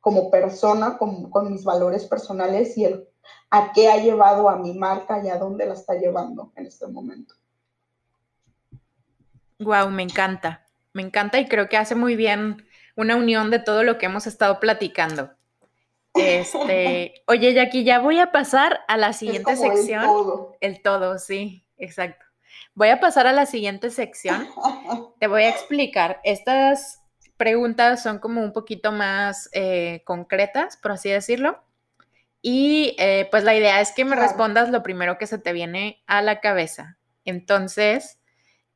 como 0.00 0.30
persona, 0.30 0.98
con, 0.98 1.30
con 1.30 1.50
mis 1.50 1.64
valores 1.64 2.04
personales 2.04 2.76
y 2.76 2.84
el 2.84 3.08
a 3.50 3.72
qué 3.72 3.88
ha 3.88 3.96
llevado 3.96 4.48
a 4.48 4.56
mi 4.56 4.74
marca 4.74 5.24
y 5.24 5.28
a 5.28 5.38
dónde 5.38 5.66
la 5.66 5.74
está 5.74 5.94
llevando 5.94 6.52
en 6.56 6.66
este 6.66 6.86
momento. 6.86 7.34
Wow, 9.58 9.90
me 9.90 10.02
encanta. 10.02 10.67
Me 10.92 11.02
encanta 11.02 11.38
y 11.38 11.46
creo 11.46 11.68
que 11.68 11.76
hace 11.76 11.94
muy 11.94 12.16
bien 12.16 12.66
una 12.96 13.16
unión 13.16 13.50
de 13.50 13.58
todo 13.58 13.84
lo 13.84 13.98
que 13.98 14.06
hemos 14.06 14.26
estado 14.26 14.60
platicando. 14.60 15.30
Este, 16.14 17.14
oye, 17.26 17.54
Jackie, 17.54 17.84
ya 17.84 18.00
voy 18.00 18.18
a 18.18 18.32
pasar 18.32 18.80
a 18.88 18.96
la 18.96 19.12
siguiente 19.12 19.56
sección. 19.56 20.02
El 20.02 20.06
todo. 20.06 20.56
el 20.60 20.82
todo, 20.82 21.18
sí, 21.18 21.64
exacto. 21.76 22.24
Voy 22.74 22.88
a 22.88 23.00
pasar 23.00 23.26
a 23.26 23.32
la 23.32 23.46
siguiente 23.46 23.90
sección. 23.90 24.48
Te 25.20 25.26
voy 25.26 25.42
a 25.42 25.50
explicar. 25.50 26.20
Estas 26.24 27.00
preguntas 27.36 28.02
son 28.02 28.18
como 28.18 28.42
un 28.42 28.52
poquito 28.52 28.92
más 28.92 29.48
eh, 29.52 30.02
concretas, 30.04 30.76
por 30.76 30.92
así 30.92 31.08
decirlo. 31.08 31.62
Y 32.40 32.94
eh, 32.98 33.26
pues 33.30 33.44
la 33.44 33.54
idea 33.54 33.80
es 33.80 33.92
que 33.92 34.04
me 34.04 34.16
respondas 34.16 34.70
lo 34.70 34.82
primero 34.82 35.18
que 35.18 35.26
se 35.26 35.38
te 35.38 35.52
viene 35.52 36.02
a 36.06 36.22
la 36.22 36.40
cabeza. 36.40 36.98
Entonces, 37.24 38.20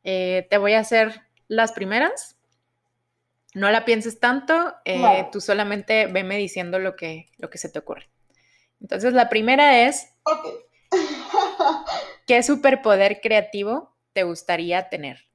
eh, 0.05 0.47
te 0.51 0.59
voy 0.59 0.73
a 0.75 0.81
hacer 0.81 1.23
las 1.49 1.73
primeras. 1.73 2.37
No 3.55 3.71
la 3.71 3.85
pienses 3.85 4.19
tanto, 4.19 4.75
eh, 4.85 5.29
tú 5.31 5.41
solamente 5.41 6.07
veme 6.07 6.39
diciendo 6.39 6.79
lo 6.79 6.97
que, 6.97 7.29
lo 7.37 7.51
que 7.51 7.59
se 7.59 7.69
te 7.69 7.79
ocurre. 7.79 8.09
Entonces, 8.81 9.13
la 9.13 9.29
primera 9.29 9.87
es, 9.87 10.09
¿qué 12.27 12.43
superpoder 12.43 13.21
creativo 13.21 13.95
te 14.15 14.23
gustaría 14.23 14.89
tener? 14.89 15.29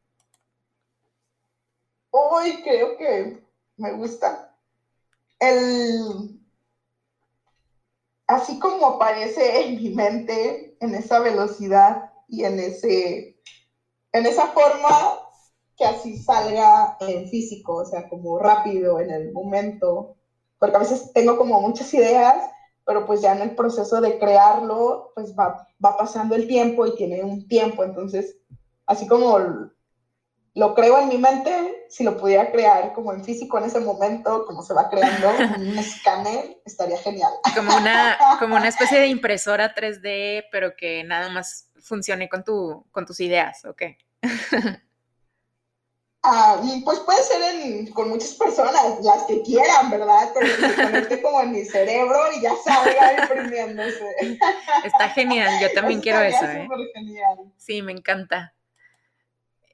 Hoy 2.09 2.61
creo 2.63 2.97
que 2.97 3.43
me 3.77 3.91
gusta 3.91 4.55
el 5.39 6.37
así 8.27 8.59
como 8.59 8.85
aparece 8.85 9.61
en 9.61 9.77
mi 9.77 9.89
mente, 9.89 10.77
en 10.79 10.93
esa 10.93 11.19
velocidad 11.19 12.11
y 12.27 12.43
en, 12.43 12.59
ese, 12.59 13.39
en 14.11 14.25
esa 14.25 14.47
forma 14.47 15.26
que 15.78 15.86
así 15.86 16.17
salga 16.17 16.97
en 17.01 17.30
físico, 17.30 17.75
o 17.75 17.86
sea, 17.86 18.09
como 18.09 18.39
rápido 18.39 18.99
en 18.99 19.11
el 19.11 19.32
momento, 19.32 20.15
porque 20.57 20.75
a 20.75 20.80
veces 20.80 21.11
tengo 21.13 21.38
como 21.38 21.61
muchas 21.61 21.93
ideas, 21.93 22.49
pero 22.84 23.05
pues 23.05 23.21
ya 23.21 23.34
en 23.34 23.41
el 23.41 23.55
proceso 23.55 24.01
de 24.01 24.17
crearlo, 24.17 25.11
pues 25.13 25.36
va, 25.38 25.67
va 25.84 25.97
pasando 25.97 26.36
el 26.36 26.47
tiempo 26.47 26.88
y 26.88 26.95
tiene 26.95 27.23
un 27.23 27.47
tiempo, 27.47 27.84
entonces, 27.84 28.38
así 28.88 29.07
como 29.07 29.69
lo 30.57 30.73
creo 30.73 30.97
en 30.97 31.09
mi 31.09 31.19
mente, 31.19 31.86
si 31.88 32.03
lo 32.03 32.17
pudiera 32.17 32.51
crear 32.51 32.91
como 32.93 33.13
en 33.13 33.23
físico 33.23 33.59
en 33.59 33.65
ese 33.65 33.80
momento, 33.80 34.43
como 34.47 34.63
se 34.63 34.73
va 34.73 34.89
creando 34.89 35.30
un 35.59 35.78
escáner, 35.78 36.59
estaría 36.65 36.97
genial. 36.97 37.32
Como 37.53 37.78
una, 37.78 38.17
como 38.39 38.55
una 38.55 38.67
especie 38.67 38.99
de 38.99 39.07
impresora 39.07 39.75
3D, 39.75 40.45
pero 40.51 40.75
que 40.75 41.03
nada 41.03 41.30
más 41.30 41.69
funcione 41.80 42.28
con, 42.28 42.43
tu, 42.43 42.88
con 42.89 43.05
tus 43.05 43.19
ideas, 43.19 43.63
¿ok? 43.65 43.84
Ah, 46.24 46.61
pues 46.84 46.99
puede 47.01 47.22
ser 47.24 47.93
con 47.93 48.09
muchas 48.09 48.34
personas, 48.34 48.74
las 49.01 49.24
que 49.24 49.41
quieran, 49.43 49.89
¿verdad? 49.89 50.32
Pero 50.34 50.47
que 50.59 50.70
se 50.70 50.84
conecte 50.84 51.22
como 51.22 51.41
en 51.41 51.51
mi 51.51 51.63
cerebro 51.63 52.20
y 52.36 52.41
ya 52.41 52.51
salga 52.63 53.22
imprimiéndose. 53.22 54.39
Está 54.84 55.09
genial, 55.09 55.59
yo 55.61 55.72
también 55.74 56.01
quiero 56.01 56.22
eso. 56.22 56.43
¿eh? 56.45 56.68
Genial. 56.93 57.38
Sí, 57.57 57.82
me 57.82 57.91
encanta. 57.91 58.53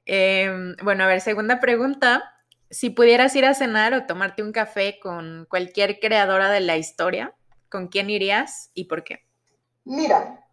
Em, 0.06 0.76
bueno, 0.82 1.04
a 1.04 1.06
ver, 1.06 1.20
segunda 1.20 1.60
pregunta. 1.60 2.30
Si 2.70 2.90
pudieras 2.90 3.34
ir 3.36 3.46
a 3.46 3.54
cenar 3.54 3.94
o 3.94 4.06
tomarte 4.06 4.42
un 4.42 4.52
café 4.52 4.98
con 5.00 5.46
cualquier 5.48 5.98
creadora 5.98 6.50
de 6.50 6.60
la 6.60 6.76
historia, 6.76 7.34
¿con 7.70 7.88
quién 7.88 8.10
irías 8.10 8.70
y 8.74 8.84
por 8.84 9.02
qué? 9.02 9.24
Mira, 9.84 10.44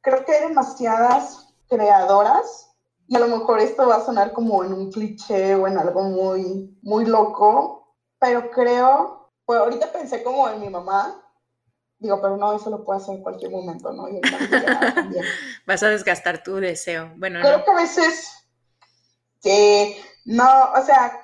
creo 0.00 0.24
que 0.24 0.32
hay 0.32 0.48
demasiadas 0.48 1.54
creadoras 1.68 2.67
y 3.08 3.16
a 3.16 3.18
lo 3.18 3.28
mejor 3.28 3.58
esto 3.60 3.88
va 3.88 3.96
a 3.96 4.04
sonar 4.04 4.32
como 4.32 4.62
en 4.62 4.72
un 4.72 4.92
cliché 4.92 5.54
o 5.54 5.66
en 5.66 5.78
algo 5.78 6.02
muy, 6.02 6.78
muy 6.82 7.06
loco, 7.06 7.96
pero 8.18 8.50
creo, 8.50 9.32
pues 9.44 9.58
ahorita 9.58 9.90
pensé 9.90 10.22
como 10.22 10.48
en 10.48 10.60
mi 10.60 10.68
mamá, 10.68 11.20
digo, 11.98 12.20
pero 12.20 12.36
no, 12.36 12.52
eso 12.52 12.70
lo 12.70 12.84
puedo 12.84 13.00
hacer 13.00 13.16
en 13.16 13.22
cualquier 13.22 13.50
momento, 13.50 13.92
¿no? 13.92 14.08
Y 14.08 14.20
Vas 15.66 15.82
a 15.82 15.88
desgastar 15.88 16.42
tu 16.42 16.56
deseo. 16.56 17.12
Bueno, 17.16 17.40
creo 17.40 17.64
que 17.64 17.70
a 17.70 17.74
veces 17.74 18.38
Sí, 19.40 19.96
no, 20.24 20.72
o 20.72 20.84
sea, 20.84 21.20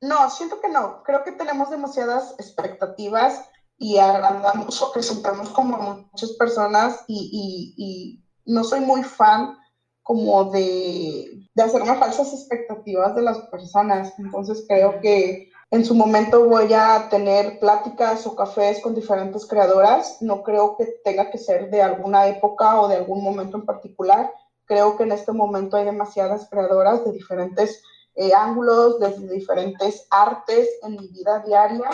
no, 0.00 0.30
siento 0.30 0.60
que 0.60 0.68
no. 0.68 1.02
Creo 1.02 1.24
que 1.24 1.32
tenemos 1.32 1.70
demasiadas 1.70 2.34
expectativas 2.38 3.48
y 3.78 3.98
agrandamos 3.98 4.80
o 4.82 4.92
presentamos 4.92 5.50
como 5.50 6.06
muchas 6.12 6.32
personas 6.32 7.04
y, 7.08 8.20
no 8.46 8.62
soy 8.62 8.80
muy 8.80 9.02
fan 9.02 9.56
como 10.04 10.44
de, 10.52 11.42
de 11.52 11.62
hacerme 11.62 11.96
falsas 11.96 12.32
expectativas 12.32 13.16
de 13.16 13.22
las 13.22 13.38
personas. 13.48 14.12
Entonces 14.18 14.64
creo 14.68 15.00
que 15.00 15.50
en 15.72 15.84
su 15.84 15.96
momento 15.96 16.48
voy 16.48 16.72
a 16.72 17.08
tener 17.10 17.58
pláticas 17.58 18.24
o 18.28 18.36
cafés 18.36 18.80
con 18.80 18.94
diferentes 18.94 19.44
creadoras. 19.46 20.22
No 20.22 20.44
creo 20.44 20.76
que 20.76 20.86
tenga 21.02 21.32
que 21.32 21.38
ser 21.38 21.70
de 21.70 21.82
alguna 21.82 22.28
época 22.28 22.80
o 22.80 22.86
de 22.86 22.96
algún 22.96 23.24
momento 23.24 23.56
en 23.56 23.66
particular 23.66 24.30
Creo 24.66 24.96
que 24.96 25.04
en 25.04 25.12
este 25.12 25.32
momento 25.32 25.76
hay 25.76 25.84
demasiadas 25.84 26.48
creadoras 26.48 27.04
de 27.04 27.12
diferentes 27.12 27.82
eh, 28.14 28.32
ángulos, 28.32 28.98
de 28.98 29.10
diferentes 29.28 30.06
artes 30.10 30.68
en 30.82 30.92
mi 30.92 31.08
vida 31.08 31.40
diaria, 31.46 31.90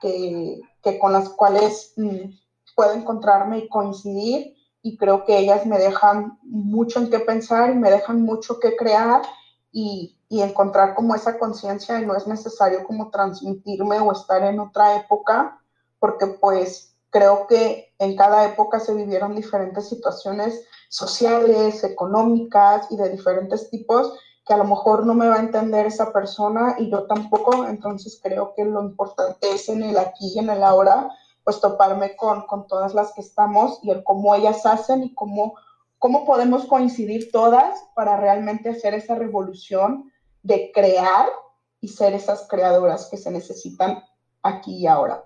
que, 0.00 0.60
con 1.00 1.12
las 1.12 1.28
cuales 1.30 1.94
mm, 1.96 2.32
puedo 2.74 2.92
encontrarme 2.92 3.58
y 3.58 3.68
coincidir. 3.68 4.56
Y 4.82 4.96
creo 4.96 5.24
que 5.24 5.38
ellas 5.38 5.64
me 5.64 5.78
dejan 5.78 6.38
mucho 6.42 6.98
en 6.98 7.10
qué 7.10 7.20
pensar 7.20 7.70
y 7.70 7.74
me 7.74 7.90
dejan 7.90 8.22
mucho 8.22 8.58
que 8.58 8.76
crear 8.76 9.22
y, 9.70 10.18
y 10.28 10.42
encontrar 10.42 10.94
como 10.94 11.14
esa 11.14 11.38
conciencia 11.38 12.00
y 12.00 12.06
no 12.06 12.16
es 12.16 12.26
necesario 12.26 12.84
como 12.84 13.10
transmitirme 13.10 14.00
o 14.00 14.12
estar 14.12 14.42
en 14.42 14.58
otra 14.60 14.96
época, 14.96 15.60
porque 15.98 16.26
pues 16.26 16.96
creo 17.10 17.46
que 17.46 17.94
en 17.98 18.16
cada 18.16 18.46
época 18.46 18.80
se 18.80 18.94
vivieron 18.94 19.36
diferentes 19.36 19.88
situaciones 19.88 20.64
sociales, 20.88 21.84
económicas 21.84 22.86
y 22.90 22.96
de 22.96 23.10
diferentes 23.10 23.70
tipos 23.70 24.12
que 24.44 24.54
a 24.54 24.56
lo 24.56 24.64
mejor 24.64 25.06
no 25.06 25.14
me 25.14 25.28
va 25.28 25.36
a 25.36 25.40
entender 25.40 25.86
esa 25.86 26.12
persona 26.12 26.74
y 26.78 26.90
yo 26.90 27.06
tampoco, 27.06 27.64
entonces 27.66 28.18
creo 28.22 28.54
que 28.56 28.64
lo 28.64 28.82
importante 28.82 29.52
es 29.52 29.68
en 29.68 29.84
el 29.84 29.96
aquí 29.98 30.32
y 30.34 30.38
en 30.40 30.50
el 30.50 30.62
ahora, 30.64 31.08
pues 31.44 31.60
toparme 31.60 32.16
con, 32.16 32.42
con 32.42 32.66
todas 32.66 32.94
las 32.94 33.12
que 33.12 33.20
estamos 33.20 33.78
y 33.82 33.90
el 33.90 34.04
cómo 34.04 34.34
ellas 34.34 34.64
hacen 34.66 35.02
y 35.02 35.14
cómo, 35.14 35.54
cómo 35.98 36.24
podemos 36.24 36.66
coincidir 36.66 37.30
todas 37.30 37.84
para 37.94 38.16
realmente 38.16 38.70
hacer 38.70 38.94
esa 38.94 39.14
revolución 39.14 40.10
de 40.42 40.70
crear 40.72 41.26
y 41.80 41.88
ser 41.88 42.14
esas 42.14 42.46
creadoras 42.48 43.08
que 43.10 43.16
se 43.16 43.30
necesitan 43.30 44.02
aquí 44.42 44.76
y 44.76 44.86
ahora. 44.86 45.24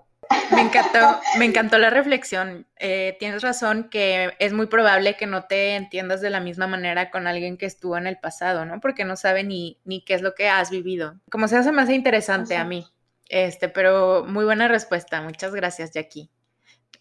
Me 0.51 0.61
encantó, 0.61 1.19
me 1.37 1.45
encantó 1.45 1.77
la 1.77 1.89
reflexión. 1.89 2.65
Eh, 2.79 3.15
tienes 3.19 3.41
razón 3.43 3.89
que 3.89 4.33
es 4.39 4.53
muy 4.53 4.67
probable 4.67 5.15
que 5.15 5.25
no 5.25 5.45
te 5.45 5.75
entiendas 5.75 6.21
de 6.21 6.29
la 6.29 6.39
misma 6.39 6.67
manera 6.67 7.11
con 7.11 7.27
alguien 7.27 7.57
que 7.57 7.65
estuvo 7.65 7.97
en 7.97 8.07
el 8.07 8.17
pasado, 8.17 8.65
¿no? 8.65 8.79
Porque 8.79 9.05
no 9.05 9.15
sabe 9.15 9.43
ni, 9.43 9.79
ni 9.85 10.03
qué 10.03 10.15
es 10.15 10.21
lo 10.21 10.35
que 10.35 10.49
has 10.49 10.69
vivido. 10.69 11.15
Como 11.29 11.47
se 11.47 11.57
hace 11.57 11.71
más 11.71 11.89
interesante 11.89 12.57
a 12.57 12.65
mí. 12.65 12.87
Este, 13.29 13.69
pero 13.69 14.25
muy 14.25 14.45
buena 14.45 14.67
respuesta. 14.67 15.21
Muchas 15.21 15.53
gracias, 15.53 15.91
Jackie. 15.91 16.29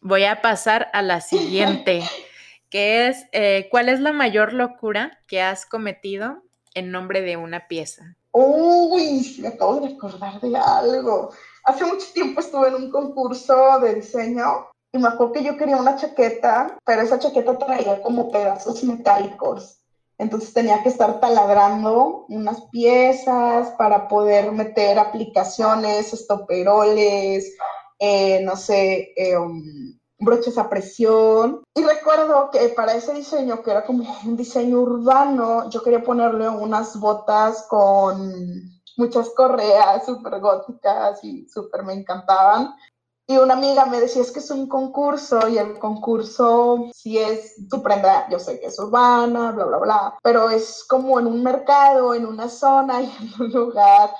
Voy 0.00 0.24
a 0.24 0.42
pasar 0.42 0.88
a 0.92 1.02
la 1.02 1.20
siguiente, 1.20 2.02
que 2.70 3.08
es, 3.08 3.26
eh, 3.32 3.68
¿cuál 3.70 3.88
es 3.88 4.00
la 4.00 4.12
mayor 4.12 4.52
locura 4.52 5.18
que 5.26 5.42
has 5.42 5.66
cometido 5.66 6.42
en 6.74 6.90
nombre 6.90 7.22
de 7.22 7.36
una 7.36 7.68
pieza? 7.68 8.16
Uy, 8.32 9.36
me 9.40 9.48
acabo 9.48 9.80
de 9.80 9.94
acordar 9.94 10.40
de 10.40 10.56
algo. 10.56 11.32
Hace 11.64 11.84
mucho 11.84 12.06
tiempo 12.12 12.40
estuve 12.40 12.68
en 12.68 12.74
un 12.74 12.90
concurso 12.90 13.80
de 13.80 13.94
diseño 13.94 14.68
y 14.92 14.98
me 14.98 15.08
acuerdo 15.08 15.32
que 15.32 15.44
yo 15.44 15.56
quería 15.56 15.76
una 15.76 15.96
chaqueta, 15.96 16.78
pero 16.84 17.02
esa 17.02 17.18
chaqueta 17.18 17.56
traía 17.58 18.02
como 18.02 18.30
pedazos 18.30 18.84
metálicos. 18.84 19.78
Entonces 20.18 20.52
tenía 20.52 20.82
que 20.82 20.88
estar 20.88 21.20
taladrando 21.20 22.24
unas 22.28 22.62
piezas 22.70 23.70
para 23.78 24.08
poder 24.08 24.50
meter 24.52 24.98
aplicaciones, 24.98 26.12
estoperoles, 26.12 27.54
eh, 27.98 28.40
no 28.42 28.56
sé, 28.56 29.12
eh, 29.16 29.36
um, 29.36 29.98
broches 30.18 30.56
a 30.58 30.68
presión. 30.68 31.62
Y 31.74 31.82
recuerdo 31.82 32.50
que 32.50 32.68
para 32.70 32.94
ese 32.94 33.12
diseño, 33.12 33.62
que 33.62 33.70
era 33.70 33.84
como 33.84 34.04
un 34.24 34.36
diseño 34.36 34.80
urbano, 34.80 35.68
yo 35.70 35.82
quería 35.82 36.02
ponerle 36.02 36.48
unas 36.48 36.98
botas 36.98 37.66
con 37.68 38.72
muchas 38.96 39.28
correas 39.30 40.06
súper 40.06 40.40
góticas 40.40 41.22
y 41.22 41.46
súper 41.48 41.82
me 41.84 41.92
encantaban. 41.92 42.74
Y 43.28 43.38
una 43.38 43.54
amiga 43.54 43.86
me 43.86 44.00
decía, 44.00 44.22
es 44.22 44.30
que 44.30 44.38
es 44.38 44.50
un 44.52 44.68
concurso 44.68 45.48
y 45.48 45.58
el 45.58 45.80
concurso, 45.80 46.88
si 46.94 47.18
es 47.18 47.56
tu 47.68 47.82
prenda, 47.82 48.28
yo 48.30 48.38
sé 48.38 48.60
que 48.60 48.66
es 48.66 48.78
urbana, 48.78 49.50
bla, 49.50 49.64
bla, 49.64 49.78
bla, 49.78 50.18
pero 50.22 50.48
es 50.48 50.84
como 50.88 51.18
en 51.18 51.26
un 51.26 51.42
mercado, 51.42 52.14
en 52.14 52.24
una 52.24 52.48
zona 52.48 53.02
y 53.02 53.06
en 53.06 53.42
un 53.42 53.52
lugar 53.52 54.10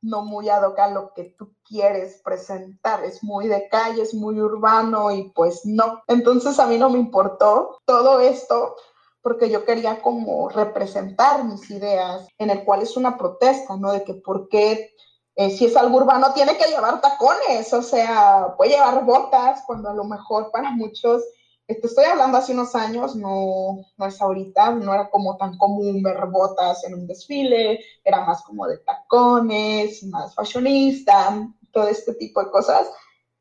no 0.00 0.22
muy 0.22 0.48
ad 0.48 0.64
a 0.78 0.88
lo 0.90 1.12
que 1.14 1.34
tú 1.38 1.54
quieres 1.64 2.20
presentar, 2.22 3.04
es 3.04 3.22
muy 3.22 3.48
de 3.48 3.68
calle, 3.68 4.02
es 4.02 4.14
muy 4.14 4.40
urbano 4.40 5.10
y 5.10 5.30
pues 5.34 5.62
no. 5.64 6.02
Entonces 6.08 6.58
a 6.58 6.66
mí 6.66 6.78
no 6.78 6.90
me 6.90 6.98
importó 6.98 7.78
todo 7.86 8.20
esto 8.20 8.76
porque 9.22 9.48
yo 9.48 9.64
quería 9.64 10.02
como 10.02 10.50
representar 10.50 11.44
mis 11.44 11.70
ideas, 11.70 12.28
en 12.38 12.50
el 12.50 12.64
cual 12.64 12.82
es 12.82 12.96
una 12.96 13.16
protesta, 13.16 13.76
¿no? 13.76 13.92
De 13.92 14.04
que 14.04 14.14
por 14.14 14.48
qué 14.48 14.94
eh, 15.36 15.50
si 15.50 15.66
es 15.66 15.76
algo 15.76 15.98
urbano 15.98 16.32
tiene 16.32 16.56
que 16.56 16.66
llevar 16.68 17.00
tacones, 17.00 17.72
o 17.72 17.82
sea, 17.82 18.54
puede 18.56 18.72
llevar 18.72 19.04
botas, 19.04 19.62
cuando 19.66 19.90
a 19.90 19.94
lo 19.94 20.04
mejor 20.04 20.50
para 20.50 20.70
muchos 20.70 21.22
te 21.66 21.86
estoy 21.86 22.04
hablando 22.04 22.36
hace 22.36 22.52
unos 22.52 22.74
años, 22.74 23.16
no, 23.16 23.86
no 23.96 24.06
es 24.06 24.20
ahorita, 24.20 24.72
no 24.72 24.92
era 24.92 25.08
como 25.08 25.36
tan 25.38 25.56
común 25.56 26.02
ver 26.02 26.26
botas 26.26 26.84
en 26.84 26.94
un 26.94 27.06
desfile, 27.06 27.80
era 28.04 28.24
más 28.24 28.42
como 28.42 28.66
de 28.66 28.78
tacones, 28.78 30.02
más 30.04 30.34
fashionista, 30.34 31.48
todo 31.72 31.88
este 31.88 32.14
tipo 32.14 32.44
de 32.44 32.50
cosas. 32.50 32.90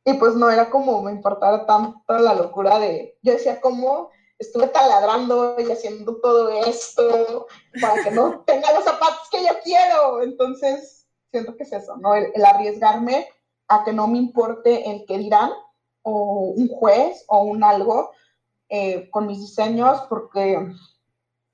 Y 0.05 0.13
pues 0.13 0.35
no 0.35 0.49
era 0.49 0.69
como 0.69 1.01
me 1.01 1.11
importara 1.11 1.65
tanto 1.65 2.19
la 2.19 2.33
locura 2.33 2.79
de, 2.79 3.17
yo 3.21 3.33
decía 3.33 3.59
como 3.59 4.09
estuve 4.39 4.67
taladrando 4.67 5.55
y 5.59 5.71
haciendo 5.71 6.17
todo 6.17 6.49
esto 6.49 7.47
para 7.81 8.03
que 8.03 8.11
no 8.11 8.39
tenga 8.45 8.73
los 8.73 8.83
zapatos 8.83 9.29
que 9.31 9.43
yo 9.43 9.53
quiero. 9.63 10.21
Entonces, 10.21 11.02
siento 11.33 11.57
que 11.57 11.63
es 11.63 11.73
eso, 11.73 11.97
¿no? 11.97 12.13
El, 12.13 12.45
arriesgarme 12.45 13.27
a 13.67 13.83
que 13.83 13.91
no 13.91 14.07
me 14.07 14.19
importe 14.19 14.89
el 14.91 15.05
que 15.05 15.17
dirán, 15.17 15.49
o 16.03 16.53
un 16.55 16.67
juez 16.67 17.25
o 17.27 17.43
un 17.43 17.63
algo 17.63 18.11
eh, 18.69 19.09
con 19.09 19.25
mis 19.25 19.39
diseños 19.39 20.01
porque 20.09 20.59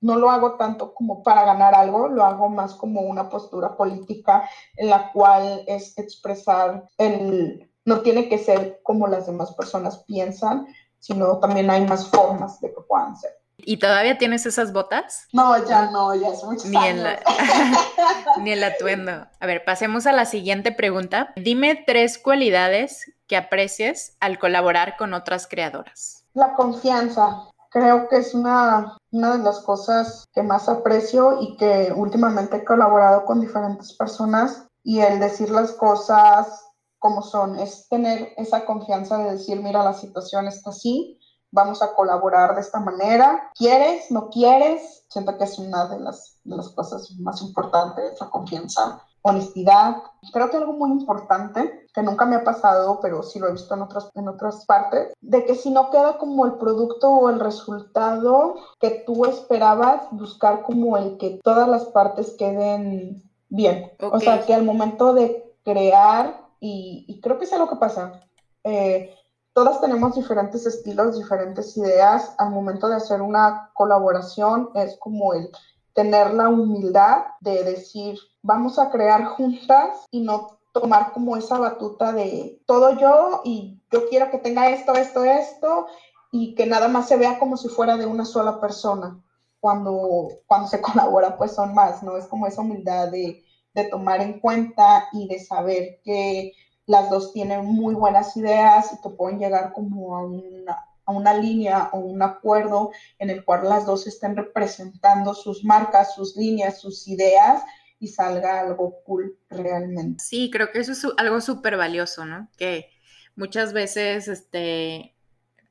no 0.01 0.15
lo 0.17 0.31
hago 0.31 0.55
tanto 0.55 0.93
como 0.93 1.23
para 1.23 1.45
ganar 1.45 1.75
algo, 1.75 2.07
lo 2.07 2.25
hago 2.25 2.49
más 2.49 2.73
como 2.73 3.01
una 3.01 3.29
postura 3.29 3.77
política 3.77 4.49
en 4.75 4.89
la 4.89 5.11
cual 5.13 5.63
es 5.67 5.97
expresar 5.97 6.87
el, 6.97 7.71
no 7.85 8.01
tiene 8.01 8.27
que 8.27 8.37
ser 8.37 8.81
como 8.83 9.07
las 9.07 9.27
demás 9.27 9.53
personas 9.53 10.03
piensan, 10.03 10.67
sino 10.97 11.37
también 11.39 11.69
hay 11.69 11.85
más 11.85 12.09
formas 12.09 12.59
de 12.59 12.73
que 12.73 12.81
puedan 12.81 13.15
ser. 13.15 13.38
¿Y 13.65 13.77
todavía 13.77 14.17
tienes 14.17 14.45
esas 14.45 14.73
botas? 14.73 15.27
No, 15.33 15.67
ya 15.67 15.89
no, 15.91 16.13
ya 16.15 16.29
es 16.29 16.43
mucho 16.43 16.67
ni 16.67 16.77
En 16.77 17.03
la, 17.03 17.19
ni 18.41 18.51
el 18.51 18.63
atuendo. 18.63 19.27
A 19.39 19.45
ver, 19.45 19.63
pasemos 19.65 20.07
a 20.07 20.11
la 20.11 20.25
siguiente 20.25 20.71
pregunta. 20.71 21.33
Dime 21.35 21.83
tres 21.85 22.17
cualidades 22.17 23.11
que 23.27 23.37
aprecies 23.37 24.15
al 24.19 24.39
colaborar 24.39 24.95
con 24.97 25.13
otras 25.13 25.47
creadoras. 25.47 26.25
La 26.33 26.55
confianza. 26.55 27.49
Creo 27.71 28.09
que 28.09 28.17
es 28.17 28.33
una, 28.33 28.97
una 29.11 29.37
de 29.37 29.43
las 29.43 29.59
cosas 29.59 30.25
que 30.33 30.41
más 30.41 30.67
aprecio 30.67 31.39
y 31.39 31.55
que 31.57 31.93
últimamente 31.95 32.57
he 32.57 32.65
colaborado 32.65 33.25
con 33.25 33.41
diferentes 33.41 33.93
personas 33.93 34.65
y 34.83 35.01
el 35.01 35.19
decir 35.19 35.51
las 35.51 35.73
cosas 35.73 36.69
como 36.99 37.21
son, 37.21 37.57
es 37.57 37.87
tener 37.87 38.33
esa 38.37 38.65
confianza 38.65 39.17
de 39.17 39.31
decir, 39.31 39.61
mira, 39.61 39.83
la 39.83 39.93
situación 39.93 40.47
está 40.47 40.69
así, 40.69 41.19
vamos 41.51 41.81
a 41.81 41.93
colaborar 41.93 42.55
de 42.55 42.61
esta 42.61 42.79
manera. 42.79 43.51
¿Quieres? 43.55 44.11
¿No 44.11 44.29
quieres? 44.29 45.05
Siento 45.09 45.37
que 45.37 45.45
es 45.45 45.57
una 45.57 45.87
de 45.87 45.99
las, 45.99 46.39
de 46.43 46.55
las 46.55 46.69
cosas 46.69 47.11
más 47.19 47.41
importantes, 47.41 48.19
la 48.19 48.29
confianza, 48.29 49.01
honestidad. 49.21 49.97
Creo 50.31 50.49
que 50.49 50.57
algo 50.57 50.73
muy 50.73 50.91
importante, 50.91 51.87
que 51.93 52.03
nunca 52.03 52.25
me 52.25 52.35
ha 52.35 52.43
pasado, 52.43 52.99
pero 53.01 53.23
sí 53.23 53.39
lo 53.39 53.47
he 53.47 53.53
visto 53.53 53.73
en 53.73 53.81
otras, 53.81 54.09
en 54.15 54.27
otras 54.27 54.65
partes, 54.65 55.13
de 55.21 55.45
que 55.45 55.55
si 55.55 55.71
no 55.71 55.89
queda 55.89 56.17
como 56.17 56.45
el 56.45 56.53
producto 56.53 57.09
o 57.09 57.29
el 57.29 57.39
resultado 57.39 58.55
que 58.79 59.03
tú 59.05 59.25
esperabas, 59.25 60.03
buscar 60.11 60.63
como 60.63 60.97
el 60.97 61.17
que 61.17 61.39
todas 61.43 61.67
las 61.67 61.85
partes 61.85 62.35
queden 62.37 63.23
bien. 63.49 63.91
O 64.11 64.19
sea, 64.19 64.45
que 64.45 64.53
al 64.53 64.63
momento 64.63 65.13
de 65.13 65.55
crear, 65.63 66.47
y, 66.59 67.05
y 67.07 67.19
creo 67.21 67.39
que 67.39 67.45
es 67.45 67.53
algo 67.53 67.69
que 67.69 67.75
pasa, 67.77 68.21
eh, 68.63 69.15
todas 69.53 69.81
tenemos 69.81 70.15
diferentes 70.15 70.65
estilos, 70.65 71.17
diferentes 71.17 71.75
ideas. 71.77 72.33
Al 72.37 72.51
momento 72.51 72.87
de 72.87 72.95
hacer 72.95 73.21
una 73.21 73.71
colaboración 73.73 74.69
es 74.75 74.97
como 74.97 75.33
el 75.33 75.49
tener 75.93 76.33
la 76.33 76.49
humildad 76.49 77.25
de 77.41 77.63
decir, 77.63 78.17
vamos 78.41 78.79
a 78.79 78.89
crear 78.89 79.25
juntas 79.25 80.05
y 80.11 80.21
no 80.21 80.59
tomar 80.71 81.11
como 81.11 81.35
esa 81.35 81.57
batuta 81.57 82.13
de 82.13 82.61
todo 82.65 82.97
yo 82.97 83.41
y 83.43 83.81
yo 83.91 84.07
quiero 84.07 84.29
que 84.29 84.37
tenga 84.37 84.69
esto, 84.69 84.93
esto, 84.93 85.23
esto 85.23 85.87
y 86.31 86.55
que 86.55 86.65
nada 86.65 86.87
más 86.87 87.07
se 87.07 87.17
vea 87.17 87.39
como 87.39 87.57
si 87.57 87.67
fuera 87.67 87.97
de 87.97 88.05
una 88.05 88.25
sola 88.25 88.59
persona. 88.61 89.19
Cuando, 89.59 90.29
cuando 90.47 90.67
se 90.67 90.79
colabora, 90.81 91.37
pues 91.37 91.53
son 91.53 91.73
más, 91.73 92.01
¿no? 92.03 92.17
Es 92.17 92.27
como 92.27 92.47
esa 92.47 92.61
humildad 92.61 93.09
de, 93.09 93.43
de 93.73 93.83
tomar 93.85 94.21
en 94.21 94.39
cuenta 94.39 95.09
y 95.11 95.27
de 95.27 95.39
saber 95.39 95.99
que 96.03 96.53
las 96.89 97.11
dos 97.11 97.33
tienen 97.33 97.63
muy 97.65 97.93
buenas 97.93 98.35
ideas 98.35 98.91
y 98.93 99.01
que 99.01 99.09
pueden 99.09 99.37
llegar 99.37 99.73
como 99.73 100.17
a 100.17 100.25
una, 100.25 100.85
a 101.05 101.11
una 101.11 101.35
línea 101.35 101.91
o 101.93 101.99
un 101.99 102.23
acuerdo 102.23 102.91
en 103.19 103.29
el 103.29 103.45
cual 103.45 103.69
las 103.69 103.85
dos 103.85 104.07
estén 104.07 104.35
representando 104.35 105.35
sus 105.35 105.63
marcas, 105.63 106.15
sus 106.15 106.35
líneas, 106.35 106.81
sus 106.81 107.07
ideas 107.07 107.61
y 107.99 108.07
salga 108.07 108.61
algo 108.61 109.03
cool 109.03 109.37
realmente. 109.51 110.23
Sí, 110.23 110.49
creo 110.51 110.71
que 110.71 110.79
eso 110.79 110.93
es 110.93 111.05
algo 111.17 111.41
súper 111.41 111.77
valioso, 111.77 112.25
¿no? 112.25 112.49
Que 112.57 112.89
muchas 113.35 113.71
veces, 113.71 114.27
este, 114.27 115.13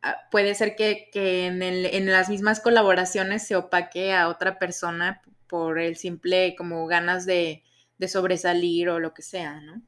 ah, 0.03 0.19
puede 0.31 0.55
ser 0.55 0.77
que, 0.77 1.09
que 1.13 1.47
en, 1.47 1.63
el, 1.63 1.87
en, 1.87 2.07
las 2.07 2.29
mismas 2.29 2.61
colaboraciones 2.61 3.45
se 3.45 3.57
opaque 3.57 4.15
a 4.15 4.29
otra 4.29 4.61
persona 4.61 5.21
por 5.49 5.81
el 5.81 5.97
simple 5.97 6.55
como 6.57 6.87
ganas 6.87 7.27
de, 7.27 7.65
de 7.99 8.07
sobresalir 8.07 8.89
o 8.89 9.01
lo 9.01 9.15
que 9.15 9.23
sea, 9.23 9.61
¿no? 9.61 9.83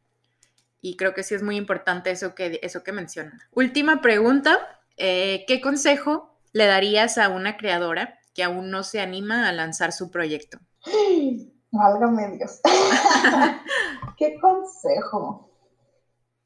Y 0.80 0.96
creo 0.96 1.14
que 1.14 1.22
sí 1.22 1.34
es 1.34 1.42
muy 1.42 1.56
importante 1.56 2.10
eso 2.10 2.34
que, 2.34 2.58
eso 2.62 2.82
que 2.82 2.92
menciona. 2.92 3.38
Última 3.52 4.00
pregunta, 4.00 4.58
eh, 4.96 5.44
¿qué 5.46 5.60
consejo 5.60 6.38
le 6.52 6.66
darías 6.66 7.18
a 7.18 7.28
una 7.28 7.56
creadora 7.56 8.18
que 8.34 8.42
aún 8.42 8.70
no 8.70 8.82
se 8.82 9.00
anima 9.00 9.48
a 9.48 9.52
lanzar 9.52 9.92
su 9.92 10.10
proyecto? 10.10 10.58
Válgame 11.72 12.36
Dios. 12.36 12.60
¿Qué 14.16 14.38
consejo? 14.40 15.50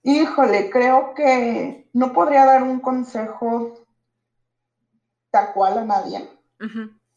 Híjole, 0.03 0.68
creo 0.70 1.14
que 1.14 1.89
no 1.95 2.12
podría 2.12 2.45
dar 2.45 2.62
un 2.62 2.80
consejo 2.80 3.87
tal 5.30 5.53
cual 5.55 5.78
a 5.78 5.85
nadie, 5.85 6.28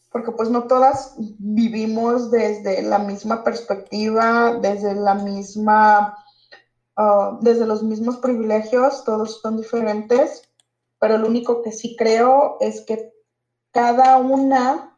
porque 0.09 0.31
pues 0.31 0.49
no 0.49 0.63
todas 0.63 1.15
vivimos 1.37 2.31
desde 2.31 2.81
la 2.81 2.97
misma 2.97 3.43
perspectiva, 3.43 4.55
desde 4.55 4.95
la 4.95 5.15
misma 5.15 6.17
Ah, 6.97 7.37
desde 7.41 7.67
los 7.67 7.83
mismos 7.83 8.17
privilegios, 8.17 9.03
todos 9.03 9.39
son 9.39 9.57
diferentes, 9.57 10.41
pero 10.99 11.19
lo 11.19 11.27
único 11.27 11.61
que 11.61 11.71
sí 11.71 11.95
creo 11.95 12.57
es 12.59 12.81
que 12.81 13.13
cada 13.71 14.17
una 14.17 14.97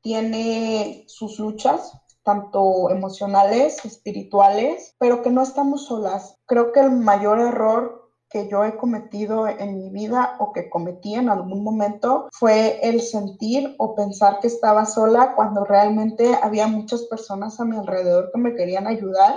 tiene 0.00 1.04
sus 1.08 1.38
luchas, 1.38 1.92
tanto 2.22 2.88
emocionales, 2.88 3.84
espirituales, 3.84 4.94
pero 4.98 5.22
que 5.22 5.30
no 5.30 5.42
estamos 5.42 5.86
solas. 5.86 6.38
Creo 6.46 6.72
que 6.72 6.80
el 6.80 6.90
mayor 6.90 7.38
error 7.38 8.10
que 8.30 8.48
yo 8.48 8.64
he 8.64 8.76
cometido 8.76 9.46
en 9.46 9.76
mi 9.76 9.90
vida 9.90 10.36
o 10.40 10.52
que 10.52 10.70
cometí 10.70 11.14
en 11.14 11.28
algún 11.28 11.62
momento 11.62 12.28
fue 12.32 12.80
el 12.82 13.02
sentir 13.02 13.74
o 13.78 13.94
pensar 13.94 14.40
que 14.40 14.46
estaba 14.46 14.86
sola 14.86 15.34
cuando 15.36 15.64
realmente 15.64 16.34
había 16.42 16.66
muchas 16.66 17.02
personas 17.02 17.60
a 17.60 17.64
mi 17.64 17.76
alrededor 17.76 18.30
que 18.32 18.40
me 18.40 18.54
querían 18.54 18.86
ayudar 18.86 19.34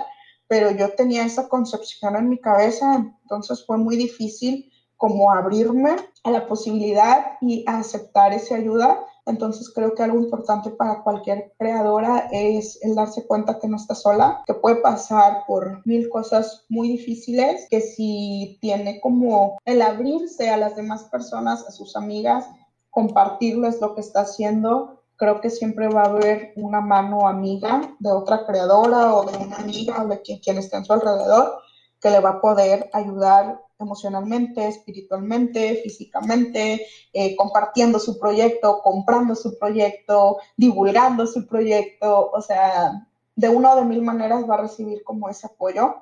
pero 0.49 0.71
yo 0.71 0.93
tenía 0.95 1.25
esa 1.25 1.47
concepción 1.47 2.15
en 2.15 2.27
mi 2.27 2.39
cabeza, 2.39 3.05
entonces 3.21 3.63
fue 3.65 3.77
muy 3.77 3.95
difícil 3.95 4.69
como 4.97 5.31
abrirme 5.31 5.95
a 6.23 6.31
la 6.31 6.47
posibilidad 6.47 7.37
y 7.39 7.63
aceptar 7.67 8.33
esa 8.33 8.55
ayuda. 8.55 8.99
Entonces 9.27 9.71
creo 9.73 9.93
que 9.93 10.01
algo 10.01 10.17
importante 10.17 10.71
para 10.71 11.03
cualquier 11.03 11.53
creadora 11.57 12.27
es 12.31 12.79
el 12.81 12.95
darse 12.95 13.27
cuenta 13.27 13.59
que 13.59 13.67
no 13.67 13.77
está 13.77 13.93
sola, 13.93 14.43
que 14.47 14.55
puede 14.55 14.77
pasar 14.77 15.43
por 15.47 15.85
mil 15.85 16.09
cosas 16.09 16.65
muy 16.67 16.89
difíciles, 16.89 17.67
que 17.69 17.79
si 17.79 18.57
tiene 18.59 18.99
como 18.99 19.59
el 19.65 19.83
abrirse 19.83 20.49
a 20.49 20.57
las 20.57 20.75
demás 20.75 21.03
personas, 21.05 21.65
a 21.67 21.71
sus 21.71 21.95
amigas, 21.95 22.49
compartirles 22.89 23.79
lo 23.79 23.93
que 23.93 24.01
está 24.01 24.21
haciendo, 24.21 24.98
creo 25.19 25.41
que 25.41 25.49
siempre 25.49 25.89
va 25.89 26.03
a 26.03 26.09
haber 26.09 26.53
una 26.55 26.79
mano 26.79 27.27
amiga 27.27 27.93
de 27.99 28.09
otra 28.09 28.45
creadora 28.45 29.13
o 29.13 29.29
de 29.29 29.37
una 29.37 29.57
amiga 29.57 30.01
o 30.01 30.07
de 30.07 30.21
quien, 30.21 30.39
quien 30.39 30.57
esté 30.57 30.77
en 30.77 30.85
su 30.85 30.93
alrededor 30.93 31.59
que 31.99 32.09
le 32.09 32.21
va 32.21 32.29
a 32.29 32.41
poder 32.41 32.89
ayudar 32.93 33.61
emocionalmente, 33.77 34.65
espiritualmente, 34.65 35.81
físicamente, 35.83 36.85
eh, 37.11 37.35
compartiendo 37.35 37.99
su 37.99 38.17
proyecto, 38.17 38.81
comprando 38.81 39.35
su 39.35 39.59
proyecto, 39.59 40.37
divulgando 40.55 41.27
su 41.27 41.45
proyecto, 41.45 42.31
o 42.31 42.41
sea, 42.41 43.05
de 43.35 43.49
una 43.49 43.73
o 43.73 43.75
de 43.75 43.85
mil 43.85 44.01
maneras 44.01 44.49
va 44.49 44.55
a 44.55 44.61
recibir 44.61 45.03
como 45.03 45.27
ese 45.27 45.47
apoyo. 45.47 45.95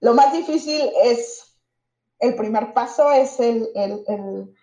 Lo 0.00 0.14
más 0.14 0.32
difícil 0.32 0.90
es, 1.04 1.58
el 2.18 2.34
primer 2.34 2.72
paso 2.72 3.12
es 3.12 3.38
el, 3.38 3.68
el, 3.74 4.04
el, 4.08 4.54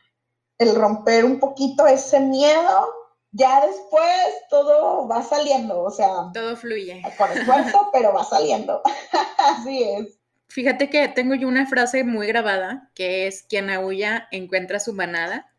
el 0.57 0.75
romper 0.75 1.25
un 1.25 1.39
poquito 1.39 1.85
ese 1.85 2.19
miedo 2.19 2.98
ya 3.31 3.65
después 3.65 4.33
todo 4.49 5.07
va 5.07 5.21
saliendo, 5.21 5.83
o 5.83 5.91
sea. 5.91 6.09
Todo 6.33 6.55
fluye. 6.55 7.01
Con 7.17 7.31
esfuerzo, 7.31 7.89
pero 7.93 8.13
va 8.13 8.23
saliendo. 8.23 8.81
Así 9.37 9.83
es. 9.83 10.19
Fíjate 10.47 10.89
que 10.89 11.07
tengo 11.09 11.35
yo 11.35 11.47
una 11.47 11.67
frase 11.67 12.03
muy 12.03 12.27
grabada, 12.27 12.89
que 12.95 13.27
es, 13.27 13.43
quien 13.43 13.69
aúlla 13.69 14.27
encuentra 14.31 14.79
su 14.79 14.93
manada. 14.93 15.53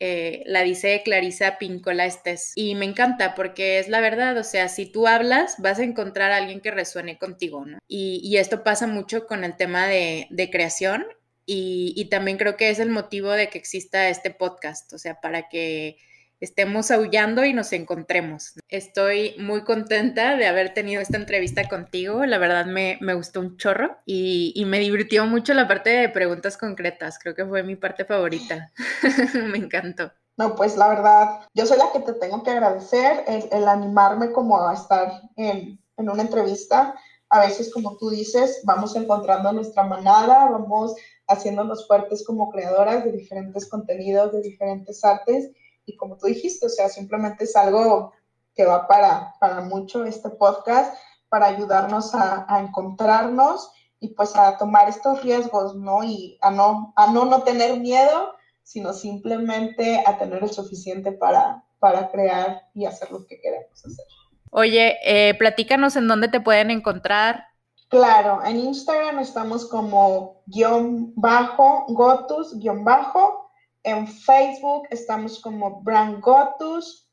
Eh, 0.00 0.42
la 0.46 0.62
dice 0.62 1.02
Clarisa 1.04 1.58
Pincola 1.58 2.04
Estés. 2.04 2.52
Y 2.54 2.74
me 2.76 2.84
encanta 2.84 3.34
porque 3.34 3.78
es 3.78 3.88
la 3.88 4.00
verdad, 4.00 4.36
o 4.36 4.44
sea, 4.44 4.68
si 4.68 4.86
tú 4.86 5.06
hablas, 5.08 5.56
vas 5.58 5.78
a 5.78 5.84
encontrar 5.84 6.30
a 6.30 6.36
alguien 6.36 6.60
que 6.60 6.70
resuene 6.70 7.18
contigo, 7.18 7.64
¿no? 7.64 7.78
Y, 7.88 8.36
esto 8.36 8.62
pasa 8.62 8.86
mucho 8.86 9.26
con 9.26 9.44
el 9.44 9.56
tema 9.56 9.86
de, 9.86 10.26
de 10.30 10.50
creación 10.50 11.06
y, 11.46 11.94
y, 11.96 12.10
también 12.10 12.38
creo 12.38 12.56
que 12.56 12.70
es 12.70 12.80
el 12.80 12.90
motivo 12.90 13.30
de 13.30 13.48
que 13.48 13.58
exista 13.58 14.08
este 14.08 14.30
podcast, 14.30 14.92
o 14.92 14.98
sea, 14.98 15.20
para 15.20 15.48
que 15.48 15.96
estemos 16.44 16.90
aullando 16.90 17.44
y 17.44 17.52
nos 17.52 17.72
encontremos. 17.72 18.54
Estoy 18.68 19.34
muy 19.38 19.64
contenta 19.64 20.36
de 20.36 20.46
haber 20.46 20.74
tenido 20.74 21.00
esta 21.02 21.16
entrevista 21.16 21.68
contigo, 21.68 22.24
la 22.26 22.38
verdad 22.38 22.66
me, 22.66 22.98
gustó 23.14 23.40
un 23.40 23.56
chorro 23.56 23.96
y, 24.04 24.52
y, 24.54 24.64
me 24.64 24.78
divirtió 24.78 25.26
mucho 25.26 25.54
la 25.54 25.66
parte 25.66 25.90
de 25.90 26.08
preguntas 26.08 26.56
concretas, 26.56 27.18
creo 27.18 27.34
que 27.34 27.46
fue 27.46 27.62
mi 27.62 27.76
parte 27.76 28.04
favorita, 28.04 28.72
me 29.34 29.58
encantó. 29.58 30.12
No, 30.36 30.56
pues 30.56 30.76
la 30.76 30.88
verdad, 30.88 31.40
yo 31.54 31.64
soy 31.64 31.78
la 31.78 31.92
que 31.92 32.00
te 32.00 32.12
tengo 32.14 32.42
que 32.42 32.50
agradecer 32.50 33.24
el, 33.26 33.68
animarme 33.68 34.32
como 34.32 34.68
a 34.68 34.74
estar 34.74 35.22
en, 35.36 35.80
en 35.96 36.10
una 36.10 36.22
entrevista. 36.22 36.94
A 37.30 37.40
veces, 37.40 37.72
como 37.72 37.96
tú 37.96 38.10
dices, 38.10 38.60
vamos 38.64 38.96
encontrando 38.96 39.52
nuestra 39.52 39.84
manada, 39.84 40.50
vamos 40.50 40.96
haciéndonos 41.28 41.86
fuertes 41.86 42.24
como 42.26 42.50
creadoras 42.50 43.04
de 43.04 43.12
diferentes 43.12 43.68
contenidos, 43.68 44.32
de 44.32 44.42
diferentes 44.42 45.04
artes 45.04 45.50
y 45.86 45.96
como 45.96 46.16
tú 46.16 46.26
dijiste, 46.26 46.66
o 46.66 46.68
sea, 46.68 46.88
simplemente 46.88 47.44
es 47.44 47.56
algo 47.56 48.12
que 48.54 48.64
va 48.64 48.86
para, 48.86 49.34
para 49.40 49.60
mucho 49.60 50.04
este 50.04 50.30
podcast, 50.30 50.96
para 51.28 51.46
ayudarnos 51.46 52.14
a, 52.14 52.46
a, 52.48 52.60
encontrarnos 52.60 53.70
y 53.98 54.08
pues 54.14 54.36
a 54.36 54.56
tomar 54.58 54.88
estos 54.88 55.22
riesgos, 55.22 55.74
¿no? 55.74 56.04
Y 56.04 56.38
a 56.40 56.50
no, 56.50 56.92
a 56.96 57.10
no, 57.10 57.24
no 57.24 57.42
tener 57.42 57.80
miedo, 57.80 58.34
sino 58.62 58.92
simplemente 58.92 60.02
a 60.06 60.16
tener 60.18 60.42
el 60.42 60.50
suficiente 60.50 61.12
para, 61.12 61.64
para 61.78 62.10
crear 62.10 62.62
y 62.74 62.86
hacer 62.86 63.10
lo 63.10 63.26
que 63.26 63.40
queremos 63.40 63.84
hacer. 63.84 64.04
Oye, 64.50 64.98
eh, 65.04 65.34
platícanos 65.34 65.96
en 65.96 66.06
dónde 66.06 66.28
te 66.28 66.40
pueden 66.40 66.70
encontrar. 66.70 67.46
Claro, 67.88 68.40
en 68.44 68.58
Instagram 68.58 69.18
estamos 69.18 69.68
como 69.68 70.42
guion 70.46 71.12
bajo, 71.16 71.84
gotus, 71.88 72.58
guion 72.58 72.84
bajo, 72.84 73.43
en 73.84 74.08
Facebook 74.08 74.88
estamos 74.90 75.40
como 75.40 75.82
Brand 75.82 76.20
Gotus 76.20 77.08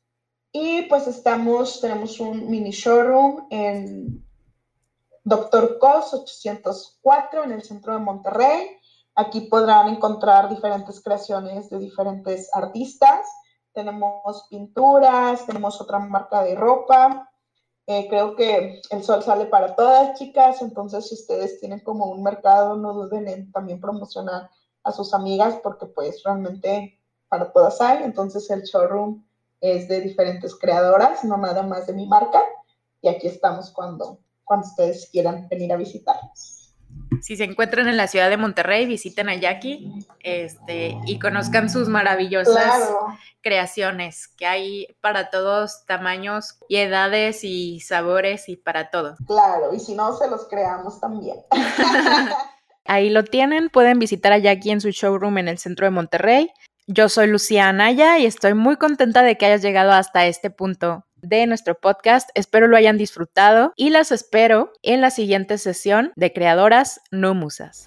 y 0.50 0.82
pues 0.82 1.06
estamos, 1.06 1.80
tenemos 1.80 2.18
un 2.18 2.50
mini 2.50 2.70
showroom 2.70 3.46
en 3.50 4.26
Doctor 5.22 5.78
Cos 5.78 6.12
804 6.14 7.44
en 7.44 7.52
el 7.52 7.62
centro 7.62 7.92
de 7.92 8.00
Monterrey. 8.00 8.70
Aquí 9.14 9.42
podrán 9.42 9.88
encontrar 9.88 10.48
diferentes 10.48 11.02
creaciones 11.02 11.68
de 11.70 11.78
diferentes 11.78 12.48
artistas. 12.54 13.28
Tenemos 13.74 14.46
pinturas, 14.50 15.46
tenemos 15.46 15.80
otra 15.80 15.98
marca 15.98 16.42
de 16.42 16.54
ropa. 16.54 17.30
Eh, 17.86 18.08
creo 18.08 18.34
que 18.34 18.80
el 18.90 19.02
sol 19.02 19.22
sale 19.22 19.46
para 19.46 19.76
todas, 19.76 20.18
chicas. 20.18 20.62
Entonces, 20.62 21.08
si 21.08 21.14
ustedes 21.14 21.60
tienen 21.60 21.80
como 21.80 22.06
un 22.06 22.22
mercado, 22.22 22.76
no 22.76 22.94
duden 22.94 23.28
en 23.28 23.52
también 23.52 23.80
promocionar 23.80 24.50
a 24.84 24.92
sus 24.92 25.14
amigas 25.14 25.56
porque 25.62 25.86
pues 25.86 26.22
realmente 26.24 26.98
para 27.28 27.52
todas 27.52 27.80
hay. 27.80 28.02
Entonces 28.02 28.48
el 28.50 28.62
showroom 28.62 29.24
es 29.60 29.88
de 29.88 30.00
diferentes 30.00 30.54
creadoras, 30.54 31.24
no 31.24 31.36
nada 31.36 31.62
más 31.62 31.86
de 31.86 31.92
mi 31.92 32.06
marca. 32.06 32.42
Y 33.00 33.08
aquí 33.08 33.26
estamos 33.26 33.70
cuando, 33.70 34.20
cuando 34.44 34.66
ustedes 34.66 35.08
quieran 35.10 35.48
venir 35.48 35.72
a 35.72 35.76
visitarnos. 35.76 36.74
Si 37.20 37.36
se 37.36 37.44
encuentran 37.44 37.88
en 37.88 37.96
la 37.96 38.06
ciudad 38.06 38.28
de 38.28 38.36
Monterrey, 38.36 38.84
visiten 38.84 39.28
a 39.28 39.36
Jackie 39.36 40.06
este, 40.20 40.98
y 41.06 41.18
conozcan 41.18 41.70
sus 41.70 41.88
maravillosas 41.88 42.90
creaciones 43.42 44.28
que 44.28 44.46
hay 44.46 44.86
para 45.00 45.30
todos 45.30 45.84
tamaños 45.86 46.58
y 46.68 46.76
edades 46.76 47.44
y 47.44 47.80
sabores 47.80 48.48
y 48.48 48.56
para 48.56 48.90
todo. 48.90 49.16
Claro, 49.26 49.74
y 49.74 49.80
si 49.80 49.94
no, 49.94 50.16
se 50.16 50.28
los 50.28 50.46
creamos 50.48 51.00
también. 51.00 51.36
Ahí 52.84 53.10
lo 53.10 53.24
tienen, 53.24 53.68
pueden 53.68 53.98
visitar 53.98 54.32
a 54.32 54.38
Jackie 54.38 54.70
en 54.70 54.80
su 54.80 54.90
showroom 54.90 55.38
en 55.38 55.48
el 55.48 55.58
centro 55.58 55.86
de 55.86 55.90
Monterrey. 55.90 56.50
Yo 56.86 57.08
soy 57.08 57.28
Lucía 57.28 57.68
Anaya 57.68 58.18
y 58.18 58.26
estoy 58.26 58.54
muy 58.54 58.76
contenta 58.76 59.22
de 59.22 59.36
que 59.36 59.46
hayas 59.46 59.62
llegado 59.62 59.92
hasta 59.92 60.26
este 60.26 60.50
punto 60.50 61.06
de 61.16 61.46
nuestro 61.46 61.76
podcast. 61.76 62.28
Espero 62.34 62.66
lo 62.66 62.76
hayan 62.76 62.98
disfrutado 62.98 63.72
y 63.76 63.90
las 63.90 64.10
espero 64.10 64.72
en 64.82 65.00
la 65.00 65.10
siguiente 65.10 65.58
sesión 65.58 66.12
de 66.16 66.32
Creadoras 66.32 67.00
No 67.12 67.34
Musas. 67.34 67.86